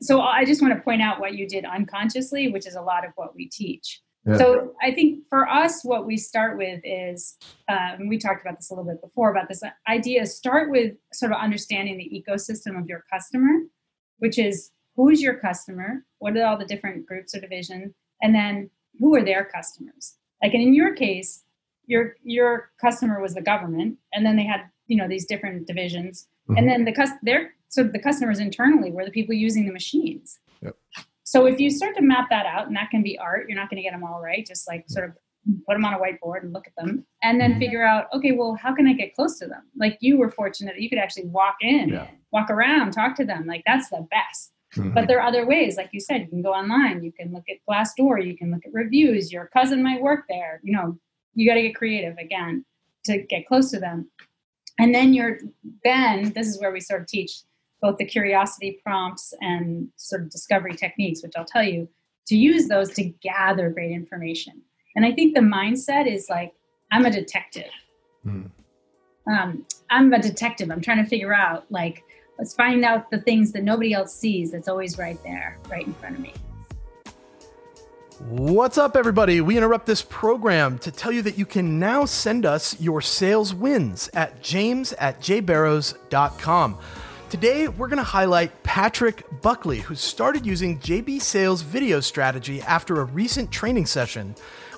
so 0.01 0.21
i 0.21 0.45
just 0.45 0.61
want 0.61 0.73
to 0.73 0.79
point 0.81 1.01
out 1.01 1.19
what 1.19 1.33
you 1.33 1.47
did 1.47 1.65
unconsciously 1.65 2.49
which 2.49 2.67
is 2.67 2.75
a 2.75 2.81
lot 2.81 3.05
of 3.05 3.11
what 3.15 3.35
we 3.35 3.47
teach 3.49 4.01
yeah. 4.27 4.37
So 4.37 4.73
I 4.81 4.91
think 4.91 5.25
for 5.29 5.47
us, 5.47 5.85
what 5.85 6.05
we 6.05 6.17
start 6.17 6.57
with 6.57 6.81
is, 6.83 7.37
um, 7.69 8.09
we 8.09 8.17
talked 8.17 8.41
about 8.41 8.57
this 8.57 8.69
a 8.69 8.73
little 8.73 8.91
bit 8.91 8.99
before 9.01 9.31
about 9.31 9.47
this 9.47 9.63
idea. 9.87 10.25
Start 10.25 10.69
with 10.69 10.95
sort 11.13 11.31
of 11.31 11.37
understanding 11.37 11.97
the 11.97 12.11
ecosystem 12.11 12.77
of 12.77 12.87
your 12.87 13.05
customer, 13.09 13.61
which 14.17 14.37
is 14.37 14.71
who 14.97 15.09
is 15.09 15.21
your 15.21 15.35
customer? 15.35 16.03
What 16.17 16.35
are 16.35 16.45
all 16.45 16.57
the 16.57 16.65
different 16.65 17.05
groups 17.05 17.33
or 17.33 17.39
divisions? 17.39 17.93
And 18.21 18.35
then 18.35 18.69
who 18.99 19.15
are 19.15 19.23
their 19.23 19.45
customers? 19.45 20.15
Like 20.43 20.53
in 20.53 20.73
your 20.73 20.93
case, 20.93 21.43
your 21.85 22.15
your 22.23 22.71
customer 22.81 23.21
was 23.21 23.33
the 23.35 23.41
government, 23.41 23.97
and 24.13 24.25
then 24.25 24.35
they 24.35 24.43
had 24.43 24.61
you 24.87 24.97
know 24.97 25.07
these 25.07 25.25
different 25.25 25.67
divisions, 25.67 26.27
mm-hmm. 26.49 26.57
and 26.57 26.67
then 26.67 26.83
the 26.83 26.91
cus- 26.91 27.11
their 27.23 27.53
so 27.69 27.83
the 27.83 27.99
customers 27.99 28.39
internally 28.39 28.91
were 28.91 29.05
the 29.05 29.11
people 29.11 29.33
using 29.33 29.65
the 29.65 29.71
machines. 29.71 30.39
Yep. 30.61 30.75
So 31.23 31.45
if 31.45 31.59
you 31.59 31.69
start 31.69 31.95
to 31.97 32.01
map 32.01 32.27
that 32.29 32.45
out, 32.45 32.67
and 32.67 32.75
that 32.75 32.89
can 32.89 33.03
be 33.03 33.17
art, 33.17 33.47
you're 33.47 33.57
not 33.57 33.69
going 33.69 33.77
to 33.77 33.83
get 33.83 33.93
them 33.93 34.03
all 34.03 34.21
right. 34.21 34.45
Just 34.45 34.67
like 34.67 34.85
sort 34.87 35.05
of 35.05 35.15
put 35.65 35.75
them 35.75 35.85
on 35.85 35.93
a 35.93 35.97
whiteboard 35.97 36.43
and 36.43 36.53
look 36.53 36.67
at 36.67 36.75
them, 36.75 37.05
and 37.23 37.39
then 37.39 37.51
mm-hmm. 37.51 37.59
figure 37.59 37.85
out, 37.85 38.07
okay, 38.13 38.33
well, 38.33 38.55
how 38.61 38.75
can 38.75 38.87
I 38.87 38.93
get 38.93 39.15
close 39.15 39.39
to 39.39 39.47
them? 39.47 39.63
Like 39.77 39.97
you 40.01 40.17
were 40.17 40.29
fortunate 40.29 40.73
that 40.73 40.81
you 40.81 40.89
could 40.89 40.99
actually 40.99 41.27
walk 41.27 41.57
in, 41.61 41.89
yeah. 41.89 42.07
walk 42.31 42.49
around, 42.49 42.91
talk 42.91 43.15
to 43.15 43.25
them. 43.25 43.45
Like 43.45 43.63
that's 43.65 43.89
the 43.89 44.05
best. 44.11 44.51
Mm-hmm. 44.77 44.93
But 44.93 45.07
there 45.07 45.19
are 45.19 45.27
other 45.27 45.45
ways, 45.45 45.77
like 45.77 45.89
you 45.91 45.99
said, 45.99 46.21
you 46.21 46.27
can 46.27 46.41
go 46.41 46.53
online, 46.53 47.03
you 47.03 47.11
can 47.11 47.33
look 47.33 47.45
at 47.49 47.57
Glassdoor, 47.67 48.25
you 48.25 48.37
can 48.37 48.51
look 48.51 48.65
at 48.65 48.73
reviews. 48.73 49.31
Your 49.31 49.47
cousin 49.47 49.83
might 49.83 50.01
work 50.01 50.25
there. 50.29 50.59
You 50.63 50.73
know, 50.73 50.97
you 51.33 51.47
got 51.47 51.55
to 51.55 51.61
get 51.61 51.75
creative 51.75 52.17
again 52.17 52.65
to 53.05 53.19
get 53.23 53.47
close 53.47 53.71
to 53.71 53.79
them. 53.79 54.09
And 54.79 54.93
then 54.93 55.13
you're 55.13 55.39
then 55.83 56.33
this 56.33 56.47
is 56.47 56.59
where 56.59 56.71
we 56.71 56.79
sort 56.79 57.01
of 57.01 57.07
teach 57.07 57.41
both 57.81 57.97
the 57.97 58.05
curiosity 58.05 58.79
prompts 58.83 59.33
and 59.41 59.89
sort 59.97 60.21
of 60.21 60.29
discovery 60.29 60.75
techniques, 60.75 61.21
which 61.23 61.33
I'll 61.35 61.45
tell 61.45 61.63
you 61.63 61.87
to 62.27 62.35
use 62.35 62.67
those 62.67 62.91
to 62.95 63.03
gather 63.21 63.69
great 63.69 63.91
information. 63.91 64.61
And 64.95 65.05
I 65.05 65.11
think 65.11 65.35
the 65.35 65.41
mindset 65.41 66.11
is 66.11 66.27
like 66.29 66.53
I'm 66.91 67.05
a 67.05 67.11
detective. 67.11 67.71
Mm. 68.25 68.51
Um, 69.29 69.65
I'm 69.89 70.13
a 70.13 70.19
detective. 70.19 70.71
I'm 70.71 70.81
trying 70.81 71.03
to 71.03 71.09
figure 71.09 71.33
out 71.33 71.65
like 71.69 72.03
Let's 72.37 72.53
find 72.53 72.85
out 72.85 73.09
the 73.09 73.19
things 73.19 73.51
that 73.53 73.63
nobody 73.63 73.93
else 73.93 74.13
sees 74.13 74.51
that's 74.51 74.67
always 74.67 74.97
right 74.97 75.21
there, 75.23 75.57
right 75.69 75.85
in 75.85 75.93
front 75.95 76.15
of 76.15 76.21
me. 76.21 76.33
What's 78.29 78.77
up, 78.77 78.95
everybody? 78.95 79.41
We 79.41 79.57
interrupt 79.57 79.85
this 79.85 80.01
program 80.01 80.79
to 80.79 80.91
tell 80.91 81.11
you 81.11 81.21
that 81.23 81.37
you 81.37 81.45
can 81.45 81.79
now 81.79 82.05
send 82.05 82.45
us 82.45 82.79
your 82.79 83.01
sales 83.01 83.53
wins 83.53 84.09
at 84.13 84.41
james 84.41 84.93
at 84.93 85.19
jbarrows.com. 85.19 86.77
Today, 87.29 87.67
we're 87.67 87.87
going 87.87 87.97
to 87.97 88.03
highlight 88.03 88.63
Patrick 88.63 89.23
Buckley, 89.41 89.79
who 89.79 89.95
started 89.95 90.45
using 90.45 90.79
JB 90.79 91.21
Sales 91.21 91.61
video 91.61 91.99
strategy 91.99 92.61
after 92.61 93.01
a 93.01 93.03
recent 93.03 93.51
training 93.51 93.85
session. 93.85 94.33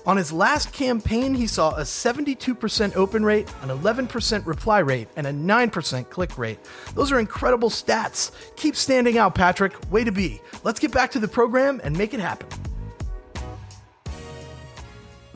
On 0.05 0.17
his 0.17 0.31
last 0.31 0.71
campaign, 0.73 1.33
he 1.33 1.47
saw 1.47 1.75
a 1.75 1.81
72% 1.81 2.95
open 2.95 3.23
rate, 3.23 3.49
an 3.61 3.69
11% 3.69 4.45
reply 4.45 4.79
rate, 4.79 5.07
and 5.15 5.27
a 5.27 5.31
9% 5.31 6.09
click 6.09 6.37
rate. 6.37 6.59
Those 6.95 7.11
are 7.11 7.19
incredible 7.19 7.69
stats. 7.69 8.31
Keep 8.55 8.75
standing 8.75 9.17
out, 9.17 9.35
Patrick. 9.35 9.73
Way 9.91 10.03
to 10.03 10.11
be. 10.11 10.41
Let's 10.63 10.79
get 10.79 10.91
back 10.91 11.11
to 11.11 11.19
the 11.19 11.27
program 11.27 11.81
and 11.83 11.97
make 11.97 12.13
it 12.13 12.19
happen. 12.19 12.47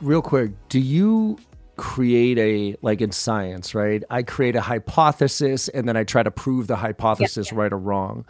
Real 0.02 0.22
quick, 0.22 0.52
do 0.70 0.80
you 0.80 1.38
create 1.76 2.38
a 2.38 2.76
like 2.82 3.02
in 3.02 3.12
science, 3.12 3.74
right? 3.74 4.04
I 4.10 4.24
create 4.24 4.56
a 4.56 4.62
hypothesis 4.62 5.70
and 5.70 5.88
then 5.88 5.98
I 5.98 6.04
try 6.04 6.24
to 6.24 6.32
prove 6.32 6.68
the 6.68 6.76
hypothesis 6.76 7.48
yeah, 7.48 7.56
yeah. 7.56 7.62
right 7.62 7.74
or 7.74 7.78
wrong. 7.78 8.26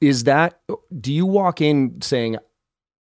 Is 0.00 0.24
that 0.24 0.60
do 1.00 1.12
you 1.12 1.26
walk 1.26 1.60
in 1.60 2.00
saying 2.02 2.36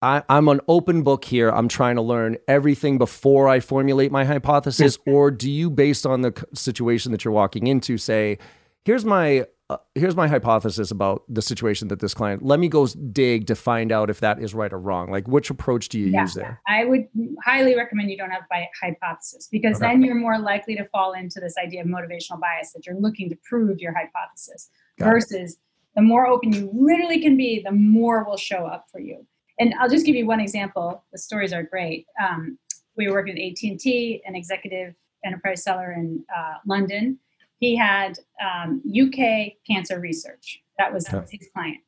I, 0.01 0.23
am 0.29 0.47
an 0.47 0.61
open 0.67 1.03
book 1.03 1.25
here. 1.25 1.49
I'm 1.49 1.67
trying 1.67 1.95
to 1.95 2.01
learn 2.01 2.37
everything 2.47 2.97
before 2.97 3.49
I 3.49 3.59
formulate 3.59 4.11
my 4.11 4.23
hypothesis, 4.23 4.97
or 5.05 5.29
do 5.31 5.49
you, 5.49 5.69
based 5.69 6.05
on 6.05 6.21
the 6.21 6.45
situation 6.53 7.11
that 7.11 7.25
you're 7.25 7.33
walking 7.33 7.67
into, 7.67 7.97
say, 7.97 8.37
"Here's 8.85 9.03
my 9.03 9.45
uh, 9.69 9.77
here's 9.93 10.15
my 10.15 10.27
hypothesis 10.27 10.89
about 10.89 11.23
the 11.29 11.43
situation 11.43 11.89
that 11.89 11.99
this 11.99 12.15
client. 12.15 12.43
Let 12.43 12.59
me 12.59 12.67
go 12.67 12.87
dig 12.87 13.45
to 13.47 13.55
find 13.55 13.91
out 13.91 14.09
if 14.09 14.19
that 14.21 14.39
is 14.39 14.55
right 14.55 14.73
or 14.73 14.79
wrong. 14.79 15.11
Like, 15.11 15.27
which 15.27 15.51
approach 15.51 15.89
do 15.89 15.99
you 15.99 16.07
yeah, 16.07 16.21
use 16.21 16.33
there? 16.33 16.59
I 16.67 16.85
would 16.85 17.07
highly 17.45 17.75
recommend 17.75 18.09
you 18.09 18.17
don't 18.17 18.31
have 18.31 18.43
a 18.51 18.67
hypothesis 18.81 19.47
because 19.51 19.77
okay. 19.77 19.87
then 19.91 20.01
you're 20.01 20.15
more 20.15 20.39
likely 20.39 20.75
to 20.75 20.85
fall 20.85 21.13
into 21.13 21.39
this 21.39 21.53
idea 21.63 21.81
of 21.81 21.87
motivational 21.87 22.39
bias 22.39 22.71
that 22.73 22.87
you're 22.87 22.99
looking 22.99 23.29
to 23.29 23.37
prove 23.47 23.79
your 23.79 23.93
hypothesis 23.93 24.71
Got 24.97 25.05
versus 25.05 25.53
it. 25.53 25.59
the 25.95 26.01
more 26.01 26.25
open 26.25 26.51
you 26.51 26.71
literally 26.73 27.21
can 27.21 27.37
be, 27.37 27.61
the 27.63 27.71
more 27.71 28.23
will 28.23 28.37
show 28.37 28.65
up 28.65 28.87
for 28.91 28.99
you 28.99 29.27
and 29.59 29.73
I'll 29.79 29.89
just 29.89 30.05
give 30.05 30.15
you 30.15 30.25
one 30.25 30.39
example. 30.39 31.03
The 31.11 31.17
stories 31.17 31.53
are 31.53 31.63
great. 31.63 32.07
Um, 32.21 32.57
we 32.95 33.07
were 33.07 33.13
working 33.13 33.35
with 33.35 33.51
AT&T, 33.51 34.23
an 34.25 34.35
executive 34.35 34.95
enterprise 35.25 35.63
seller 35.63 35.91
in 35.91 36.23
uh, 36.35 36.55
London. 36.65 37.19
He 37.59 37.75
had 37.75 38.17
um, 38.41 38.81
UK 38.87 39.53
cancer 39.67 39.99
research. 39.99 40.61
That 40.77 40.93
was 40.93 41.07
his 41.07 41.49
client. 41.53 41.79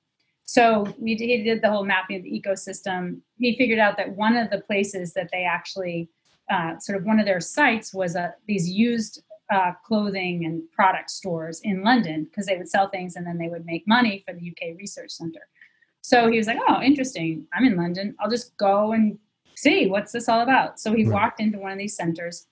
So 0.43 0.85
we 0.99 1.15
did, 1.15 1.27
he 1.27 1.43
did 1.43 1.61
the 1.61 1.69
whole 1.69 1.85
mapping 1.85 2.17
of 2.17 2.23
the 2.23 2.29
ecosystem. 2.29 3.21
He 3.37 3.55
figured 3.57 3.79
out 3.79 3.95
that 3.95 4.17
one 4.17 4.35
of 4.35 4.49
the 4.49 4.59
places 4.59 5.13
that 5.13 5.29
they 5.31 5.45
actually, 5.45 6.09
uh, 6.51 6.77
sort 6.79 6.97
of 6.97 7.05
one 7.05 7.19
of 7.21 7.25
their 7.25 7.39
sites 7.39 7.93
was 7.93 8.15
a, 8.15 8.35
these 8.47 8.69
used 8.69 9.23
uh, 9.49 9.71
clothing 9.85 10.43
and 10.43 10.69
product 10.71 11.09
stores 11.09 11.61
in 11.63 11.83
London 11.83 12.25
because 12.25 12.47
they 12.47 12.57
would 12.57 12.69
sell 12.69 12.89
things 12.89 13.15
and 13.15 13.25
then 13.25 13.37
they 13.37 13.47
would 13.47 13.65
make 13.65 13.87
money 13.87 14.23
for 14.27 14.33
the 14.33 14.49
UK 14.49 14.77
Research 14.77 15.11
Center. 15.11 15.47
So 16.01 16.29
he 16.29 16.37
was 16.37 16.47
like, 16.47 16.59
"Oh, 16.67 16.81
interesting. 16.81 17.47
I'm 17.53 17.65
in 17.65 17.75
London. 17.75 18.15
I'll 18.19 18.29
just 18.29 18.55
go 18.57 18.91
and 18.91 19.17
see 19.55 19.87
what's 19.87 20.11
this 20.11 20.27
all 20.27 20.41
about." 20.41 20.79
So 20.79 20.93
he 20.93 21.05
right. 21.05 21.13
walked 21.13 21.39
into 21.39 21.59
one 21.59 21.71
of 21.71 21.77
these 21.77 21.95
centers, 21.95 22.47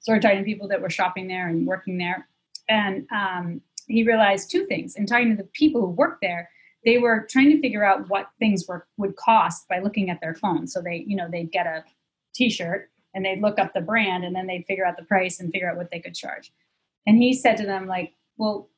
started 0.00 0.22
talking 0.22 0.38
to 0.38 0.44
people 0.44 0.68
that 0.68 0.80
were 0.80 0.90
shopping 0.90 1.28
there 1.28 1.48
and 1.48 1.66
working 1.66 1.98
there, 1.98 2.28
and 2.68 3.06
um, 3.10 3.60
he 3.86 4.02
realized 4.04 4.50
two 4.50 4.66
things. 4.66 4.96
In 4.96 5.06
talking 5.06 5.30
to 5.30 5.42
the 5.42 5.48
people 5.52 5.80
who 5.80 5.88
worked 5.88 6.20
there, 6.20 6.50
they 6.84 6.98
were 6.98 7.26
trying 7.28 7.50
to 7.50 7.60
figure 7.60 7.84
out 7.84 8.08
what 8.08 8.30
things 8.38 8.66
were 8.66 8.86
would 8.96 9.16
cost 9.16 9.68
by 9.68 9.80
looking 9.80 10.10
at 10.10 10.20
their 10.20 10.34
phone. 10.34 10.66
So 10.66 10.80
they, 10.80 11.04
you 11.06 11.16
know, 11.16 11.28
they'd 11.30 11.50
get 11.50 11.66
a 11.66 11.84
T-shirt 12.34 12.90
and 13.14 13.24
they'd 13.24 13.40
look 13.40 13.58
up 13.58 13.72
the 13.74 13.80
brand 13.80 14.24
and 14.24 14.34
then 14.34 14.46
they'd 14.46 14.66
figure 14.66 14.86
out 14.86 14.96
the 14.96 15.04
price 15.04 15.40
and 15.40 15.50
figure 15.50 15.70
out 15.70 15.76
what 15.76 15.90
they 15.90 16.00
could 16.00 16.14
charge. 16.14 16.52
And 17.06 17.16
he 17.16 17.32
said 17.32 17.56
to 17.56 17.66
them, 17.66 17.86
like, 17.86 18.12
well, 18.36 18.68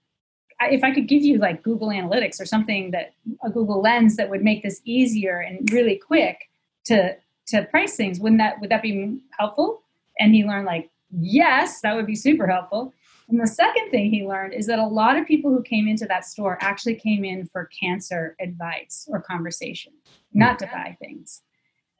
if 0.63 0.83
I 0.83 0.93
could 0.93 1.09
give 1.09 1.23
you 1.23 1.39
like 1.39 1.63
Google 1.63 1.89
Analytics 1.89 2.41
or 2.41 2.47
something 2.47 2.91
that 2.91 3.15
a 3.45 3.51
Google 3.51 3.81
Lens 3.81 4.17
that 4.17 4.29
would 4.29 4.43
make 4.43 4.63
this 4.63 4.81
easier 4.85 5.39
and 5.39 5.71
really 5.73 5.97
quick 5.97 6.49
to 6.87 7.17
to 7.49 7.63
price 7.65 7.97
things, 7.97 8.21
wouldn't 8.21 8.41
that 8.41 8.61
would 8.61 8.71
that 8.71 8.83
be 8.83 9.21
helpful? 9.39 9.83
And 10.19 10.35
he 10.35 10.45
learned 10.45 10.67
like, 10.67 10.91
yes, 11.19 11.81
that 11.83 11.95
would 11.95 12.07
be 12.07 12.17
super 12.17 12.47
helpful. 12.47 12.93
And 13.29 13.41
the 13.41 13.47
second 13.47 13.91
thing 13.91 14.11
he 14.11 14.27
learned 14.27 14.55
is 14.55 14.67
that 14.67 14.79
a 14.79 14.87
lot 14.87 15.17
of 15.17 15.27
people 15.27 15.51
who 15.51 15.63
came 15.63 15.87
into 15.87 16.07
that 16.07 16.25
store 16.25 16.59
actually 16.63 16.95
came 16.95 17.25
in 17.25 17.47
for 17.47 17.67
cancer 17.79 18.35
advice 18.41 19.07
or 19.11 19.21
conversation, 19.21 19.93
not 20.33 20.59
to 20.61 20.67
buy 20.67 20.97
things. 20.99 21.43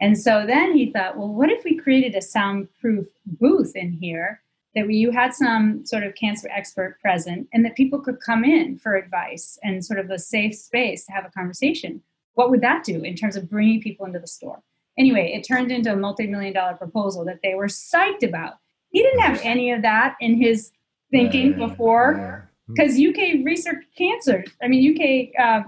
And 0.01 0.19
so 0.19 0.47
then 0.47 0.75
he 0.75 0.91
thought, 0.91 1.19
well, 1.19 1.29
what 1.29 1.51
if 1.51 1.65
we 1.65 1.77
created 1.77 2.15
a 2.15 2.23
soundproof 2.23 3.07
booth 3.27 3.77
in 3.77 3.93
here 3.93 4.41
that 4.75 4.91
you 4.91 5.11
had 5.11 5.35
some 5.35 5.85
sort 5.87 6.05
of 6.05 6.15
cancer 6.15 6.49
expert 6.55 6.99
present 7.01 7.49
and 7.53 7.65
that 7.65 7.77
people 7.77 8.01
could 8.01 8.21
come 8.21 8.45
in 8.45 8.79
for 8.79 8.95
advice 8.95 9.59
and 9.63 9.85
sort 9.85 9.99
of 9.99 10.11
a 10.11 10.19
safe 10.19 10.55
space 10.55 11.07
to 11.07 11.13
have 11.13 11.25
a 11.25 11.31
conversation. 11.31 12.03
What 12.35 12.51
would 12.51 12.61
that 12.61 12.85
do 12.85 13.03
in 13.03 13.17
terms 13.17 13.37
of 13.37 13.51
bringing 13.51 13.81
people 13.81 14.07
into 14.07 14.19
the 14.19 14.27
store? 14.27 14.63
Anyway, 14.99 15.33
it 15.33 15.47
turned 15.47 15.71
into 15.71 15.93
a 15.93 15.97
multi 15.97 16.27
million 16.27 16.53
dollar 16.53 16.75
proposal 16.75 17.25
that 17.25 17.41
they 17.43 17.55
were 17.55 17.67
psyched 17.67 18.23
about. 18.23 18.55
He 18.91 19.03
didn't 19.03 19.21
have 19.21 19.41
any 19.43 19.71
of 19.73 19.83
that 19.83 20.17
in 20.21 20.41
his 20.41 20.73
thinking 21.11 21.57
before 21.57 22.51
because 22.69 22.99
UK 22.99 23.45
research 23.45 23.85
cancer, 23.97 24.45
I 24.63 24.69
mean, 24.69 24.95
UK 24.95 25.41
uh, 25.41 25.63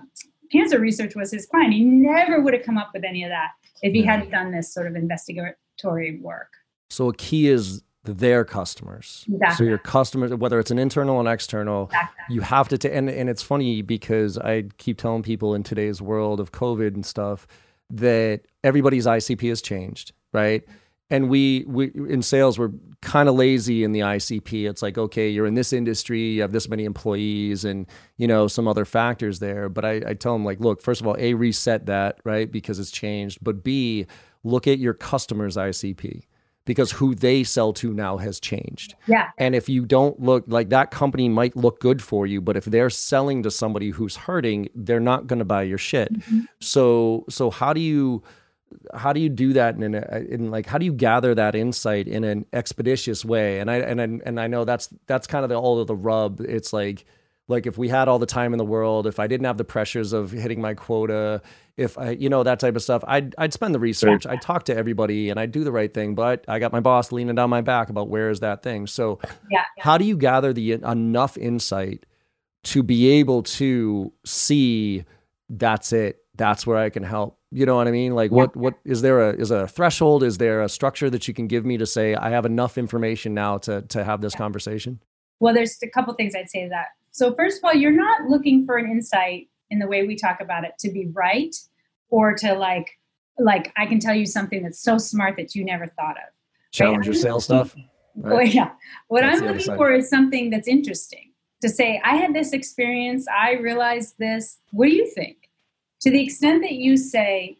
cancer 0.52 0.78
research 0.78 1.14
was 1.14 1.30
his 1.30 1.46
client. 1.46 1.72
He 1.72 1.84
never 1.84 2.40
would 2.40 2.54
have 2.54 2.64
come 2.64 2.76
up 2.76 2.90
with 2.92 3.04
any 3.04 3.22
of 3.22 3.30
that 3.30 3.50
if 3.82 3.92
he 3.92 4.02
hadn't 4.02 4.30
done 4.30 4.50
this 4.50 4.72
sort 4.72 4.86
of 4.86 4.96
investigatory 4.96 6.18
work. 6.20 6.52
So 6.90 7.08
a 7.08 7.14
key 7.14 7.48
is 7.48 7.82
their 8.04 8.44
customers. 8.44 9.24
Exactly. 9.28 9.56
So 9.56 9.68
your 9.68 9.78
customers, 9.78 10.34
whether 10.34 10.58
it's 10.58 10.70
an 10.70 10.78
internal 10.78 11.20
and 11.20 11.28
external, 11.28 11.84
exactly. 11.84 12.34
you 12.34 12.40
have 12.40 12.68
to. 12.68 12.78
T- 12.78 12.90
and 12.90 13.10
and 13.10 13.28
it's 13.28 13.42
funny 13.42 13.82
because 13.82 14.38
I 14.38 14.64
keep 14.78 14.98
telling 14.98 15.22
people 15.22 15.54
in 15.54 15.62
today's 15.62 16.00
world 16.00 16.40
of 16.40 16.52
COVID 16.52 16.94
and 16.94 17.04
stuff 17.04 17.46
that 17.90 18.42
everybody's 18.64 19.06
ICP 19.06 19.48
has 19.48 19.60
changed, 19.60 20.12
right? 20.32 20.62
And 21.10 21.28
we 21.28 21.64
we 21.66 21.90
in 22.08 22.22
sales 22.22 22.58
we're 22.58 22.70
kind 23.02 23.28
of 23.28 23.34
lazy 23.34 23.84
in 23.84 23.92
the 23.92 24.00
ICP. 24.00 24.68
It's 24.70 24.80
like 24.80 24.96
okay, 24.96 25.28
you're 25.28 25.46
in 25.46 25.54
this 25.54 25.72
industry, 25.72 26.30
you 26.30 26.42
have 26.42 26.52
this 26.52 26.68
many 26.68 26.84
employees, 26.84 27.66
and 27.66 27.86
you 28.16 28.26
know 28.26 28.48
some 28.48 28.66
other 28.66 28.86
factors 28.86 29.40
there. 29.40 29.68
But 29.68 29.84
I, 29.84 30.02
I 30.06 30.14
tell 30.14 30.32
them 30.32 30.44
like, 30.44 30.60
look, 30.60 30.80
first 30.80 31.02
of 31.02 31.06
all, 31.06 31.16
a 31.18 31.34
reset 31.34 31.86
that 31.86 32.18
right 32.24 32.50
because 32.50 32.78
it's 32.78 32.90
changed, 32.90 33.40
but 33.42 33.62
b 33.62 34.06
look 34.42 34.66
at 34.66 34.78
your 34.78 34.94
customers' 34.94 35.56
ICP 35.56 36.22
because 36.70 36.92
who 36.92 37.16
they 37.16 37.42
sell 37.42 37.72
to 37.72 37.92
now 37.92 38.16
has 38.16 38.38
changed. 38.38 38.94
Yeah. 39.09 39.30
And 39.38 39.56
if 39.56 39.68
you 39.68 39.85
don't 39.85 40.20
look 40.20 40.44
like 40.46 40.68
that 40.68 40.92
company 40.92 41.28
might 41.28 41.56
look 41.56 41.80
good 41.80 42.00
for 42.00 42.28
you, 42.28 42.40
but 42.40 42.56
if 42.56 42.64
they're 42.64 42.90
selling 42.90 43.42
to 43.42 43.50
somebody 43.50 43.90
who's 43.90 44.14
hurting, 44.14 44.68
they're 44.76 45.00
not 45.00 45.26
going 45.26 45.40
to 45.40 45.44
buy 45.44 45.64
your 45.64 45.78
shit. 45.78 46.12
Mm-hmm. 46.12 46.42
So 46.61 47.24
so 47.28 47.50
how 47.50 47.72
do 47.72 47.80
you 47.80 48.22
how 48.94 49.12
do 49.12 49.18
you 49.18 49.28
do 49.28 49.52
that 49.54 49.74
in, 49.74 49.96
an, 49.96 50.26
in 50.30 50.50
like 50.52 50.66
how 50.66 50.78
do 50.78 50.87
you 50.87 50.92
gather 50.92 51.35
that 51.35 51.56
insight 51.56 52.06
in 52.06 52.22
an 52.22 52.46
expeditious 52.52 53.24
way? 53.24 53.59
And 53.59 53.68
I 53.68 53.78
and 53.78 54.00
I, 54.00 54.04
and 54.24 54.38
I 54.38 54.46
know 54.46 54.64
that's 54.64 54.90
that's 55.09 55.26
kind 55.26 55.42
of 55.42 55.48
the 55.48 55.56
all 55.56 55.80
of 55.80 55.88
the 55.88 55.96
rub. 55.96 56.40
It's 56.40 56.72
like 56.72 57.04
like 57.50 57.66
if 57.66 57.76
we 57.76 57.88
had 57.88 58.08
all 58.08 58.18
the 58.18 58.26
time 58.26 58.54
in 58.54 58.58
the 58.58 58.64
world, 58.64 59.06
if 59.06 59.18
I 59.18 59.26
didn't 59.26 59.46
have 59.46 59.58
the 59.58 59.64
pressures 59.64 60.12
of 60.12 60.30
hitting 60.30 60.60
my 60.60 60.74
quota, 60.74 61.42
if 61.76 61.98
I, 61.98 62.10
you 62.10 62.28
know, 62.28 62.42
that 62.42 62.60
type 62.60 62.76
of 62.76 62.82
stuff, 62.82 63.04
I'd, 63.06 63.34
I'd 63.36 63.52
spend 63.52 63.74
the 63.74 63.80
research. 63.80 64.26
I'd 64.26 64.40
talk 64.40 64.64
to 64.64 64.76
everybody 64.76 65.30
and 65.30 65.38
I'd 65.38 65.52
do 65.52 65.64
the 65.64 65.72
right 65.72 65.92
thing, 65.92 66.14
but 66.14 66.44
I 66.46 66.58
got 66.58 66.72
my 66.72 66.80
boss 66.80 67.12
leaning 67.12 67.34
down 67.34 67.50
my 67.50 67.60
back 67.60 67.90
about 67.90 68.08
where 68.08 68.30
is 68.30 68.40
that 68.40 68.62
thing. 68.62 68.86
So 68.86 69.18
yeah, 69.50 69.64
yeah. 69.76 69.82
how 69.82 69.98
do 69.98 70.04
you 70.04 70.16
gather 70.16 70.52
the 70.52 70.72
enough 70.72 71.36
insight 71.36 72.06
to 72.62 72.82
be 72.82 73.10
able 73.10 73.42
to 73.42 74.12
see 74.24 75.04
that's 75.48 75.92
it. 75.92 76.18
That's 76.36 76.66
where 76.66 76.78
I 76.78 76.90
can 76.90 77.02
help. 77.02 77.38
You 77.50 77.66
know 77.66 77.76
what 77.76 77.88
I 77.88 77.90
mean? 77.90 78.14
Like 78.14 78.30
what, 78.30 78.54
what 78.54 78.74
is 78.84 79.02
there 79.02 79.30
a, 79.30 79.32
is 79.34 79.48
there 79.48 79.64
a 79.64 79.68
threshold? 79.68 80.22
Is 80.22 80.38
there 80.38 80.62
a 80.62 80.68
structure 80.68 81.10
that 81.10 81.26
you 81.26 81.34
can 81.34 81.48
give 81.48 81.64
me 81.64 81.78
to 81.78 81.86
say, 81.86 82.14
I 82.14 82.30
have 82.30 82.46
enough 82.46 82.78
information 82.78 83.34
now 83.34 83.58
to, 83.58 83.82
to 83.82 84.04
have 84.04 84.20
this 84.20 84.34
conversation? 84.34 85.00
Well, 85.40 85.54
there's 85.54 85.78
a 85.82 85.88
couple 85.88 86.14
things 86.14 86.34
I'd 86.36 86.50
say 86.50 86.64
to 86.64 86.68
that. 86.68 86.88
So 87.10 87.34
first 87.34 87.58
of 87.58 87.64
all, 87.64 87.74
you're 87.74 87.90
not 87.90 88.28
looking 88.28 88.64
for 88.64 88.76
an 88.76 88.90
insight 88.90 89.48
in 89.70 89.78
the 89.78 89.86
way 89.86 90.06
we 90.06 90.16
talk 90.16 90.40
about 90.40 90.64
it 90.64 90.72
to 90.80 90.90
be 90.90 91.06
right 91.12 91.54
or 92.08 92.34
to 92.34 92.54
like 92.54 92.98
like 93.38 93.72
I 93.76 93.86
can 93.86 94.00
tell 94.00 94.14
you 94.14 94.26
something 94.26 94.62
that's 94.62 94.80
so 94.80 94.98
smart 94.98 95.36
that 95.36 95.54
you 95.54 95.64
never 95.64 95.86
thought 95.86 96.16
of. 96.16 96.32
Challenge 96.72 96.98
right? 96.98 97.06
your 97.06 97.14
sales 97.14 97.44
stuff. 97.44 97.74
Right? 98.16 98.34
Well, 98.34 98.46
yeah. 98.46 98.72
What 99.08 99.22
that's 99.22 99.40
I'm 99.40 99.48
looking 99.48 99.76
for 99.76 99.92
is 99.92 100.08
something 100.10 100.50
that's 100.50 100.68
interesting. 100.68 101.32
To 101.62 101.68
say, 101.68 102.00
I 102.04 102.16
had 102.16 102.34
this 102.34 102.52
experience, 102.52 103.26
I 103.28 103.52
realized 103.52 104.18
this. 104.18 104.58
What 104.72 104.86
do 104.86 104.94
you 104.94 105.06
think? 105.06 105.50
To 106.00 106.10
the 106.10 106.22
extent 106.22 106.62
that 106.62 106.72
you 106.72 106.96
say 106.96 107.58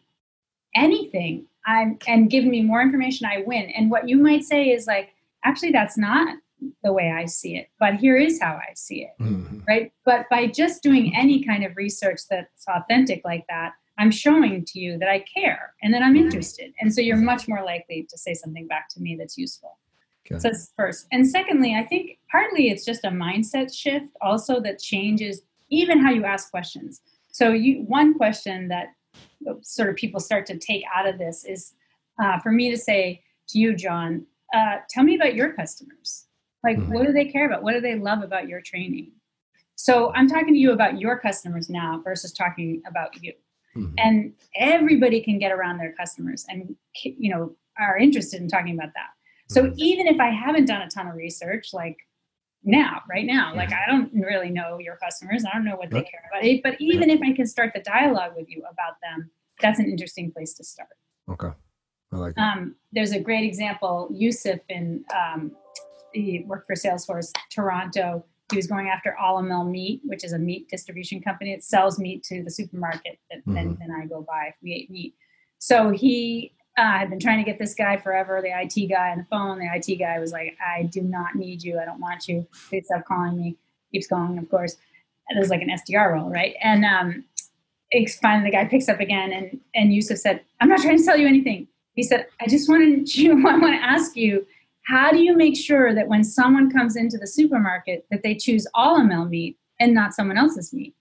anything, 0.75 1.45
I'm 1.65 1.97
and 2.07 2.29
give 2.29 2.45
me 2.45 2.61
more 2.61 2.81
information, 2.81 3.27
I 3.27 3.43
win. 3.45 3.69
And 3.69 3.91
what 3.91 4.09
you 4.09 4.17
might 4.17 4.43
say 4.43 4.69
is 4.69 4.87
like, 4.87 5.09
actually, 5.43 5.71
that's 5.71 5.97
not 5.97 6.37
the 6.83 6.93
way 6.93 7.11
I 7.11 7.25
see 7.25 7.57
it, 7.57 7.69
but 7.79 7.95
here 7.95 8.17
is 8.17 8.39
how 8.41 8.53
I 8.53 8.73
see 8.75 9.03
it. 9.03 9.23
Mm-hmm. 9.23 9.59
Right. 9.67 9.91
But 10.05 10.27
by 10.29 10.47
just 10.47 10.83
doing 10.83 11.13
any 11.15 11.43
kind 11.43 11.63
of 11.63 11.75
research 11.75 12.21
that's 12.29 12.67
authentic 12.67 13.21
like 13.25 13.45
that, 13.49 13.73
I'm 13.97 14.11
showing 14.11 14.65
to 14.65 14.79
you 14.79 14.97
that 14.97 15.09
I 15.09 15.23
care 15.37 15.73
and 15.81 15.93
that 15.93 16.01
I'm 16.01 16.15
interested. 16.15 16.73
And 16.79 16.93
so 16.93 17.01
you're 17.01 17.17
much 17.17 17.47
more 17.47 17.63
likely 17.63 18.07
to 18.09 18.17
say 18.17 18.33
something 18.33 18.67
back 18.67 18.89
to 18.89 19.01
me 19.01 19.15
that's 19.15 19.37
useful. 19.37 19.77
Okay. 20.25 20.39
So 20.39 20.49
that's 20.49 20.71
first. 20.75 21.07
And 21.11 21.27
secondly, 21.27 21.75
I 21.75 21.83
think 21.83 22.17
partly 22.31 22.69
it's 22.69 22.85
just 22.85 23.05
a 23.05 23.09
mindset 23.09 23.73
shift 23.73 24.07
also 24.21 24.59
that 24.61 24.79
changes 24.79 25.41
even 25.69 25.99
how 25.99 26.11
you 26.11 26.25
ask 26.25 26.49
questions. 26.51 27.01
So 27.31 27.51
you 27.51 27.83
one 27.83 28.13
question 28.13 28.67
that 28.69 28.93
sort 29.61 29.89
of 29.89 29.95
people 29.95 30.19
start 30.19 30.45
to 30.47 30.57
take 30.57 30.83
out 30.93 31.07
of 31.07 31.17
this 31.17 31.45
is 31.45 31.73
uh, 32.21 32.39
for 32.39 32.51
me 32.51 32.69
to 32.69 32.77
say 32.77 33.21
to 33.49 33.59
you, 33.59 33.75
John, 33.75 34.25
uh, 34.53 34.77
tell 34.89 35.03
me 35.03 35.15
about 35.15 35.35
your 35.35 35.53
customers. 35.53 36.25
Like, 36.63 36.77
mm-hmm. 36.77 36.93
what 36.93 37.05
do 37.05 37.13
they 37.13 37.25
care 37.25 37.47
about? 37.47 37.63
What 37.63 37.73
do 37.73 37.81
they 37.81 37.95
love 37.95 38.21
about 38.21 38.47
your 38.47 38.61
training? 38.61 39.11
So 39.75 40.13
I'm 40.13 40.27
talking 40.27 40.53
to 40.53 40.59
you 40.59 40.73
about 40.73 40.99
your 40.99 41.17
customers 41.17 41.69
now 41.69 42.01
versus 42.03 42.31
talking 42.31 42.83
about 42.85 43.23
you. 43.23 43.33
Mm-hmm. 43.75 43.95
And 43.97 44.33
everybody 44.55 45.21
can 45.21 45.39
get 45.39 45.51
around 45.51 45.77
their 45.77 45.93
customers 45.93 46.45
and 46.49 46.75
you 47.03 47.33
know 47.33 47.55
are 47.79 47.97
interested 47.97 48.41
in 48.41 48.47
talking 48.47 48.75
about 48.75 48.93
that. 48.93 49.09
So 49.49 49.63
mm-hmm. 49.63 49.73
even 49.77 50.07
if 50.07 50.19
I 50.19 50.29
haven't 50.29 50.65
done 50.65 50.81
a 50.81 50.89
ton 50.89 51.07
of 51.07 51.15
research, 51.15 51.73
like 51.73 51.97
now, 52.63 53.01
right 53.09 53.25
now, 53.25 53.55
like 53.55 53.71
I 53.73 53.89
don't 53.89 54.11
really 54.13 54.49
know 54.49 54.77
your 54.77 54.97
customers, 54.97 55.43
I 55.45 55.55
don't 55.55 55.65
know 55.65 55.75
what 55.75 55.89
they 55.89 56.03
care 56.03 56.23
about. 56.31 56.43
But 56.63 56.79
even 56.79 57.09
if 57.09 57.21
I 57.21 57.33
can 57.33 57.47
start 57.47 57.71
the 57.73 57.81
dialogue 57.81 58.33
with 58.35 58.49
you 58.49 58.63
about 58.69 58.95
them, 59.01 59.31
that's 59.59 59.79
an 59.79 59.85
interesting 59.85 60.31
place 60.31 60.53
to 60.55 60.63
start. 60.63 60.89
Okay, 61.29 61.49
I 62.11 62.17
like. 62.17 62.37
Um, 62.37 62.75
there's 62.91 63.13
a 63.13 63.19
great 63.19 63.45
example. 63.45 64.09
Yusuf 64.13 64.59
in 64.69 65.03
um, 65.15 65.51
he 66.13 66.43
worked 66.47 66.67
for 66.67 66.75
Salesforce 66.75 67.31
Toronto 67.51 68.25
he 68.51 68.57
was 68.57 68.67
going 68.67 68.89
after 68.89 69.15
Olymel 69.21 69.69
Meat, 69.69 70.01
which 70.03 70.23
is 70.23 70.33
a 70.33 70.39
meat 70.39 70.69
distribution 70.69 71.21
company. 71.21 71.53
It 71.53 71.63
sells 71.63 71.97
meat 71.97 72.23
to 72.23 72.43
the 72.43 72.51
supermarket 72.51 73.17
that 73.29 73.39
mm-hmm. 73.39 73.53
then, 73.53 73.77
then 73.79 73.91
I 73.91 74.05
go 74.05 74.21
buy 74.21 74.47
if 74.49 74.55
we 74.61 74.73
ate 74.73 74.91
meat. 74.91 75.15
So 75.57 75.89
he 75.89 76.53
uh, 76.77 76.99
had 76.99 77.09
been 77.09 77.19
trying 77.19 77.43
to 77.43 77.49
get 77.49 77.59
this 77.59 77.73
guy 77.73 77.97
forever, 77.97 78.41
the 78.41 78.49
IT 78.49 78.87
guy 78.87 79.11
on 79.11 79.19
the 79.19 79.25
phone. 79.29 79.59
The 79.59 79.69
IT 79.73 79.97
guy 79.97 80.19
was 80.19 80.31
like, 80.31 80.57
I 80.65 80.83
do 80.83 81.01
not 81.01 81.35
need 81.35 81.63
you. 81.63 81.79
I 81.79 81.85
don't 81.85 81.99
want 81.99 82.27
you. 82.27 82.47
Please 82.69 82.85
stop 82.85 83.05
calling 83.05 83.37
me. 83.37 83.57
Keeps 83.91 84.07
calling, 84.07 84.37
of 84.37 84.49
course. 84.49 84.77
It 85.29 85.39
was 85.39 85.49
like 85.49 85.61
an 85.61 85.69
SDR 85.69 86.13
role, 86.13 86.29
right? 86.29 86.55
And 86.61 86.83
um, 86.85 87.25
finally 88.21 88.49
the 88.49 88.55
guy 88.55 88.65
picks 88.65 88.89
up 88.89 88.99
again 88.99 89.31
and, 89.31 89.59
and 89.75 89.93
Yusuf 89.93 90.17
said, 90.17 90.41
I'm 90.59 90.69
not 90.69 90.81
trying 90.81 90.97
to 90.97 91.03
sell 91.03 91.17
you 91.17 91.27
anything. 91.27 91.67
He 91.95 92.03
said, 92.03 92.27
I 92.39 92.47
just 92.47 92.69
wanted 92.69 93.13
you, 93.15 93.33
I 93.47 93.57
want 93.57 93.75
to 93.75 93.83
ask 93.83 94.15
you, 94.15 94.45
how 94.83 95.11
do 95.11 95.19
you 95.19 95.35
make 95.35 95.55
sure 95.55 95.93
that 95.93 96.07
when 96.07 96.23
someone 96.23 96.71
comes 96.71 96.95
into 96.95 97.17
the 97.17 97.27
supermarket 97.27 98.05
that 98.11 98.23
they 98.23 98.35
choose 98.35 98.67
Olymel 98.75 99.29
meat 99.29 99.57
and 99.79 99.93
not 99.93 100.13
someone 100.13 100.37
else's 100.37 100.73
meat? 100.73 100.95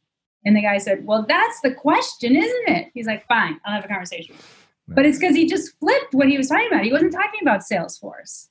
And 0.44 0.56
the 0.56 0.62
guy 0.62 0.78
said, 0.78 1.04
Well, 1.04 1.24
that's 1.28 1.60
the 1.60 1.72
question, 1.72 2.36
isn't 2.36 2.68
it? 2.68 2.88
He's 2.94 3.06
like, 3.06 3.26
Fine, 3.26 3.60
I'll 3.64 3.74
have 3.74 3.84
a 3.84 3.88
conversation. 3.88 4.36
But 4.92 5.06
it's 5.06 5.18
because 5.18 5.36
he 5.36 5.46
just 5.46 5.78
flipped 5.78 6.14
what 6.14 6.28
he 6.28 6.36
was 6.36 6.48
talking 6.48 6.66
about. 6.66 6.84
He 6.84 6.90
wasn't 6.90 7.12
talking 7.12 7.40
about 7.42 7.60
Salesforce. 7.60 8.48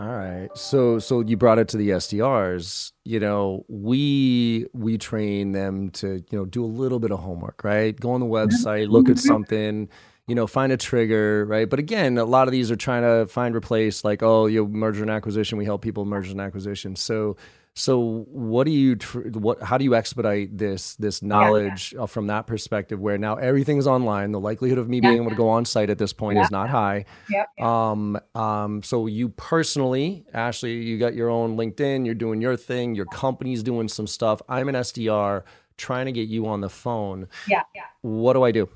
All 0.00 0.06
right. 0.06 0.48
So 0.54 1.00
so 1.00 1.20
you 1.20 1.36
brought 1.36 1.58
it 1.58 1.68
to 1.68 1.76
the 1.76 1.90
SDRs. 1.90 2.92
You 3.04 3.18
know, 3.18 3.64
we 3.68 4.66
we 4.72 4.96
train 4.96 5.52
them 5.52 5.90
to, 5.90 6.24
you 6.30 6.38
know, 6.38 6.44
do 6.44 6.64
a 6.64 6.66
little 6.66 7.00
bit 7.00 7.10
of 7.10 7.18
homework, 7.18 7.64
right? 7.64 7.98
Go 7.98 8.12
on 8.12 8.20
the 8.20 8.26
mm-hmm. 8.26 8.48
website, 8.48 8.90
look 8.90 9.08
at 9.08 9.16
mm-hmm. 9.16 9.26
something, 9.26 9.88
you 10.28 10.34
know, 10.34 10.46
find 10.46 10.70
a 10.70 10.76
trigger, 10.76 11.46
right? 11.46 11.68
But 11.68 11.78
again, 11.78 12.18
a 12.18 12.24
lot 12.24 12.48
of 12.48 12.52
these 12.52 12.70
are 12.70 12.76
trying 12.76 13.02
to 13.02 13.26
find 13.26 13.56
replace, 13.56 14.04
like, 14.04 14.22
oh, 14.22 14.46
you 14.46 14.62
know, 14.62 14.68
merger 14.68 15.02
and 15.02 15.10
acquisition. 15.10 15.56
We 15.56 15.64
help 15.64 15.80
people 15.80 16.04
merger 16.04 16.32
and 16.32 16.40
acquisition. 16.40 16.96
So, 16.96 17.38
so 17.72 18.26
what 18.30 18.64
do 18.64 18.70
you, 18.70 18.96
tr- 18.96 19.28
what, 19.30 19.62
how 19.62 19.78
do 19.78 19.84
you 19.84 19.94
expedite 19.94 20.58
this, 20.58 20.96
this 20.96 21.22
knowledge 21.22 21.94
yeah, 21.94 22.00
yeah. 22.00 22.06
from 22.06 22.26
that 22.26 22.46
perspective, 22.46 23.00
where 23.00 23.16
now 23.16 23.36
everything's 23.36 23.86
online? 23.86 24.32
The 24.32 24.40
likelihood 24.40 24.76
of 24.76 24.86
me 24.86 25.00
yeah, 25.02 25.10
being 25.10 25.22
able 25.22 25.30
to 25.30 25.36
go 25.36 25.48
on 25.48 25.64
site 25.64 25.88
at 25.88 25.96
this 25.96 26.12
point 26.12 26.38
is 26.38 26.50
not 26.50 26.68
high. 26.68 27.06
Yep. 27.30 27.66
Um, 27.66 28.20
um, 28.34 28.82
so 28.82 29.06
you 29.06 29.30
personally, 29.30 30.26
Ashley, 30.34 30.74
you 30.74 30.98
got 30.98 31.14
your 31.14 31.30
own 31.30 31.56
LinkedIn. 31.56 32.04
You're 32.04 32.14
doing 32.14 32.42
your 32.42 32.56
thing. 32.56 32.94
Your 32.94 33.06
company's 33.06 33.62
doing 33.62 33.88
some 33.88 34.06
stuff. 34.06 34.42
I'm 34.46 34.68
an 34.68 34.74
SDR 34.74 35.44
trying 35.78 36.04
to 36.04 36.12
get 36.12 36.28
you 36.28 36.46
on 36.48 36.60
the 36.60 36.68
phone. 36.68 37.28
Yeah. 37.46 37.62
Yeah. 37.74 37.84
What 38.02 38.34
do 38.34 38.42
I 38.42 38.52
do? 38.52 38.68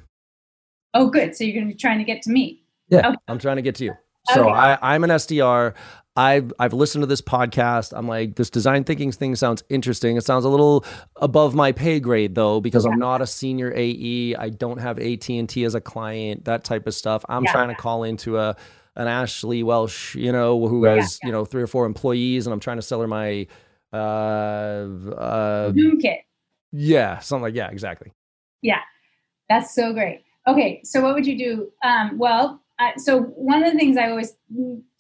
Oh, 0.95 1.09
good. 1.09 1.35
So 1.35 1.45
you're 1.45 1.55
going 1.55 1.69
to 1.69 1.75
be 1.75 1.79
trying 1.79 1.99
to 1.99 2.05
get 2.05 2.23
to 2.23 2.31
me. 2.31 2.63
Yeah, 2.89 3.09
okay. 3.09 3.17
I'm 3.29 3.39
trying 3.39 3.57
to 3.57 3.63
get 3.63 3.77
to 3.77 3.85
you. 3.85 3.95
So 4.33 4.49
okay. 4.49 4.53
I, 4.53 4.95
I'm 4.95 5.05
an 5.05 5.11
SDR. 5.11 5.75
I've 6.15 6.53
I've 6.59 6.75
listened 6.75 7.03
to 7.03 7.07
this 7.07 7.23
podcast. 7.23 7.97
I'm 7.97 8.07
like, 8.07 8.37
this 8.37 8.51
design 8.51 8.85
thinking 8.85 9.11
thing 9.13 9.35
sounds 9.35 9.65
interesting. 9.71 10.17
It 10.17 10.25
sounds 10.25 10.45
a 10.45 10.49
little 10.49 10.85
above 11.17 11.55
my 11.55 11.73
pay 11.73 12.01
grade 12.01 12.35
though, 12.35 12.61
because 12.61 12.85
yeah. 12.85 12.91
I'm 12.91 12.99
not 12.99 13.23
a 13.23 13.27
senior 13.27 13.73
AE. 13.75 14.35
I 14.35 14.51
don't 14.51 14.79
have 14.79 14.99
AT 14.99 15.29
and 15.31 15.49
T 15.49 15.65
as 15.65 15.75
a 15.75 15.81
client. 15.81 16.45
That 16.45 16.65
type 16.65 16.87
of 16.87 16.95
stuff. 16.95 17.25
I'm 17.29 17.45
yeah. 17.45 17.53
trying 17.53 17.69
to 17.69 17.75
call 17.75 18.05
into 18.05 18.39
a 18.39 18.57
an 18.95 19.09
Ashley 19.09 19.63
Welch, 19.63 20.15
you 20.15 20.33
know, 20.33 20.67
who 20.69 20.85
has 20.85 21.19
yeah. 21.23 21.29
you 21.29 21.33
know 21.33 21.47
three 21.47 21.63
or 21.63 21.67
four 21.67 21.87
employees, 21.87 22.47
and 22.47 22.53
I'm 22.53 22.61
trying 22.61 22.77
to 22.79 22.83
sell 22.83 23.01
her 23.01 23.09
my 23.09 23.47
uh, 23.93 23.97
uh 23.97 25.73
Zoom 25.73 25.99
kit. 25.99 26.21
Yeah, 26.73 27.21
something 27.21 27.43
like 27.43 27.55
yeah, 27.55 27.71
exactly. 27.71 28.13
Yeah, 28.61 28.81
that's 29.49 29.75
so 29.75 29.95
great. 29.95 30.25
Okay, 30.49 30.81
so 30.85 31.01
what 31.01 31.15
would 31.15 31.27
you 31.27 31.39
do? 31.39 31.73
Um, 31.85 32.19
well, 32.19 32.63
uh, 32.79 32.91
so 32.97 33.21
one 33.21 33.63
of 33.63 33.73
the 33.73 33.79
things 33.79 33.97
I 33.97 34.11
always 34.11 34.35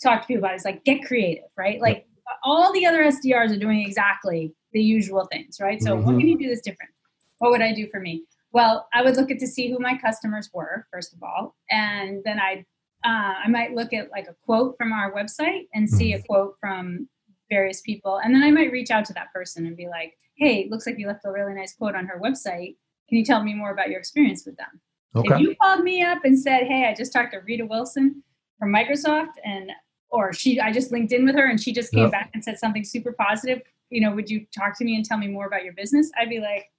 talk 0.02 0.22
to 0.22 0.26
people 0.26 0.44
about 0.44 0.55
is 0.55 0.64
like 0.64 0.85
get 0.85 1.05
creative, 1.05 1.50
right? 1.57 1.81
Like 1.81 2.07
all 2.44 2.72
the 2.72 2.87
other 2.87 3.02
SDRs 3.02 3.50
are 3.50 3.59
doing 3.59 3.81
exactly 3.81 4.55
the 4.72 4.83
usual 4.83 5.26
things, 5.33 5.59
right? 5.61 5.83
So 5.83 5.96
mm-hmm. 5.96 6.05
what 6.05 6.18
can 6.18 6.28
you 6.28 6.38
do 6.38 6.48
this 6.48 6.61
different? 6.61 6.92
What 7.38 7.50
would 7.50 7.62
I 7.62 7.74
do 7.74 7.88
for 7.88 8.00
me? 8.00 8.24
Well, 8.52 8.87
I 8.92 9.02
would 9.02 9.16
look 9.16 9.31
at 9.31 9.38
to 9.40 9.46
see 9.46 9.70
who 9.70 9.78
my 9.78 9.96
customers 9.98 10.50
were 10.52 10.87
first 10.92 11.12
of 11.12 11.22
all, 11.22 11.57
and 11.70 12.22
then 12.24 12.38
I 12.38 12.64
uh, 13.05 13.35
I 13.44 13.48
might 13.48 13.74
look 13.74 13.92
at 13.92 14.11
like 14.11 14.28
a 14.28 14.37
quote 14.44 14.76
from 14.76 14.92
our 14.92 15.12
website 15.12 15.66
and 15.74 15.88
see 15.88 16.12
a 16.12 16.18
mm-hmm. 16.18 16.26
quote 16.26 16.57
from 16.61 17.09
various 17.50 17.81
people, 17.81 18.20
and 18.22 18.35
then 18.35 18.42
I 18.42 18.50
might 18.50 18.70
reach 18.70 18.90
out 18.90 19.05
to 19.07 19.14
that 19.14 19.33
person 19.33 19.66
and 19.66 19.76
be 19.76 19.88
like, 19.88 20.14
"Hey, 20.37 20.68
looks 20.70 20.87
like 20.87 20.98
you 20.98 21.09
left 21.09 21.24
a 21.24 21.33
really 21.33 21.55
nice 21.55 21.74
quote 21.74 21.96
on 21.96 22.07
her 22.07 22.20
website. 22.22 22.76
Can 23.09 23.18
you 23.18 23.24
tell 23.24 23.42
me 23.42 23.55
more 23.55 23.72
about 23.72 23.88
your 23.88 23.98
experience 23.98 24.44
with 24.46 24.57
them?" 24.57 24.81
Okay. 25.14 25.35
If 25.35 25.40
you 25.40 25.55
called 25.61 25.85
me 25.85 26.03
up 26.03 26.25
and 26.25 26.38
said, 26.38 26.64
"Hey, 26.64 26.87
I 26.88 26.94
just 26.94 27.12
talked 27.12 27.33
to 27.33 27.40
Rita 27.40 27.66
Wilson 27.66 28.22
from 28.59 28.72
Microsoft," 28.72 29.35
and 29.44 29.70
or 30.11 30.33
she, 30.33 30.61
I 30.61 30.72
just 30.72 30.92
linked 30.92 31.12
in 31.12 31.25
with 31.25 31.35
her 31.35 31.48
and 31.48 31.61
she 31.61 31.72
just 31.72 31.90
came 31.90 32.05
yep. 32.05 32.12
back 32.12 32.31
and 32.35 32.44
said 32.44 32.59
something 32.59 32.85
super 32.85 33.12
positive. 33.12 33.62
You 33.90 34.03
know, 34.03 34.14
would 34.14 34.31
you 34.31 34.46
talk 34.57 34.77
to 34.79 34.85
me 34.85 34.96
and 34.96 35.05
tell 35.05 35.18
me 35.18 35.27
more 35.27 35.46
about 35.46 35.64
your 35.64 35.72
business? 35.72 36.11
I'd 36.18 36.29
be 36.29 36.40
like, 36.40 36.70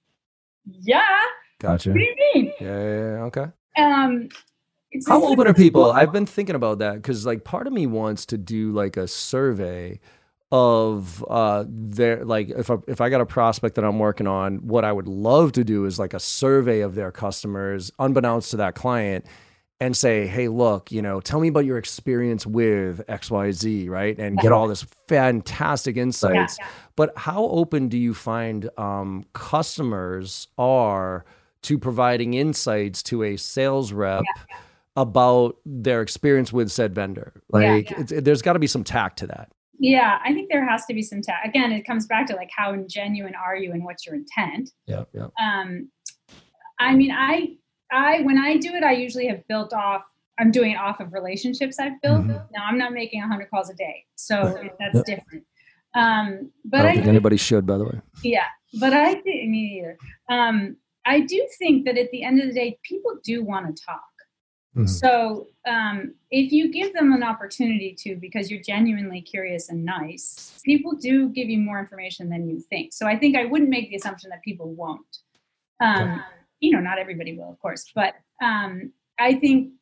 "Yeah." 0.64 1.02
Gotcha. 1.60 1.90
What 1.90 1.98
do 1.98 2.04
you 2.04 2.16
mean? 2.34 2.52
Yeah, 2.60 2.66
yeah, 2.66 2.88
yeah. 2.88 3.22
okay. 3.24 3.46
Um, 3.76 4.28
how 5.06 5.24
open 5.24 5.46
are 5.46 5.54
people? 5.54 5.90
I've 5.90 6.12
been 6.12 6.26
thinking 6.26 6.54
about 6.54 6.78
that 6.78 6.94
because, 6.94 7.26
like, 7.26 7.44
part 7.44 7.66
of 7.66 7.72
me 7.72 7.86
wants 7.86 8.26
to 8.26 8.38
do 8.38 8.72
like 8.72 8.96
a 8.96 9.08
survey 9.08 10.00
of 10.56 11.24
uh 11.28 11.64
their 11.66 12.24
like 12.24 12.48
if 12.48 12.70
I, 12.70 12.76
if 12.86 13.00
I 13.00 13.08
got 13.08 13.20
a 13.20 13.26
prospect 13.26 13.74
that 13.74 13.84
I'm 13.84 13.98
working 13.98 14.28
on, 14.28 14.58
what 14.58 14.84
I 14.84 14.92
would 14.92 15.08
love 15.08 15.50
to 15.52 15.64
do 15.64 15.84
is 15.84 15.98
like 15.98 16.14
a 16.14 16.20
survey 16.20 16.80
of 16.80 16.94
their 16.94 17.10
customers, 17.10 17.90
unbeknownst 17.98 18.52
to 18.52 18.58
that 18.58 18.76
client, 18.76 19.26
and 19.80 19.96
say, 19.96 20.28
hey, 20.28 20.46
look, 20.46 20.92
you 20.92 21.02
know, 21.02 21.20
tell 21.20 21.40
me 21.40 21.48
about 21.48 21.64
your 21.64 21.76
experience 21.76 22.46
with 22.46 23.02
X 23.08 23.32
Y 23.32 23.50
Z, 23.50 23.88
right, 23.88 24.16
and 24.16 24.38
get 24.38 24.52
all 24.52 24.68
this 24.68 24.84
fantastic 25.08 25.96
insights. 25.96 26.56
Yeah, 26.60 26.66
yeah. 26.66 26.72
But 26.94 27.18
how 27.18 27.42
open 27.46 27.88
do 27.88 27.98
you 27.98 28.14
find 28.14 28.70
um, 28.78 29.24
customers 29.32 30.46
are 30.56 31.24
to 31.62 31.78
providing 31.80 32.34
insights 32.34 33.02
to 33.04 33.24
a 33.24 33.36
sales 33.36 33.92
rep? 33.92 34.22
Yeah, 34.22 34.56
about 34.96 35.56
their 35.66 36.02
experience 36.02 36.52
with 36.52 36.70
said 36.70 36.94
vendor 36.94 37.32
like 37.50 37.92
there's 38.06 38.42
got 38.42 38.52
to 38.52 38.60
be 38.60 38.68
some 38.68 38.84
tact 38.84 39.18
to 39.18 39.26
that 39.26 39.50
yeah, 39.78 40.18
I 40.24 40.32
think 40.32 40.50
there 40.50 40.66
has 40.66 40.86
to 40.86 40.94
be 40.94 41.02
some 41.02 41.22
ta- 41.22 41.40
again. 41.44 41.72
It 41.72 41.86
comes 41.86 42.06
back 42.06 42.26
to 42.28 42.36
like 42.36 42.50
how 42.54 42.76
genuine 42.88 43.34
are 43.34 43.56
you 43.56 43.72
and 43.72 43.84
what's 43.84 44.06
your 44.06 44.14
intent. 44.14 44.70
Yeah, 44.86 45.04
yeah. 45.12 45.28
Um, 45.40 45.90
I 46.78 46.94
mean, 46.94 47.10
I, 47.12 47.56
I 47.92 48.20
when 48.22 48.38
I 48.38 48.56
do 48.56 48.74
it, 48.74 48.82
I 48.82 48.92
usually 48.92 49.26
have 49.28 49.46
built 49.48 49.72
off. 49.72 50.02
I'm 50.38 50.50
doing 50.50 50.72
it 50.72 50.78
off 50.78 51.00
of 51.00 51.12
relationships 51.12 51.78
I've 51.78 52.00
built. 52.02 52.22
Mm-hmm. 52.22 52.32
Now 52.52 52.66
I'm 52.66 52.78
not 52.78 52.92
making 52.92 53.20
100 53.20 53.50
calls 53.50 53.70
a 53.70 53.74
day, 53.74 54.04
so 54.16 54.42
right. 54.42 54.72
that's 54.78 54.96
yep. 54.96 55.18
different. 55.18 55.44
Um, 55.94 56.50
but 56.64 56.80
I 56.80 56.82
don't 56.82 56.90
I 56.90 56.94
think 56.96 57.06
anybody 57.06 57.36
should, 57.36 57.66
by 57.66 57.78
the 57.78 57.84
way. 57.84 58.00
Yeah, 58.22 58.46
but 58.80 58.92
I 58.92 59.14
think 59.14 59.48
me 59.48 59.80
either. 59.80 59.96
Um, 60.28 60.76
I 61.06 61.20
do 61.20 61.46
think 61.58 61.84
that 61.84 61.98
at 61.98 62.10
the 62.10 62.24
end 62.24 62.40
of 62.40 62.48
the 62.48 62.54
day, 62.54 62.78
people 62.82 63.12
do 63.22 63.44
want 63.44 63.66
to 63.66 63.84
talk. 63.84 64.00
Mm-hmm. 64.76 64.86
So 64.86 65.48
um, 65.68 66.14
if 66.30 66.50
you 66.52 66.72
give 66.72 66.92
them 66.94 67.12
an 67.12 67.22
opportunity 67.22 67.94
to, 68.00 68.16
because 68.16 68.50
you're 68.50 68.62
genuinely 68.62 69.20
curious 69.20 69.68
and 69.68 69.84
nice, 69.84 70.60
people 70.64 70.92
do 70.96 71.28
give 71.28 71.48
you 71.48 71.58
more 71.58 71.78
information 71.78 72.28
than 72.28 72.48
you 72.48 72.60
think. 72.60 72.92
So 72.92 73.06
I 73.06 73.16
think 73.16 73.36
I 73.36 73.44
wouldn't 73.44 73.70
make 73.70 73.90
the 73.90 73.96
assumption 73.96 74.30
that 74.30 74.42
people 74.42 74.72
won't. 74.72 75.18
Um, 75.80 76.22
You 76.60 76.72
know, 76.72 76.80
not 76.80 76.98
everybody 76.98 77.36
will, 77.36 77.50
of 77.50 77.58
course, 77.60 77.92
but 77.94 78.14
um, 78.42 78.90
I 79.18 79.34
think, 79.34 79.72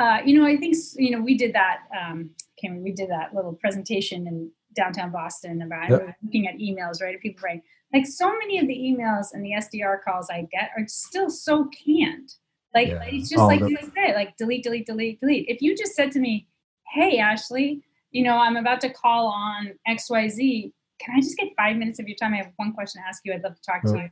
uh, 0.00 0.18
you 0.24 0.36
know, 0.36 0.44
I 0.44 0.56
think 0.56 0.74
you 0.96 1.10
know 1.12 1.20
we 1.20 1.36
did 1.36 1.52
that. 1.52 1.82
Um, 1.98 2.30
we 2.62 2.92
did 2.92 3.08
that 3.10 3.34
little 3.34 3.54
presentation 3.54 4.26
in 4.26 4.50
downtown 4.74 5.10
Boston 5.10 5.62
about 5.62 5.90
Yep. 5.90 6.16
looking 6.22 6.46
at 6.46 6.56
emails, 6.56 7.00
right? 7.00 7.20
People 7.20 7.42
write 7.44 7.62
like 7.94 8.06
so 8.06 8.36
many 8.38 8.58
of 8.58 8.66
the 8.66 8.76
emails 8.76 9.32
and 9.32 9.44
the 9.44 9.52
SDR 9.52 10.02
calls 10.02 10.28
I 10.30 10.48
get 10.50 10.70
are 10.76 10.86
still 10.88 11.30
so 11.30 11.66
canned. 11.66 12.34
Like 12.74 12.88
Yeah. 12.88 13.02
it's 13.04 13.28
just 13.28 13.40
Oh, 13.40 13.46
like 13.46 13.60
the- 13.60 13.70
you 13.70 13.78
said, 13.94 14.14
like 14.14 14.36
delete, 14.36 14.62
delete, 14.64 14.86
delete, 14.86 15.20
delete. 15.20 15.48
If 15.48 15.60
you 15.60 15.76
just 15.76 15.94
said 15.94 16.12
to 16.12 16.20
me, 16.20 16.46
"Hey, 16.92 17.18
Ashley, 17.18 17.82
you 18.10 18.22
know 18.22 18.36
I'm 18.36 18.56
about 18.56 18.80
to 18.82 18.90
call 18.92 19.26
on 19.26 19.72
X 19.86 20.08
Y 20.10 20.28
Z. 20.28 20.72
Can 21.00 21.14
I 21.16 21.20
just 21.20 21.36
get 21.36 21.48
five 21.56 21.76
minutes 21.76 21.98
of 21.98 22.06
your 22.08 22.16
time? 22.16 22.34
I 22.34 22.38
have 22.38 22.52
one 22.56 22.72
question 22.72 23.02
to 23.02 23.08
ask 23.08 23.22
you. 23.24 23.32
I'd 23.32 23.42
love 23.42 23.56
to 23.56 23.62
talk 23.62 23.82
to 23.84 23.98
you." 23.98 24.08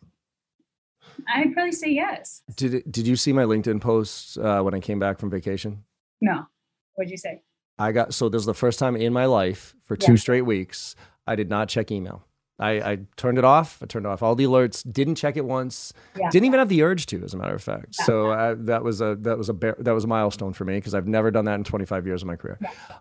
I'd 1.35 1.53
probably 1.53 1.73
say 1.73 1.91
yes. 1.91 2.43
Did 2.57 2.75
it, 2.75 2.93
did 2.93 3.07
you 3.07 3.17
see 3.17 3.33
my 3.33 3.43
LinkedIn 3.45 3.81
post 3.81 4.39
uh, 4.39 4.63
when 4.63 4.75
I 4.75 4.81
came 4.81 4.99
back 4.99 5.19
from 5.19 5.31
vacation? 5.31 5.85
No. 6.21 6.47
What'd 6.95 7.11
you 7.11 7.17
say? 7.17 7.43
I 7.79 7.93
got 7.93 8.13
so 8.15 8.29
this 8.29 8.41
is 8.41 8.47
the 8.47 8.55
first 8.55 8.79
time 8.79 8.97
in 8.97 9.13
my 9.13 9.27
life 9.27 9.75
for 9.85 9.97
two 9.97 10.17
straight 10.17 10.43
weeks 10.43 10.97
I 11.27 11.37
did 11.37 11.49
not 11.49 11.69
check 11.69 11.91
email. 11.91 12.25
I, 12.61 12.71
I 12.71 12.99
turned 13.17 13.39
it 13.39 13.45
off. 13.45 13.79
I 13.83 13.87
turned 13.87 14.07
off 14.07 14.23
all 14.23 14.35
the 14.35 14.45
alerts. 14.45 14.85
Didn't 14.91 15.15
check 15.15 15.37
it 15.37 15.45
once. 15.45 15.93
Yeah. 16.19 16.29
Didn't 16.31 16.47
even 16.47 16.59
have 16.59 16.69
the 16.69 16.83
urge 16.83 17.07
to, 17.07 17.23
as 17.23 17.33
a 17.33 17.37
matter 17.37 17.55
of 17.55 17.63
fact. 17.63 17.95
So 17.95 18.33
I, 18.33 18.55
that 18.55 18.83
was 18.83 19.01
a 19.01 19.17
that 19.21 19.39
was 19.39 19.49
a 19.49 19.53
that 19.53 19.93
was 19.93 20.05
a 20.05 20.09
milestone 20.09 20.53
for 20.53 20.65
me 20.65 20.75
because 20.77 20.95
I've 20.95 21.07
never 21.07 21.31
done 21.31 21.45
that 21.45 21.55
in 21.55 21.65
25 21.65 22.07
years 22.07 22.23
of 22.23 22.27
my 22.27 22.37
career. 22.37 22.59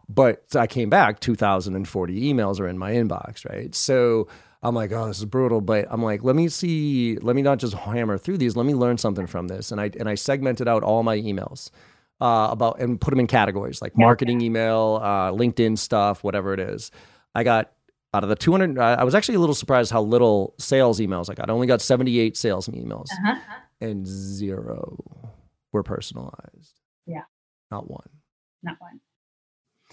But 0.08 0.44
I 0.56 0.68
came 0.68 0.90
back. 0.90 1.20
2,040 1.20 2.34
emails 2.34 2.60
are 2.60 2.68
in 2.68 2.78
my 2.78 2.92
inbox. 2.92 3.50
Right. 3.50 3.74
So 3.74 4.28
I'm 4.62 4.76
like, 4.76 4.92
oh, 4.92 5.08
this 5.08 5.18
is 5.20 5.26
brutal. 5.26 5.62
But 5.62 5.88
I'm 5.90 6.04
like, 6.04 6.24
let 6.24 6.36
me 6.36 6.50
see. 6.50 7.18
Let 7.18 7.36
me 7.36 7.42
not 7.42 7.58
just 7.58 7.74
hammer 7.74 8.20
through 8.20 8.38
these. 8.38 8.56
Let 8.56 8.68
me 8.68 8.76
learn 8.76 9.00
something 9.00 9.26
from 9.26 9.48
this. 9.48 9.72
And 9.72 9.82
I 9.82 9.90
and 10.00 10.08
I 10.08 10.16
segmented 10.16 10.68
out 10.68 10.84
all 10.84 11.02
my 11.02 11.18
emails 11.18 11.72
uh, 12.22 12.50
about 12.52 12.80
and 12.80 13.02
put 13.02 13.10
them 13.10 13.20
in 13.20 13.28
categories 13.28 13.82
like 13.82 13.98
marketing 13.98 14.42
email, 14.42 15.00
uh, 15.02 15.32
LinkedIn 15.32 15.80
stuff, 15.80 16.24
whatever 16.24 16.54
it 16.54 16.60
is. 16.60 16.92
I 17.34 17.44
got 17.44 17.72
out 18.14 18.24
of 18.24 18.30
the 18.30 18.36
200. 18.36 18.78
I 18.80 18.96
I 18.96 19.04
was 19.04 19.16
actually 19.16 19.36
a 19.36 19.40
little 19.40 19.56
surprised 19.56 19.92
how 19.92 20.02
little 20.02 20.54
sales 20.60 21.00
emails 21.00 21.30
I 21.30 21.34
got. 21.34 21.50
I 21.50 21.54
only 21.54 21.68
got 21.68 21.82
78 21.82 22.38
sales 22.38 22.68
emails, 22.68 23.08
Uh-huh. 23.12 23.36
and 23.82 24.06
zero 24.08 24.98
were 25.72 25.84
personalized. 25.84 26.74
Yeah. 27.06 27.24
not 27.72 27.90
one. 27.90 28.10
not 28.64 28.78
one. 28.80 29.00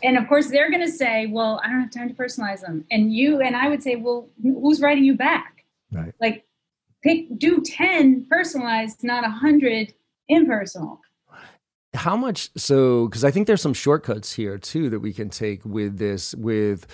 And 0.02 0.16
of 0.18 0.26
course, 0.28 0.50
they're 0.50 0.70
going 0.70 0.84
to 0.84 0.90
say, 0.92 1.26
"Well, 1.26 1.60
I 1.64 1.68
don't 1.68 1.80
have 1.80 1.90
time 1.90 2.08
to 2.08 2.14
personalize 2.14 2.60
them." 2.62 2.84
And 2.90 3.12
you 3.12 3.40
and 3.40 3.56
I 3.56 3.68
would 3.68 3.82
say, 3.82 3.96
"Well, 3.96 4.28
who's 4.42 4.80
writing 4.80 5.04
you 5.04 5.14
back? 5.16 5.64
Right. 5.92 6.12
Like, 6.20 6.44
pick 7.02 7.38
do 7.38 7.60
ten 7.64 8.26
personalized, 8.28 9.04
not 9.04 9.24
a 9.24 9.28
hundred 9.30 9.94
impersonal." 10.28 11.00
How 11.94 12.16
much? 12.16 12.50
So, 12.56 13.06
because 13.06 13.24
I 13.24 13.30
think 13.30 13.46
there's 13.46 13.62
some 13.62 13.74
shortcuts 13.74 14.32
here 14.32 14.58
too 14.58 14.90
that 14.90 14.98
we 15.00 15.12
can 15.12 15.30
take 15.30 15.64
with 15.64 15.96
this 15.98 16.34
with 16.34 16.86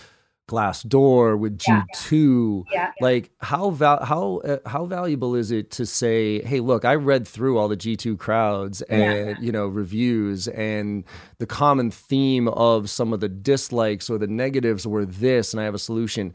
Glassdoor 0.50 1.38
with 1.38 1.58
G2. 1.58 2.64
Yeah. 2.72 2.90
like 3.00 3.30
how 3.40 3.70
val- 3.70 4.04
how 4.04 4.38
uh, 4.44 4.58
how 4.66 4.84
valuable 4.84 5.34
is 5.36 5.50
it 5.50 5.70
to 5.72 5.86
say 5.86 6.42
hey 6.42 6.58
look 6.60 6.84
i 6.84 6.94
read 6.94 7.26
through 7.26 7.56
all 7.58 7.68
the 7.68 7.76
g2 7.76 8.18
crowds 8.18 8.82
and 8.82 9.28
Yeah. 9.30 9.34
you 9.40 9.52
know 9.52 9.66
reviews 9.68 10.48
and 10.48 11.04
the 11.38 11.46
common 11.46 11.90
theme 11.90 12.48
of 12.48 12.90
some 12.90 13.12
of 13.12 13.20
the 13.20 13.28
dislikes 13.28 14.10
or 14.10 14.18
the 14.18 14.26
negatives 14.26 14.86
were 14.86 15.04
this 15.06 15.52
and 15.54 15.60
i 15.60 15.64
have 15.64 15.74
a 15.74 15.78
solution 15.78 16.34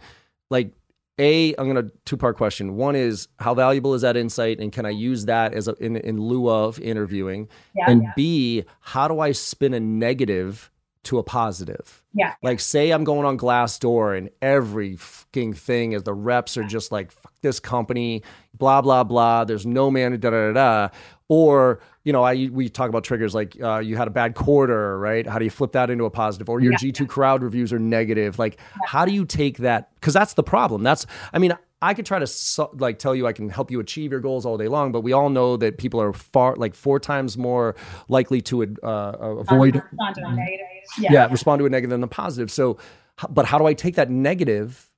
like 0.50 0.72
a 1.20 1.54
i'm 1.56 1.70
going 1.72 1.82
to 1.86 1.92
two 2.06 2.18
part 2.18 2.38
question 2.38 2.76
one 2.76 2.96
is 2.96 3.28
how 3.40 3.54
valuable 3.54 3.94
is 3.94 4.02
that 4.02 4.16
insight 4.18 4.60
and 4.60 4.72
can 4.72 4.86
i 4.86 4.90
use 4.90 5.26
that 5.26 5.54
as 5.54 5.68
a 5.68 5.74
in, 5.80 5.96
in 5.98 6.20
lieu 6.20 6.50
of 6.50 6.80
interviewing 6.80 7.48
Yeah. 7.76 7.86
and 7.90 8.04
yeah. 8.04 8.14
b 8.16 8.64
how 8.80 9.08
do 9.08 9.20
i 9.20 9.32
spin 9.34 9.74
a 9.74 9.80
negative 9.80 10.70
to 11.06 11.18
a 11.20 11.24
positive 11.24 12.02
Yeah. 12.14 12.34
like, 12.44 12.60
say 12.60 12.92
I'm 12.92 13.04
going 13.04 13.26
on 13.26 13.38
Glassdoor 13.38 14.18
and 14.18 14.30
every 14.42 14.96
fucking 14.98 15.54
thing 15.54 15.94
is 15.94 16.04
the 16.04 16.14
reps 16.14 16.58
are 16.58 16.64
just 16.64 16.92
like, 16.92 17.12
fuck 17.12 17.34
this 17.42 17.60
company, 17.60 18.24
blah, 18.54 18.82
blah, 18.82 19.04
blah. 19.04 19.44
There's 19.46 19.66
no 19.66 19.90
man, 19.92 20.20
da, 20.20 20.30
da, 20.30 20.52
da, 20.52 20.54
da. 20.54 20.90
Or, 21.28 21.80
you 22.04 22.14
know, 22.14 22.24
I 22.24 22.50
we 22.52 22.70
talk 22.70 22.88
about 22.90 23.04
triggers 23.04 23.34
like 23.34 23.60
uh, 23.62 23.80
you 23.80 23.98
had 23.98 24.08
a 24.08 24.12
bad 24.12 24.36
quarter, 24.36 25.00
right? 25.00 25.26
How 25.26 25.40
do 25.40 25.46
you 25.46 25.50
flip 25.52 25.72
that 25.72 25.90
into 25.90 26.06
a 26.06 26.12
positive? 26.12 26.50
Or 26.50 26.60
your 26.60 26.74
Yeah. 26.74 26.78
G2 26.78 27.08
crowd 27.10 27.42
reviews 27.42 27.74
are 27.74 27.80
negative. 27.80 28.38
Like, 28.38 28.58
how 28.86 29.06
do 29.06 29.12
you 29.12 29.26
take 29.26 29.58
that? 29.58 29.90
Because 29.96 30.14
that's 30.14 30.36
the 30.36 30.44
problem. 30.44 30.84
That's, 30.84 31.08
I 31.34 31.40
mean, 31.40 31.58
I 31.82 31.94
could 31.96 32.06
try 32.06 32.20
to 32.20 32.70
like 32.76 33.00
tell 33.00 33.16
you 33.16 33.26
I 33.28 33.34
can 33.34 33.50
help 33.50 33.72
you 33.72 33.80
achieve 33.80 34.12
your 34.12 34.20
goals 34.22 34.46
all 34.46 34.58
day 34.58 34.68
long, 34.68 34.92
but 34.92 35.02
we 35.02 35.14
all 35.14 35.30
know 35.30 35.58
that 35.58 35.78
people 35.80 36.00
are 36.00 36.14
far 36.14 36.56
like 36.58 36.74
four 36.76 37.00
times 37.00 37.38
more 37.38 37.76
likely 38.08 38.42
to 38.42 38.64
uh, 38.84 38.88
avoid 38.88 39.76
Respond 39.76 40.16
to 40.16 40.22
a 40.26 40.32
negative. 40.36 40.66
Yeah. 41.00 41.12
yeah, 41.12 41.28
respond 41.32 41.60
to 41.60 41.66
a 41.66 41.70
negative 41.70 41.90
than 41.90 42.02
the 42.02 42.08
positive. 42.08 42.52
So, 42.52 42.78
but 43.30 43.46
how 43.48 43.58
do 43.58 43.66
I 43.66 43.74
take 43.74 43.96
that 43.96 44.10
negative 44.12 44.90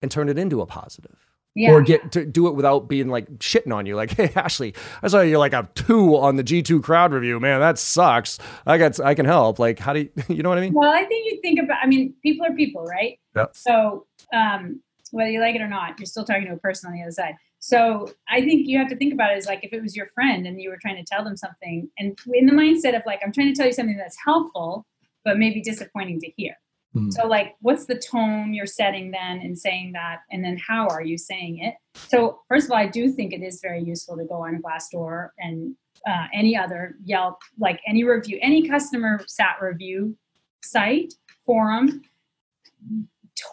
and 0.00 0.10
turn 0.10 0.28
it 0.28 0.38
into 0.38 0.60
a 0.60 0.66
positive? 0.66 1.25
Yeah. 1.56 1.70
Or 1.72 1.80
get 1.80 2.12
to 2.12 2.26
do 2.26 2.48
it 2.48 2.54
without 2.54 2.86
being 2.86 3.08
like 3.08 3.30
shitting 3.38 3.74
on 3.74 3.86
you, 3.86 3.96
like, 3.96 4.10
"Hey, 4.16 4.30
Ashley, 4.36 4.74
I 5.02 5.08
saw 5.08 5.22
you're 5.22 5.38
like 5.38 5.54
a 5.54 5.66
two 5.74 6.14
on 6.18 6.36
the 6.36 6.42
G 6.42 6.60
two 6.62 6.82
crowd 6.82 7.14
review. 7.14 7.40
Man, 7.40 7.60
that 7.60 7.78
sucks. 7.78 8.38
I 8.66 8.76
got, 8.76 9.00
I 9.00 9.14
can 9.14 9.24
help. 9.24 9.58
Like, 9.58 9.78
how 9.78 9.94
do 9.94 10.00
you, 10.00 10.10
you 10.28 10.42
know 10.42 10.50
what 10.50 10.58
I 10.58 10.60
mean? 10.60 10.74
Well, 10.74 10.90
I 10.90 11.04
think 11.04 11.32
you 11.32 11.40
think 11.40 11.58
about. 11.58 11.78
I 11.82 11.86
mean, 11.86 12.14
people 12.22 12.44
are 12.44 12.52
people, 12.52 12.84
right? 12.84 13.18
Yep. 13.34 13.56
So 13.56 14.06
um, 14.34 14.82
whether 15.12 15.30
you 15.30 15.40
like 15.40 15.54
it 15.54 15.62
or 15.62 15.68
not, 15.68 15.98
you're 15.98 16.04
still 16.04 16.24
talking 16.24 16.44
to 16.44 16.52
a 16.52 16.58
person 16.58 16.88
on 16.88 16.94
the 16.94 17.00
other 17.00 17.10
side. 17.10 17.36
So 17.58 18.10
I 18.28 18.42
think 18.42 18.68
you 18.68 18.76
have 18.78 18.88
to 18.88 18.96
think 18.96 19.14
about 19.14 19.32
it 19.32 19.38
as 19.38 19.46
like 19.46 19.64
if 19.64 19.72
it 19.72 19.80
was 19.80 19.96
your 19.96 20.08
friend 20.08 20.46
and 20.46 20.60
you 20.60 20.68
were 20.68 20.78
trying 20.80 21.02
to 21.02 21.04
tell 21.04 21.24
them 21.24 21.38
something, 21.38 21.88
and 21.98 22.18
in 22.34 22.44
the 22.44 22.52
mindset 22.52 22.94
of 22.94 23.02
like 23.06 23.20
I'm 23.24 23.32
trying 23.32 23.50
to 23.52 23.56
tell 23.56 23.66
you 23.66 23.72
something 23.72 23.96
that's 23.96 24.18
helpful, 24.22 24.84
but 25.24 25.38
maybe 25.38 25.62
disappointing 25.62 26.20
to 26.20 26.30
hear. 26.36 26.54
Mhm. 26.96 27.12
So 27.12 27.26
like, 27.26 27.56
what's 27.60 27.86
the 27.86 27.98
tone 27.98 28.54
you're 28.54 28.66
setting 28.66 29.10
then 29.10 29.40
in 29.40 29.54
saying 29.54 29.92
that, 29.92 30.20
and 30.30 30.44
then 30.44 30.56
how 30.56 30.88
are 30.88 31.02
you 31.02 31.18
saying 31.18 31.58
it? 31.58 31.74
So 31.94 32.40
first 32.48 32.66
of 32.66 32.72
all, 32.72 32.78
I 32.78 32.86
do 32.86 33.10
think 33.10 33.32
it 33.32 33.42
is 33.42 33.60
very 33.60 33.82
useful 33.82 34.16
to 34.16 34.24
go 34.24 34.44
on 34.44 34.62
Glassdoor 34.62 35.30
and 35.38 35.74
uh, 36.06 36.26
any 36.32 36.56
other 36.56 36.96
Yelp, 37.04 37.40
like 37.58 37.80
any 37.86 38.04
review, 38.04 38.38
any 38.40 38.68
customer 38.68 39.20
sat 39.26 39.56
review 39.60 40.16
site 40.62 41.14
forum 41.44 42.02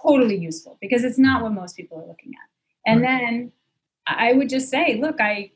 totally 0.02 0.38
useful 0.38 0.78
because 0.82 1.04
it's 1.04 1.20
not 1.20 1.42
what 1.42 1.52
most 1.52 1.76
people 1.76 1.98
are 1.98 2.08
looking 2.08 2.32
at 2.42 2.92
and 2.92 3.04
then 3.04 3.52
i 4.08 4.34
would 4.34 4.50
just 4.50 4.70
say 4.70 4.98
look 5.00 5.20
i 5.20 5.50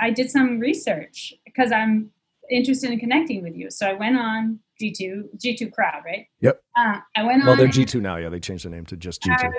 i 0.00 0.10
did 0.10 0.30
some 0.30 0.58
research 0.58 1.32
because 1.44 1.72
i'm 1.72 2.10
interested 2.50 2.90
in 2.90 2.98
connecting 2.98 3.42
with 3.42 3.54
you 3.54 3.70
so 3.70 3.86
i 3.86 3.92
went 3.92 4.16
on 4.16 4.58
g2 4.80 5.24
g2 5.38 5.72
crowd 5.72 6.02
right 6.04 6.26
Yep. 6.40 6.62
uh, 6.76 6.98
i 7.16 7.22
went 7.24 7.42
Well, 7.42 7.52
on 7.52 7.58
they're 7.58 7.68
G 7.68 7.84
two 7.84 8.00
now. 8.00 8.16
Yeah, 8.16 8.28
they 8.28 8.40
changed 8.40 8.64
the 8.64 8.70
name 8.70 8.86
to 8.86 8.96
just 8.96 9.22
G 9.22 9.30
two. 9.40 9.46
uh, 9.46 9.50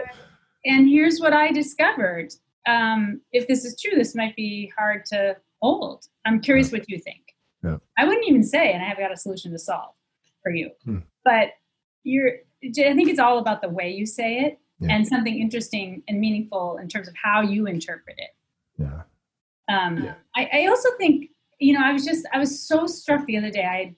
and 0.66 0.88
here's 0.90 1.20
what 1.20 1.34
I 1.34 1.52
discovered. 1.52 2.34
Um, 2.68 3.22
if 3.32 3.48
this 3.48 3.64
is 3.66 3.80
true, 3.82 3.98
this 3.98 4.14
might 4.16 4.36
be 4.36 4.72
hard 4.78 5.06
to 5.06 5.38
hold. 5.62 6.06
I'm 6.26 6.42
curious 6.42 6.72
what 6.72 6.90
you 6.90 7.00
think. 7.00 7.22
Yeah. 7.64 7.78
I 7.98 8.06
wouldn't 8.06 8.28
even 8.28 8.44
say, 8.44 8.74
and 8.74 8.84
I 8.84 8.88
have 8.88 8.98
got 8.98 9.12
a 9.12 9.18
solution 9.18 9.52
to 9.54 9.60
solve 9.60 9.94
for 10.44 10.52
you. 10.52 10.70
Hmm. 10.84 10.98
But 11.24 11.52
you're, 12.04 12.32
I 12.64 12.94
think 12.94 13.10
it's 13.10 13.20
all 13.20 13.38
about 13.40 13.62
the 13.62 13.70
way 13.70 13.90
you 13.90 14.06
say 14.06 14.40
it 14.40 14.60
Yeah. 14.80 14.96
and 14.96 15.08
something 15.08 15.38
interesting 15.40 16.04
and 16.10 16.20
meaningful 16.20 16.78
in 16.78 16.88
terms 16.90 17.08
of 17.08 17.16
how 17.22 17.42
you 17.42 17.66
interpret 17.66 18.18
it. 18.18 18.32
Yeah. 18.78 19.02
Um, 19.70 20.04
Yeah. 20.04 20.16
I, 20.36 20.50
I 20.54 20.66
also 20.68 20.90
think, 20.98 21.30
you 21.60 21.74
know, 21.74 21.82
I 21.84 21.94
was 21.94 22.04
just, 22.06 22.26
I 22.34 22.38
was 22.38 22.62
so 22.68 22.86
struck 22.86 23.26
the 23.26 23.38
other 23.38 23.50
day. 23.50 23.64
I 23.66 23.96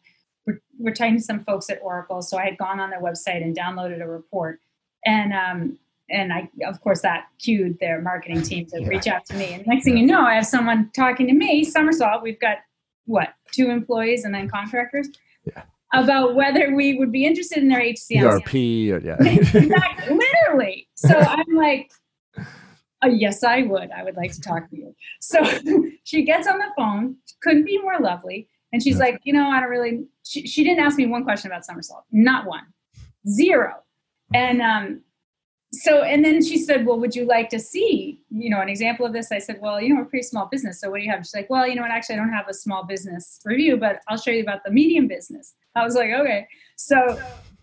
had, 0.82 0.89
we're, 0.89 0.89
we're 0.89 0.96
talking 0.96 1.17
to 1.17 1.22
some 1.24 1.39
folks 1.44 1.70
at 1.70 1.80
Oracle, 1.82 2.22
so 2.22 2.38
I 2.38 2.46
had 2.46 2.58
gone 2.58 2.80
on 2.80 2.89
their 2.89 3.02
website 3.02 3.41
and 3.44 3.56
downloaded 3.58 4.02
a 4.02 4.08
report, 4.08 4.60
and 5.06 5.34
um, 5.34 5.78
and 6.10 6.34
I, 6.34 6.50
of 6.65 6.82
course, 6.82 7.02
that 7.02 7.28
cued 7.39 7.80
their 7.80 8.02
marketing 8.02 8.41
team 8.41 8.65
to 8.67 8.82
Yeah. 8.82 8.88
reach 8.88 9.08
out 9.08 9.26
to 9.28 9.36
me. 9.36 9.54
And 9.54 9.65
next 9.67 9.86
thing 9.86 9.98
you 9.98 10.06
know, 10.06 10.22
I 10.22 10.36
have 10.36 10.46
someone 10.46 10.89
talking 10.96 11.28
to 11.28 11.34
me, 11.34 11.63
Somersault. 11.63 12.22
We've 12.22 12.39
got 12.39 12.58
what 13.06 13.30
two 13.54 13.70
employees 13.70 14.26
and 14.26 14.34
then 14.36 14.50
contractors. 14.50 15.10
Yeah. 15.46 15.63
About 15.94 16.36
whether 16.36 16.74
we 16.76 16.96
would 17.00 17.12
be 17.12 17.26
interested 17.26 17.60
in 17.60 17.67
their 17.70 17.82
HCM. 17.82 18.24
ERP. 18.24 18.54
or- 18.94 19.00
Yeah. 19.06 19.17
Exactly, 19.22 20.17
literally. 20.17 20.88
So 20.96 21.10
I'm 21.17 21.56
like, 21.56 21.91
oh, 23.04 23.08
yes, 23.10 23.44
I 23.44 23.63
would. 23.63 23.92
I 23.92 24.04
would 24.04 24.15
like 24.15 24.32
to 24.34 24.42
talk 24.42 24.69
to 24.69 24.75
you. 24.77 24.96
So 25.19 25.42
she 26.04 26.23
gets 26.23 26.48
on 26.48 26.60
the 26.60 26.67
phone, 26.77 27.17
couldn't 27.42 27.65
be 27.65 27.77
more 27.82 28.00
lovely. 28.00 28.48
And 28.74 28.82
she's 28.82 28.96
Yeah. 28.98 29.06
like, 29.06 29.22
you 29.24 29.34
know, 29.34 29.50
I 29.50 29.60
don't 29.60 29.69
really, 29.69 30.06
she, 30.24 30.48
she 30.48 30.63
didn't 30.63 30.84
ask 30.84 30.98
me 30.98 31.06
one 31.06 31.24
question 31.24 31.52
about 31.52 31.65
Somersault, 31.65 32.06
not 32.12 32.46
one, 32.46 32.65
zero. 33.28 33.76
And 34.34 34.62
um, 34.62 35.02
so, 35.74 36.04
and 36.04 36.24
then 36.24 36.44
she 36.44 36.58
said, 36.58 36.86
well, 36.86 37.00
would 37.00 37.15
you 37.15 37.26
like 37.26 37.50
to 37.50 37.60
see, 37.60 38.22
you 38.30 38.50
know, 38.50 38.62
an 38.62 38.69
example 38.69 39.06
of 39.06 39.13
this? 39.13 39.32
I 39.32 39.40
said, 39.40 39.60
well, 39.62 39.82
you 39.82 39.90
know, 39.90 39.96
we're 39.96 40.04
a 40.04 40.06
pretty 40.06 40.24
small 40.24 40.46
business. 40.46 40.80
So 40.80 40.90
what 40.90 41.00
do 41.00 41.06
you 41.06 41.12
have? 41.12 41.19
She's 41.19 41.34
like, 41.36 41.50
well, 41.50 41.67
you 41.67 41.76
know 41.76 41.82
what, 41.82 41.92
actually, 41.92 42.15
I 42.15 42.19
don't 42.19 42.34
have 42.34 42.48
a 42.50 42.54
small 42.54 42.84
business 42.84 43.40
review, 43.46 43.78
but 43.78 44.00
I'll 44.08 44.17
show 44.17 44.32
you 44.32 44.42
about 44.42 44.63
the 44.65 44.72
medium 44.72 45.08
business. 45.08 45.54
I 45.76 45.84
was 45.84 45.96
like, 45.96 46.12
okay. 46.12 46.48
So 46.78 46.98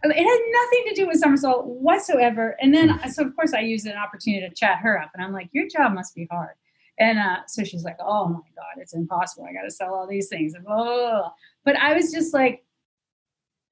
it 0.05 0.15
had 0.15 0.15
nothing 0.15 0.85
to 0.89 0.95
do 0.95 1.07
with 1.07 1.19
Somersault 1.19 1.67
whatsoever. 1.67 2.57
And 2.61 2.73
then, 2.73 3.01
so 3.11 3.25
of 3.25 3.35
course, 3.35 3.53
I 3.53 3.61
used 3.61 3.87
an 3.87 3.97
opportunity 3.97 4.49
to 4.49 4.55
chat 4.55 4.79
her 4.79 5.01
up, 5.01 5.11
and 5.15 5.25
I'm 5.25 5.33
like, 5.33 5.49
"Your 5.53 5.67
job 5.69 5.93
must 5.93 6.15
be 6.15 6.29
hard." 6.31 6.55
And 6.99 7.19
uh, 7.19 7.39
so 7.47 7.65
she's 7.65 7.85
like, 7.85 7.97
"Oh 8.01 8.29
my 8.29 8.41
god, 8.57 8.81
it's 8.81 8.95
impossible. 8.95 9.47
I 9.49 9.53
got 9.53 9.63
to 9.63 9.71
sell 9.71 9.95
all 9.95 10.07
these 10.07 10.29
things." 10.29 10.55
Blah. 10.65 11.31
But 11.65 11.77
I 11.77 11.95
was 11.95 12.13
just 12.13 12.35
like, 12.35 12.65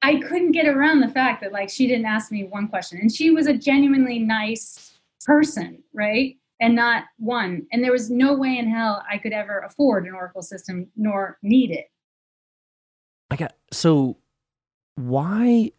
I 0.03 0.17
couldn't 0.21 0.53
get 0.53 0.69
around 0.69 1.01
the 1.01 1.09
fact 1.09 1.43
that 1.43 1.53
like 1.53 1.69
she 1.69 1.87
didn't 1.87 2.07
ask 2.07 2.31
me 2.31 2.45
one 2.45 2.69
question, 2.69 2.99
and 3.01 3.13
she 3.13 3.31
was 3.31 3.47
a 3.47 3.57
genuinely 3.57 4.19
nice 4.19 4.99
person, 5.25 5.83
right? 5.93 6.37
And 6.61 6.75
not 6.75 7.05
one. 7.19 7.67
And 7.73 7.83
there 7.85 7.93
was 7.93 8.09
no 8.11 8.35
way 8.35 8.57
in 8.57 8.71
hell 8.71 9.05
I 9.11 9.19
could 9.19 9.33
ever 9.33 9.59
afford 9.61 10.07
an 10.07 10.15
Oracle 10.15 10.43
system 10.43 10.89
nor 10.97 11.39
need 11.43 11.71
it. 11.71 11.87
I 13.31 13.37
got 13.37 13.55
so 13.73 14.17
why 14.95 15.73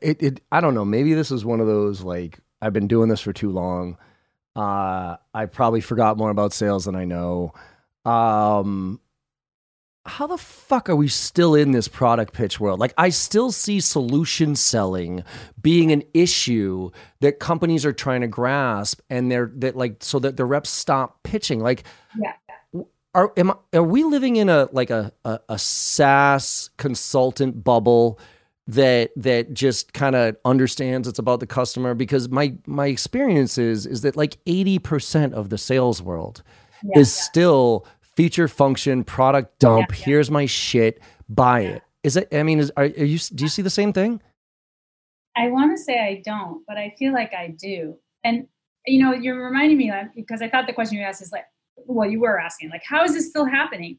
it, 0.00 0.22
it 0.22 0.40
I 0.50 0.60
don't 0.60 0.74
know, 0.74 0.84
maybe 0.84 1.14
this 1.14 1.30
is 1.30 1.44
one 1.44 1.60
of 1.60 1.66
those 1.66 2.02
like 2.02 2.40
I've 2.60 2.72
been 2.72 2.88
doing 2.88 3.08
this 3.08 3.20
for 3.20 3.32
too 3.32 3.50
long. 3.50 3.98
Uh 4.54 5.16
I 5.32 5.46
probably 5.46 5.80
forgot 5.80 6.16
more 6.16 6.30
about 6.30 6.52
sales 6.52 6.84
than 6.84 6.94
I 6.94 7.04
know. 7.04 7.52
Um 8.04 9.00
how 10.04 10.26
the 10.26 10.36
fuck 10.36 10.90
are 10.90 10.96
we 10.96 11.06
still 11.06 11.54
in 11.54 11.70
this 11.70 11.86
product 11.86 12.34
pitch 12.34 12.58
world? 12.58 12.80
Like, 12.80 12.92
I 12.98 13.10
still 13.10 13.52
see 13.52 13.78
solution 13.78 14.56
selling 14.56 15.22
being 15.60 15.92
an 15.92 16.02
issue 16.12 16.90
that 17.20 17.38
companies 17.38 17.86
are 17.86 17.92
trying 17.92 18.22
to 18.22 18.26
grasp, 18.26 19.00
and 19.08 19.30
they're 19.30 19.52
that 19.58 19.76
like 19.76 20.02
so 20.02 20.18
that 20.18 20.36
the 20.36 20.44
reps 20.44 20.70
stop 20.70 21.22
pitching. 21.22 21.60
Like, 21.60 21.84
Yeah. 22.18 22.32
are 23.14 23.32
am 23.36 23.52
I, 23.52 23.54
are 23.74 23.82
we 23.84 24.02
living 24.02 24.36
in 24.36 24.48
a 24.48 24.68
like 24.72 24.90
a 24.90 25.12
a, 25.24 25.38
a 25.50 25.58
SaaS 25.58 26.70
consultant 26.78 27.62
bubble 27.62 28.18
that 28.74 29.10
that 29.16 29.54
just 29.54 29.92
kind 29.92 30.14
of 30.14 30.36
understands 30.44 31.08
it's 31.08 31.18
about 31.18 31.40
the 31.40 31.46
customer? 31.46 31.94
Because 31.94 32.28
my 32.28 32.54
my 32.66 32.86
experience 32.86 33.58
is 33.58 33.86
is 33.86 34.02
that 34.02 34.16
like 34.16 34.38
eighty 34.46 34.78
percent 34.78 35.34
of 35.34 35.48
the 35.50 35.58
sales 35.58 36.02
world 36.02 36.42
Yeah. 36.82 37.00
is 37.00 37.12
still 37.12 37.86
feature 38.00 38.48
function 38.48 39.04
product 39.04 39.58
dump. 39.58 39.90
Yeah, 39.90 39.96
yeah. 39.98 40.04
Here's 40.04 40.30
my 40.30 40.46
shit. 40.46 41.00
Buy 41.28 41.60
Yeah. 41.60 41.68
it. 41.70 41.82
Is 42.04 42.16
it? 42.16 42.28
I 42.32 42.42
mean, 42.42 42.58
is 42.58 42.70
are, 42.76 42.84
are 42.84 42.88
you? 42.88 43.18
Do 43.18 43.44
you 43.44 43.48
see 43.48 43.62
the 43.62 43.70
same 43.70 43.92
thing? 43.92 44.20
I 45.36 45.48
want 45.48 45.76
to 45.76 45.82
say 45.82 45.98
I 45.98 46.20
don't, 46.24 46.62
but 46.66 46.76
I 46.76 46.94
feel 46.98 47.12
like 47.12 47.32
I 47.32 47.54
do. 47.58 47.96
And 48.24 48.46
you 48.86 49.02
know, 49.02 49.12
you're 49.12 49.42
reminding 49.42 49.78
me 49.78 49.92
because 50.16 50.42
I 50.42 50.48
thought 50.48 50.66
the 50.66 50.72
question 50.72 50.98
you 50.98 51.04
asked 51.04 51.22
is 51.22 51.32
like, 51.32 51.44
well, 51.76 52.10
you 52.10 52.20
were 52.20 52.38
asking 52.40 52.70
like, 52.70 52.82
how 52.86 53.04
is 53.04 53.14
this 53.14 53.28
still 53.28 53.44
happening? 53.46 53.96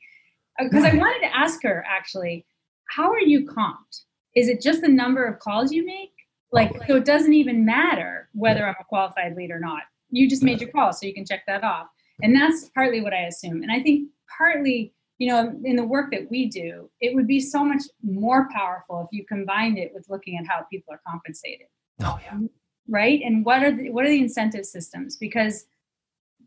Uh, 0.60 0.66
because 0.66 0.84
I 0.84 0.94
wanted 0.96 1.22
to 1.28 1.36
ask 1.36 1.64
her 1.64 1.84
actually, 1.90 2.46
how 2.90 3.10
are 3.12 3.20
you 3.22 3.46
comped? 3.46 4.02
Is 4.36 4.48
it 4.48 4.62
just 4.62 4.82
the 4.82 4.88
number 4.88 5.26
of 5.26 5.40
calls 5.40 5.72
you 5.72 5.86
make? 5.86 6.12
Like, 6.52 6.72
so 6.88 6.98
it 6.98 7.06
doesn't 7.06 7.34
even 7.34 7.66
matter 7.66 8.30
whether 8.34 8.66
I'm 8.66 8.76
a 8.80 8.84
qualified 8.84 9.36
lead 9.36 9.50
or 9.52 9.60
not. 9.60 9.82
You 10.12 10.30
just 10.30 10.44
made 10.44 10.62
your 10.62 10.70
call, 10.70 10.94
so 10.94 11.08
you 11.08 11.14
can 11.14 11.26
check 11.26 11.44
that 11.48 11.64
off. 11.64 11.88
And 12.22 12.36
that's 12.36 12.70
partly 12.76 13.02
what 13.02 13.14
I 13.14 13.22
assume. 13.24 13.64
And 13.64 13.72
I 13.72 13.82
think 13.82 14.10
partly, 14.38 14.94
you 15.18 15.30
know, 15.30 15.60
in 15.64 15.76
the 15.76 15.84
work 15.84 16.12
that 16.12 16.30
we 16.30 16.48
do, 16.48 16.90
it 17.02 17.16
would 17.16 17.26
be 17.26 17.40
so 17.40 17.64
much 17.66 17.82
more 18.04 18.48
powerful 18.54 19.02
if 19.02 19.08
you 19.12 19.26
combined 19.26 19.80
it 19.80 19.92
with 19.96 20.06
looking 20.10 20.38
at 20.38 20.46
how 20.48 20.64
people 20.72 20.94
are 20.94 21.02
compensated 21.08 21.68
Oh 22.02 22.20
yeah. 22.24 22.40
right 22.88 23.22
and 23.24 23.46
what 23.46 23.64
are 23.64 23.72
the, 23.72 23.90
what 23.92 24.06
are 24.06 24.10
the 24.10 24.20
incentive 24.20 24.66
systems 24.66 25.18
because 25.18 25.66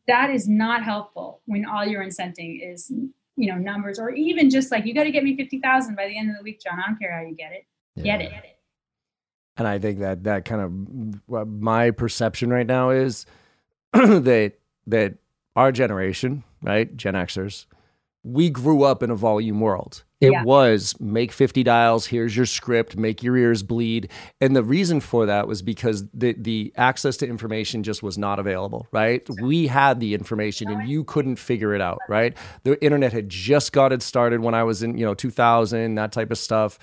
that 0.06 0.30
is 0.30 0.48
not 0.48 0.82
helpful 0.82 1.40
when 1.46 1.64
all 1.64 1.84
you're 1.84 2.04
incenting 2.04 2.60
is 2.62 2.90
you 3.36 3.50
know 3.52 3.56
numbers 3.56 3.98
or 3.98 4.10
even 4.10 4.50
just 4.50 4.70
like 4.70 4.84
you 4.86 4.94
got 4.94 5.04
to 5.04 5.10
get 5.10 5.24
me 5.24 5.36
50,000 5.36 5.94
by 5.94 6.08
the 6.08 6.18
end 6.18 6.30
of 6.30 6.36
the 6.36 6.42
week 6.42 6.60
John 6.62 6.78
I 6.78 6.88
don't 6.88 6.98
care 6.98 7.16
how 7.16 7.22
you 7.22 7.34
get 7.34 7.52
it 7.52 7.64
get 8.02 8.20
it 8.20 8.32
And 9.56 9.66
I 9.66 9.78
think 9.78 10.00
that 10.00 10.24
that 10.24 10.44
kind 10.44 10.60
of 10.60 11.20
what 11.26 11.48
my 11.48 11.90
perception 11.90 12.50
right 12.50 12.66
now 12.66 12.90
is 12.90 13.26
that 13.92 14.54
that 14.86 15.14
our 15.54 15.72
generation, 15.72 16.44
right, 16.62 16.94
Gen 16.96 17.14
Xers, 17.14 17.66
we 18.22 18.50
grew 18.50 18.82
up 18.82 19.02
in 19.02 19.10
a 19.10 19.14
volume 19.16 19.60
world. 19.60 20.04
It 20.20 20.32
Yeah. 20.32 20.42
was 20.42 20.94
make 21.00 21.30
50 21.32 21.62
dials, 21.62 22.06
here's 22.06 22.36
your 22.36 22.46
script, 22.46 22.96
make 22.96 23.22
your 23.22 23.36
ears 23.36 23.62
bleed. 23.62 24.10
And 24.40 24.54
the 24.56 24.62
reason 24.62 25.00
for 25.00 25.26
that 25.26 25.46
was 25.48 25.62
because 25.62 26.04
the 26.12 26.34
the 26.38 26.72
access 26.76 27.16
to 27.18 27.26
information 27.26 27.82
just 27.82 28.02
was 28.02 28.18
not 28.18 28.38
available, 28.38 28.86
right? 28.92 29.28
We 29.40 29.66
had 29.68 30.00
the 30.00 30.12
information 30.14 30.70
and 30.70 30.88
you 30.88 31.04
couldn't 31.04 31.36
figure 31.36 31.74
it 31.74 31.80
out, 31.80 32.02
right? 32.08 32.36
The 32.64 32.82
internet 32.84 33.12
had 33.12 33.28
just 33.28 33.72
got 33.72 33.92
it 33.92 34.02
started 34.02 34.40
when 34.40 34.54
I 34.54 34.64
was 34.64 34.82
in, 34.82 34.98
you 34.98 35.04
know, 35.06 35.14
2000, 35.14 35.94
that 35.94 36.12
type 36.12 36.30
of 36.30 36.38
stuff. 36.38 36.78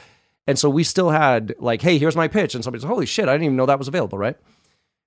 And 0.48 0.60
so 0.60 0.70
we 0.70 0.84
still 0.84 1.10
had 1.10 1.54
like, 1.60 1.82
hey, 1.82 1.98
here's 1.98 2.16
my 2.16 2.28
pitch. 2.28 2.54
And 2.56 2.64
somebody's 2.64 2.84
like, 2.84 2.92
holy 2.92 3.06
shit, 3.06 3.30
I 3.30 3.34
didn't 3.34 3.46
even 3.46 3.56
know 3.56 3.66
that 3.66 3.80
was 3.80 3.88
available, 3.88 4.18
right? 4.18 4.38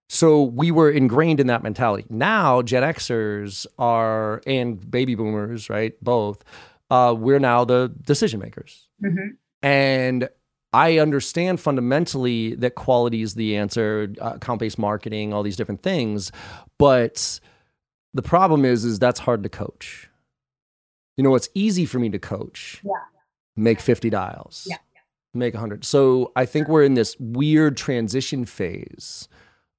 So 0.08 0.42
we 0.42 0.70
were 0.70 0.90
ingrained 0.90 1.40
in 1.40 1.48
that 1.48 1.62
mentality. 1.62 2.06
Now 2.08 2.62
Gen 2.62 2.82
Xers 2.82 3.66
are 3.78 4.40
and 4.46 4.88
baby 4.90 5.14
boomers, 5.14 5.68
right? 5.68 5.92
Both. 6.02 6.44
Uh, 6.90 7.14
we're 7.18 7.40
now 7.40 7.64
the 7.64 7.92
decision 8.02 8.40
makers. 8.40 8.88
Mhm. 9.02 9.36
And 9.62 10.28
I 10.72 10.98
understand 10.98 11.60
fundamentally 11.60 12.54
that 12.56 12.74
quality 12.76 13.22
is 13.22 13.34
the 13.34 13.56
answer, 13.56 14.12
uh, 14.20 14.32
account 14.36 14.60
based 14.60 14.78
marketing, 14.78 15.32
all 15.32 15.42
these 15.42 15.56
different 15.56 15.82
things. 15.82 16.30
But 16.78 17.40
the 18.14 18.22
problem 18.22 18.64
is, 18.64 18.84
is 18.84 18.98
that's 18.98 19.20
hard 19.20 19.42
to 19.42 19.48
coach. 19.48 20.08
You 21.16 21.24
know, 21.24 21.34
it's 21.34 21.48
easy 21.54 21.84
for 21.86 21.98
me 21.98 22.10
to 22.10 22.18
coach. 22.18 22.80
Yeah. 22.84 22.92
Make 23.56 23.80
50 23.80 24.10
dials. 24.10 24.66
Yeah. 24.70 24.76
Make 25.36 25.54
100. 25.54 25.84
So 25.84 26.32
I 26.36 26.46
think 26.46 26.68
we're 26.68 26.84
in 26.84 26.94
this 26.94 27.16
weird 27.18 27.76
transition 27.76 28.44
phase 28.44 29.28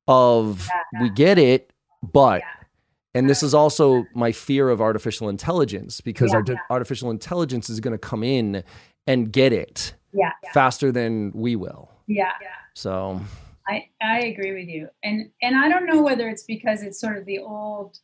of 0.08 0.68
we 1.02 1.10
get 1.10 1.38
it, 1.38 1.72
but 2.02 2.42
Yeah. 2.42 2.48
and 3.14 3.30
this 3.30 3.44
is 3.44 3.54
also 3.54 4.06
my 4.14 4.32
fear 4.32 4.70
of 4.70 4.80
artificial 4.82 5.28
intelligence 5.30 6.02
because 6.02 6.32
Yeah. 6.32 6.38
our 6.38 6.46
artificial 6.70 7.12
intelligence 7.12 7.70
is 7.70 7.80
going 7.80 7.94
to 7.94 7.98
come 7.98 8.24
in 8.24 8.64
and 9.06 9.32
get 9.32 9.54
it 9.54 9.94
yeah 10.14 10.32
faster 10.54 10.92
than 10.92 11.32
we 11.34 11.56
will. 11.56 11.90
yeah 12.08 12.32
So 12.74 13.22
I, 13.68 13.90
I 14.02 14.20
agree 14.22 14.54
with 14.54 14.70
you. 14.70 14.88
And 15.04 15.30
and 15.42 15.56
I 15.58 15.68
don't 15.68 15.86
know 15.86 16.02
whether 16.02 16.30
it's 16.30 16.44
because 16.44 16.84
it's 16.84 17.00
sort 17.00 17.18
of 17.18 17.26
the 17.26 17.40
old 17.40 18.00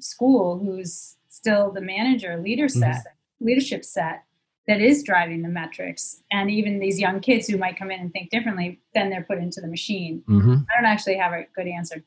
school 0.00 0.58
who's 0.58 1.16
still 1.28 1.70
the 1.70 1.80
manager 1.80 2.36
leader 2.40 2.66
mm-hmm. 2.66 2.80
set 2.80 3.04
leadership 3.40 3.84
set 3.84 4.24
that 4.70 4.80
is 4.80 5.02
driving 5.02 5.42
the 5.42 5.48
metrics 5.48 6.22
and 6.30 6.48
even 6.48 6.78
these 6.78 7.00
young 7.00 7.18
kids 7.18 7.48
who 7.48 7.58
might 7.58 7.76
come 7.76 7.90
in 7.90 7.98
and 7.98 8.12
think 8.12 8.30
differently 8.30 8.78
then 8.94 9.10
they're 9.10 9.24
put 9.24 9.38
into 9.38 9.60
the 9.60 9.66
machine. 9.66 10.22
I 10.70 10.80
don't 10.80 10.90
actually 10.90 11.16
have 11.16 11.32
a 11.32 11.44
good 11.56 11.66
answer. 11.66 12.04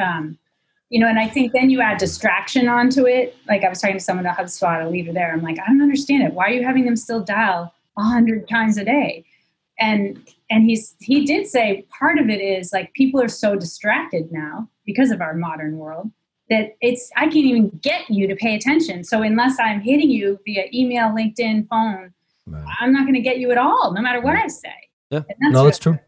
Um, 0.00 0.38
you 0.88 0.98
know 0.98 1.06
and 1.06 1.18
i 1.18 1.28
think 1.28 1.52
then 1.52 1.68
you 1.68 1.82
add 1.82 1.98
distraction 1.98 2.66
onto 2.66 3.06
it. 3.06 3.36
Like 3.46 3.62
i 3.62 3.68
was 3.68 3.80
talking 3.80 3.98
to 3.98 4.02
someone 4.02 4.26
at 4.26 4.38
hubspot 4.38 4.84
a 4.84 4.88
leader 4.88 5.12
there. 5.12 5.32
I'm 5.32 5.42
like 5.42 5.58
i 5.58 5.66
don't 5.66 5.82
understand 5.82 6.22
it. 6.22 6.32
Why 6.32 6.46
are 6.46 6.52
you 6.58 6.64
having 6.64 6.86
them 6.86 6.96
still 6.96 7.20
dial 7.20 7.74
100 7.94 8.48
times 8.48 8.78
a 8.78 8.84
day? 8.84 9.26
And 9.78 10.18
and 10.50 10.64
he's 10.64 10.96
he 11.00 11.26
did 11.26 11.46
say 11.46 11.84
part 11.98 12.18
of 12.18 12.30
it 12.30 12.40
is 12.40 12.72
like 12.72 12.92
people 12.94 13.20
are 13.20 13.28
so 13.28 13.54
distracted 13.54 14.32
now 14.32 14.68
because 14.86 15.10
of 15.10 15.20
our 15.20 15.34
modern 15.34 15.76
world 15.76 16.10
that 16.50 16.76
it's 16.80 17.10
i 17.16 17.24
can't 17.24 17.36
even 17.36 17.68
get 17.82 18.08
you 18.08 18.26
to 18.26 18.36
pay 18.36 18.54
attention 18.54 19.04
so 19.04 19.22
unless 19.22 19.58
i'm 19.60 19.80
hitting 19.80 20.10
you 20.10 20.38
via 20.44 20.64
email 20.72 21.08
linkedin 21.08 21.66
phone 21.68 22.12
i'm 22.80 22.92
not 22.92 23.02
going 23.02 23.14
to 23.14 23.20
get 23.20 23.38
you 23.38 23.50
at 23.50 23.58
all 23.58 23.92
no 23.92 24.00
matter 24.00 24.20
what 24.20 24.34
i 24.36 24.46
say 24.46 24.72
Yeah. 25.10 25.20
That's 25.28 25.38
No, 25.40 25.64
that's 25.64 25.78
true. 25.78 25.98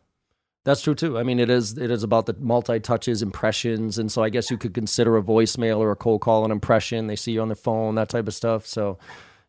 That's 0.65 0.83
true 0.83 0.95
too. 0.95 1.19
I 1.19 1.23
mean, 1.23 1.39
it 1.41 1.49
is 1.49 1.79
it 1.79 1.91
is 1.91 2.03
about 2.03 2.27
the 2.27 2.35
multi 2.39 2.79
touches, 2.81 3.23
impressions, 3.23 3.99
and 3.99 4.13
so 4.13 4.23
I 4.23 4.29
guess 4.29 4.51
you 4.51 4.59
could 4.59 4.75
consider 4.75 5.17
a 5.17 5.23
voicemail 5.23 5.79
or 5.79 5.91
a 5.91 5.97
cold 5.97 6.21
call 6.21 6.45
an 6.45 6.51
impression. 6.51 7.07
They 7.07 7.17
see 7.17 7.33
you 7.33 7.41
on 7.41 7.49
the 7.49 7.55
phone, 7.55 7.95
that 7.95 8.11
type 8.11 8.29
of 8.29 8.35
stuff. 8.35 8.67
So, 8.67 8.99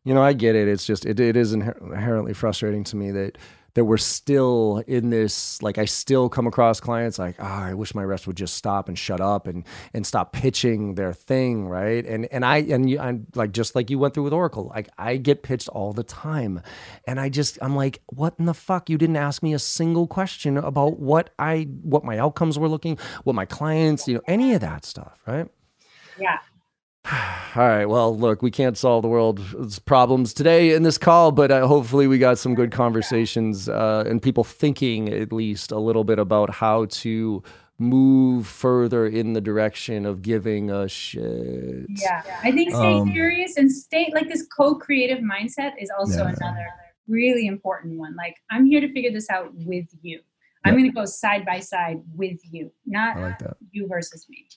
you 0.06 0.14
know, 0.14 0.24
I 0.24 0.32
get 0.32 0.56
it. 0.56 0.70
It's 0.70 0.86
just 0.86 1.06
it 1.06 1.20
it 1.20 1.36
is 1.36 1.54
inher- 1.54 1.80
inherently 1.82 2.34
frustrating 2.34 2.86
to 2.86 2.96
me 2.96 3.12
that 3.12 3.38
that 3.74 3.86
we're 3.86 3.98
still 3.98 4.84
in 4.88 5.10
this. 5.10 5.62
Like, 5.62 5.78
I 5.78 5.86
still 5.86 6.30
come 6.30 6.48
across 6.48 6.80
clients 6.80 7.20
like, 7.20 7.36
oh, 7.40 7.44
I 7.44 7.74
wish 7.74 7.96
my 7.96 8.04
reps 8.04 8.28
would 8.28 8.38
just 8.38 8.56
stop 8.56 8.88
and 8.88 8.98
shut 8.98 9.22
up 9.22 9.48
and 9.48 9.64
and 9.94 10.06
stop 10.06 10.34
pitching 10.34 10.96
their 10.96 11.14
thing, 11.14 11.68
right? 11.68 12.06
And 12.06 12.28
and 12.32 12.46
I 12.46 12.58
and 12.58 12.90
you, 12.90 13.00
I'm 13.00 13.28
like 13.36 13.52
just 13.52 13.76
like 13.76 13.90
you 13.90 14.00
went 14.00 14.14
through 14.14 14.24
with 14.24 14.34
Oracle. 14.34 14.72
Like, 14.74 14.90
I 14.98 15.18
get 15.18 15.44
pitched 15.44 15.70
all 15.70 15.94
the 15.94 16.04
time, 16.04 16.62
and 17.08 17.20
I 17.20 17.30
just 17.30 17.58
I'm 17.62 17.76
like, 17.76 18.02
what 18.08 18.36
in 18.40 18.46
the 18.46 18.54
fuck? 18.54 18.90
You 18.90 18.98
didn't 18.98 19.18
ask 19.18 19.44
me 19.44 19.54
a 19.54 19.60
single 19.60 20.08
question 20.08 20.58
about 20.58 21.00
what 21.00 21.32
I 21.40 21.68
what 21.82 22.04
my 22.04 22.18
outcomes 22.18 22.60
were 22.60 22.70
looking, 22.70 22.98
what 23.24 23.34
my 23.34 23.46
clients, 23.46 24.08
you 24.08 24.16
know, 24.16 24.22
any 24.28 24.54
of 24.54 24.62
that 24.62 24.86
stuff, 24.86 25.20
right? 25.26 25.48
yeah 26.18 26.38
All 27.56 27.68
right. 27.68 27.86
Well, 27.86 28.16
look, 28.16 28.42
we 28.42 28.52
can't 28.52 28.78
solve 28.78 29.02
the 29.02 29.08
world's 29.08 29.80
problems 29.80 30.34
today 30.34 30.74
in 30.74 30.84
this 30.84 30.98
call, 30.98 31.32
but 31.32 31.52
uh, 31.52 31.68
hopefully 31.68 32.08
we 32.08 32.18
got 32.18 32.38
some 32.38 32.54
good 32.56 32.72
conversations 32.72 33.68
uh, 33.68 34.04
and 34.08 34.22
people 34.22 34.44
thinking 34.44 35.10
at 35.10 35.34
least 35.34 35.72
a 35.72 35.80
little 35.80 36.04
bit 36.04 36.20
about 36.20 36.50
how 36.52 36.86
to 36.86 37.44
move 37.80 38.46
further 38.46 39.08
in 39.08 39.34
the 39.34 39.42
direction 39.42 40.06
of 40.06 40.22
giving 40.22 40.70
a 40.70 40.88
shit. 40.88 41.88
Yeah, 41.90 42.22
I 42.44 42.52
think 42.52 42.72
stay 42.72 43.00
Um, 43.00 43.12
curious 43.12 43.58
and 43.58 43.72
stay 43.72 44.12
like 44.14 44.30
this 44.30 44.46
co-creative 44.56 45.20
mindset 45.20 45.74
is 45.80 45.90
also 45.98 46.24
Yeah. 46.24 46.36
another 46.38 46.68
really 47.08 47.48
important 47.48 47.98
one. 47.98 48.16
Like 48.16 48.36
I'm 48.52 48.66
here 48.68 48.80
to 48.80 48.94
figure 48.94 49.12
this 49.12 49.30
out 49.32 49.52
with 49.56 49.88
you. 50.04 50.22
I'm 50.64 50.76
going 50.76 50.86
to 50.86 50.92
go 50.92 51.06
side 51.06 51.44
by 51.44 51.60
side 51.60 52.02
with 52.14 52.40
you, 52.52 52.72
not 52.86 53.18
like 53.20 53.40
you 53.72 53.88
versus 53.88 54.28
me. 54.30 54.48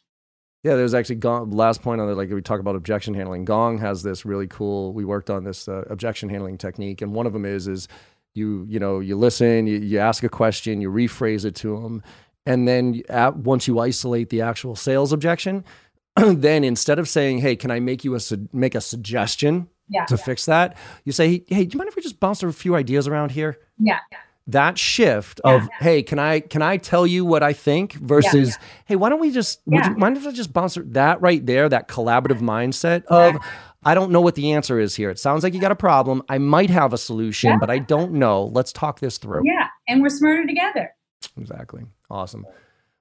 Yeah, 0.64 0.76
there's 0.76 0.94
actually 0.94 1.16
Gong, 1.16 1.50
last 1.50 1.82
point 1.82 2.00
on 2.00 2.08
it. 2.08 2.14
Like 2.14 2.30
we 2.30 2.40
talk 2.42 2.58
about 2.58 2.74
objection 2.74 3.12
handling. 3.14 3.44
Gong 3.44 3.78
has 3.78 4.02
this 4.02 4.24
really 4.24 4.46
cool. 4.46 4.92
We 4.94 5.04
worked 5.04 5.28
on 5.30 5.44
this 5.44 5.68
uh, 5.68 5.84
objection 5.90 6.30
handling 6.30 6.56
technique, 6.58 7.02
and 7.02 7.12
one 7.14 7.26
of 7.26 7.32
them 7.34 7.44
is 7.44 7.68
is 7.68 7.86
you 8.34 8.66
you 8.68 8.80
know 8.80 8.98
you 9.00 9.14
listen, 9.16 9.66
you, 9.66 9.78
you 9.78 9.98
ask 9.98 10.24
a 10.24 10.28
question, 10.28 10.80
you 10.80 10.90
rephrase 10.90 11.44
it 11.44 11.54
to 11.56 11.80
them, 11.82 12.02
and 12.46 12.66
then 12.66 13.02
at, 13.10 13.36
once 13.36 13.68
you 13.68 13.78
isolate 13.78 14.30
the 14.30 14.40
actual 14.40 14.74
sales 14.74 15.12
objection, 15.12 15.64
then 16.16 16.64
instead 16.64 16.98
of 16.98 17.08
saying, 17.10 17.38
"Hey, 17.38 17.56
can 17.56 17.70
I 17.70 17.78
make 17.78 18.02
you 18.02 18.14
a 18.14 18.20
su- 18.20 18.48
make 18.52 18.74
a 18.74 18.80
suggestion 18.80 19.68
Yeah. 19.90 20.06
to 20.06 20.16
fix 20.16 20.46
that?" 20.46 20.76
You 21.04 21.12
say, 21.12 21.44
"Hey, 21.46 21.66
do 21.66 21.74
you 21.74 21.78
mind 21.78 21.88
if 21.88 21.96
we 21.96 22.00
just 22.02 22.20
bounce 22.20 22.42
a 22.42 22.50
few 22.52 22.74
ideas 22.74 23.06
around 23.06 23.32
here?" 23.32 23.58
Yeah. 23.78 23.98
That 24.46 24.78
shift 24.78 25.40
of 25.44 25.62
Yeah. 25.62 25.68
hey 25.80 26.02
can 26.02 26.18
i 26.18 26.40
can 26.40 26.60
i 26.60 26.76
tell 26.76 27.06
you 27.06 27.24
what 27.24 27.42
i 27.42 27.52
think 27.54 27.94
versus 27.94 28.58
hey 28.84 28.94
why 28.96 29.08
don't 29.08 29.20
we 29.20 29.30
just 29.30 29.60
would 29.66 29.76
Yeah. 29.84 29.90
you 29.90 29.96
mind 29.96 30.16
if 30.18 30.26
i 30.26 30.32
just 30.32 30.52
bounce 30.52 30.76
that 30.82 31.20
right 31.22 31.44
there 31.44 31.68
that 31.68 31.88
collaborative 31.88 32.40
mindset 32.40 33.04
of 33.06 33.36
i 33.84 33.94
don't 33.94 34.10
know 34.12 34.20
what 34.20 34.34
the 34.34 34.52
answer 34.52 34.78
is 34.78 34.94
here 34.94 35.08
it 35.08 35.18
sounds 35.18 35.44
like 35.44 35.54
you 35.54 35.60
got 35.60 35.72
a 35.72 35.76
problem 35.76 36.22
i 36.28 36.36
might 36.36 36.68
have 36.68 36.92
a 36.92 36.98
solution 36.98 37.50
Yeah. 37.52 37.56
but 37.58 37.70
i 37.70 37.78
don't 37.78 38.12
know 38.12 38.44
let's 38.52 38.70
talk 38.72 39.00
this 39.00 39.16
through 39.18 39.42
Yeah. 39.46 39.68
And 39.88 40.02
we're 40.02 40.10
smarter 40.10 40.46
together. 40.46 40.94
exactly 41.38 41.84
awesome 42.10 42.44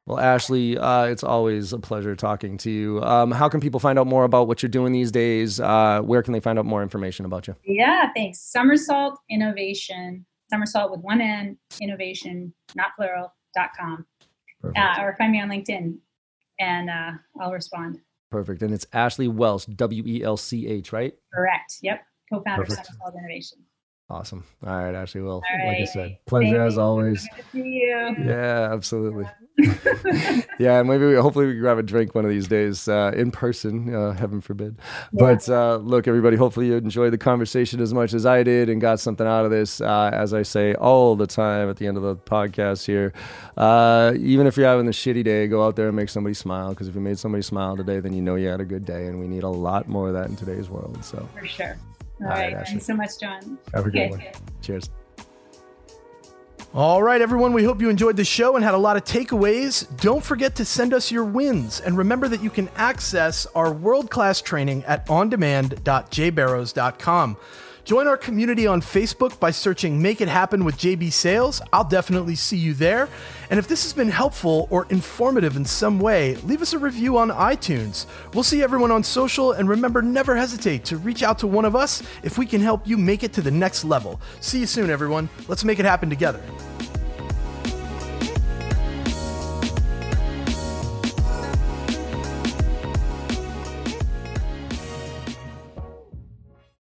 well 0.05 0.19
ashley 0.19 0.77
uh, 0.77 1.03
it's 1.05 1.23
always 1.25 1.73
a 1.73 1.79
pleasure 1.79 2.15
talking 2.15 2.57
to 2.59 2.69
you 2.71 3.01
um, 3.03 3.31
how 3.31 3.49
can 3.49 3.59
people 3.59 3.81
find 3.81 3.99
out 3.99 4.07
more 4.07 4.23
about 4.23 4.47
what 4.47 4.61
you're 4.63 4.69
doing 4.69 4.93
these 4.93 5.11
days 5.11 5.59
uh, 5.59 5.99
where 6.01 6.23
can 6.23 6.31
they 6.31 6.39
find 6.39 6.57
out 6.57 6.65
more 6.65 6.81
information 6.83 7.25
about 7.25 7.47
you 7.47 7.55
Yeah. 7.65 8.07
Thanks. 8.15 8.39
Somersault 8.39 9.19
Innovation. 9.29 10.25
Somersault 10.49 10.91
with 10.91 11.01
one 11.01 11.21
N, 11.21 11.57
innovation, 11.81 12.53
not 12.75 12.91
plural, 12.95 13.33
dot 13.55 13.69
com. 13.79 14.05
Uh, 14.63 15.01
or 15.01 15.15
find 15.17 15.31
me 15.33 15.41
on 15.41 15.49
LinkedIn 15.49 15.97
and 16.59 16.89
uh, 16.89 17.11
I'll 17.41 17.51
respond. 17.51 17.99
Perfect. 18.31 18.61
And 18.61 18.73
it's 18.73 18.87
Ashley 18.93 19.27
Welch, 19.27 19.65
W 19.75 20.03
E 20.05 20.23
L 20.23 20.37
C 20.37 20.67
H, 20.67 20.93
right? 20.93 21.13
Correct. 21.33 21.79
Yep. 21.81 22.01
Co 22.31 22.41
founder 22.41 22.63
of 22.63 22.69
Somersault 22.69 23.13
Innovation. 23.17 23.59
Awesome. 24.09 24.43
All 24.65 24.77
right, 24.77 24.93
Ashley. 24.93 25.21
Well, 25.21 25.41
All 25.49 25.67
like 25.67 25.77
I 25.81 25.85
said, 25.85 26.17
pleasure 26.25 26.61
as 26.63 26.77
always. 26.77 27.27
Good 27.35 27.45
see 27.51 27.63
you. 27.63 28.15
Yeah, 28.25 28.69
absolutely. 28.71 29.25
Yeah, 30.59 30.79
and 30.79 30.87
maybe 30.87 31.05
we, 31.07 31.15
hopefully 31.15 31.47
we 31.47 31.53
can 31.53 31.61
grab 31.61 31.77
a 31.79 31.83
drink 31.83 32.13
one 32.13 32.25
of 32.25 32.29
these 32.29 32.47
days 32.47 32.87
uh, 32.87 33.11
in 33.15 33.31
person, 33.31 33.93
uh, 33.93 34.13
heaven 34.13 34.39
forbid. 34.39 34.77
But 35.11 35.49
uh, 35.49 35.77
look, 35.77 36.07
everybody, 36.07 36.37
hopefully 36.37 36.67
you 36.67 36.75
enjoyed 36.75 37.11
the 37.11 37.17
conversation 37.17 37.81
as 37.81 37.93
much 37.93 38.13
as 38.13 38.25
I 38.25 38.43
did 38.43 38.69
and 38.69 38.79
got 38.79 38.99
something 38.99 39.25
out 39.25 39.45
of 39.45 39.51
this. 39.51 39.81
Uh, 39.81 40.11
as 40.13 40.33
I 40.33 40.43
say 40.43 40.75
all 40.75 41.15
the 41.15 41.25
time 41.27 41.69
at 41.69 41.77
the 41.77 41.87
end 41.87 41.97
of 41.97 42.03
the 42.03 42.15
podcast 42.15 42.85
here, 42.85 43.13
uh, 43.57 44.13
even 44.17 44.45
if 44.45 44.55
you're 44.57 44.67
having 44.67 44.87
a 44.87 44.91
shitty 44.91 45.23
day, 45.23 45.47
go 45.47 45.65
out 45.65 45.75
there 45.75 45.87
and 45.87 45.95
make 45.95 46.09
somebody 46.09 46.35
smile. 46.35 46.69
Because 46.69 46.87
if 46.87 46.95
you 46.95 47.01
made 47.01 47.17
somebody 47.17 47.41
smile 47.41 47.75
today, 47.75 47.99
then 47.99 48.13
you 48.13 48.21
know 48.21 48.35
you 48.35 48.47
had 48.47 48.61
a 48.61 48.65
good 48.65 48.85
day, 48.85 49.07
and 49.07 49.19
we 49.19 49.27
need 49.27 49.43
a 49.43 49.49
lot 49.49 49.87
more 49.87 50.07
of 50.09 50.13
that 50.13 50.29
in 50.29 50.35
today's 50.35 50.69
world. 50.69 51.03
So, 51.03 51.27
For 51.39 51.47
sure. 51.47 51.77
All 52.21 52.27
All 52.27 52.33
right, 52.33 52.53
right. 52.55 52.67
Thanks 52.67 52.85
so 52.85 52.95
much, 52.95 53.19
John. 53.19 53.57
have 53.73 53.85
a 53.85 53.89
good 53.89 54.11
Okay. 54.11 54.11
one. 54.11 54.21
Cheers. 54.61 54.89
All 56.73 57.03
right, 57.03 57.21
everyone, 57.21 57.53
we 57.53 57.63
hope 57.63 57.79
you 57.81 57.89
enjoyed 57.89 58.17
the 58.17 58.25
show 58.25 58.55
and 58.55 58.65
had 58.65 58.73
a 58.73 58.77
lot 58.79 58.97
of 58.97 59.03
takeaways. 59.03 59.85
Don't 60.01 60.23
forget 60.23 60.55
to 60.55 60.65
send 60.65 60.91
us 60.91 61.11
your 61.11 61.23
wins. 61.23 61.79
And 61.79 61.95
remember 61.95 62.27
that 62.27 62.41
you 62.41 62.49
can 62.49 62.67
access 62.75 63.45
our 63.53 63.71
world 63.71 64.09
class 64.09 64.41
training 64.41 64.83
at 64.85 65.05
ondemand.jbarrows.com. 65.05 67.37
Join 67.85 68.07
our 68.07 68.15
community 68.15 68.65
on 68.65 68.79
Facebook 68.79 69.37
by 69.41 69.51
searching 69.51 70.01
Make 70.01 70.21
It 70.21 70.29
Happen 70.29 70.63
with 70.63 70.77
JB 70.77 71.11
Sales. 71.11 71.61
I'll 71.73 71.83
definitely 71.83 72.35
see 72.35 72.55
you 72.55 72.73
there. 72.73 73.09
And 73.49 73.59
if 73.59 73.67
this 73.67 73.83
has 73.83 73.91
been 73.91 74.09
helpful 74.09 74.69
or 74.69 74.87
informative 74.89 75.57
in 75.57 75.65
some 75.65 75.99
way, 75.99 76.35
leave 76.35 76.61
us 76.61 76.71
a 76.71 76.79
review 76.79 77.17
on 77.17 77.29
iTunes. 77.29 78.05
We'll 78.33 78.43
see 78.43 78.63
everyone 78.63 78.91
on 78.91 79.03
social, 79.03 79.51
and 79.51 79.67
remember 79.67 80.01
never 80.01 80.37
hesitate 80.37 80.85
to 80.85 80.97
reach 80.97 81.23
out 81.23 81.39
to 81.39 81.47
one 81.47 81.65
of 81.65 81.75
us 81.75 82.01
if 82.23 82.37
we 82.37 82.45
can 82.45 82.61
help 82.61 82.87
you 82.87 82.97
make 82.97 83.21
it 83.21 83.33
to 83.33 83.41
the 83.41 83.51
next 83.51 83.83
level. 83.83 84.21
See 84.39 84.61
you 84.61 84.65
soon, 84.65 84.89
everyone. 84.89 85.27
Let's 85.49 85.65
make 85.65 85.79
it 85.79 85.85
happen 85.85 86.09
together. 86.09 86.41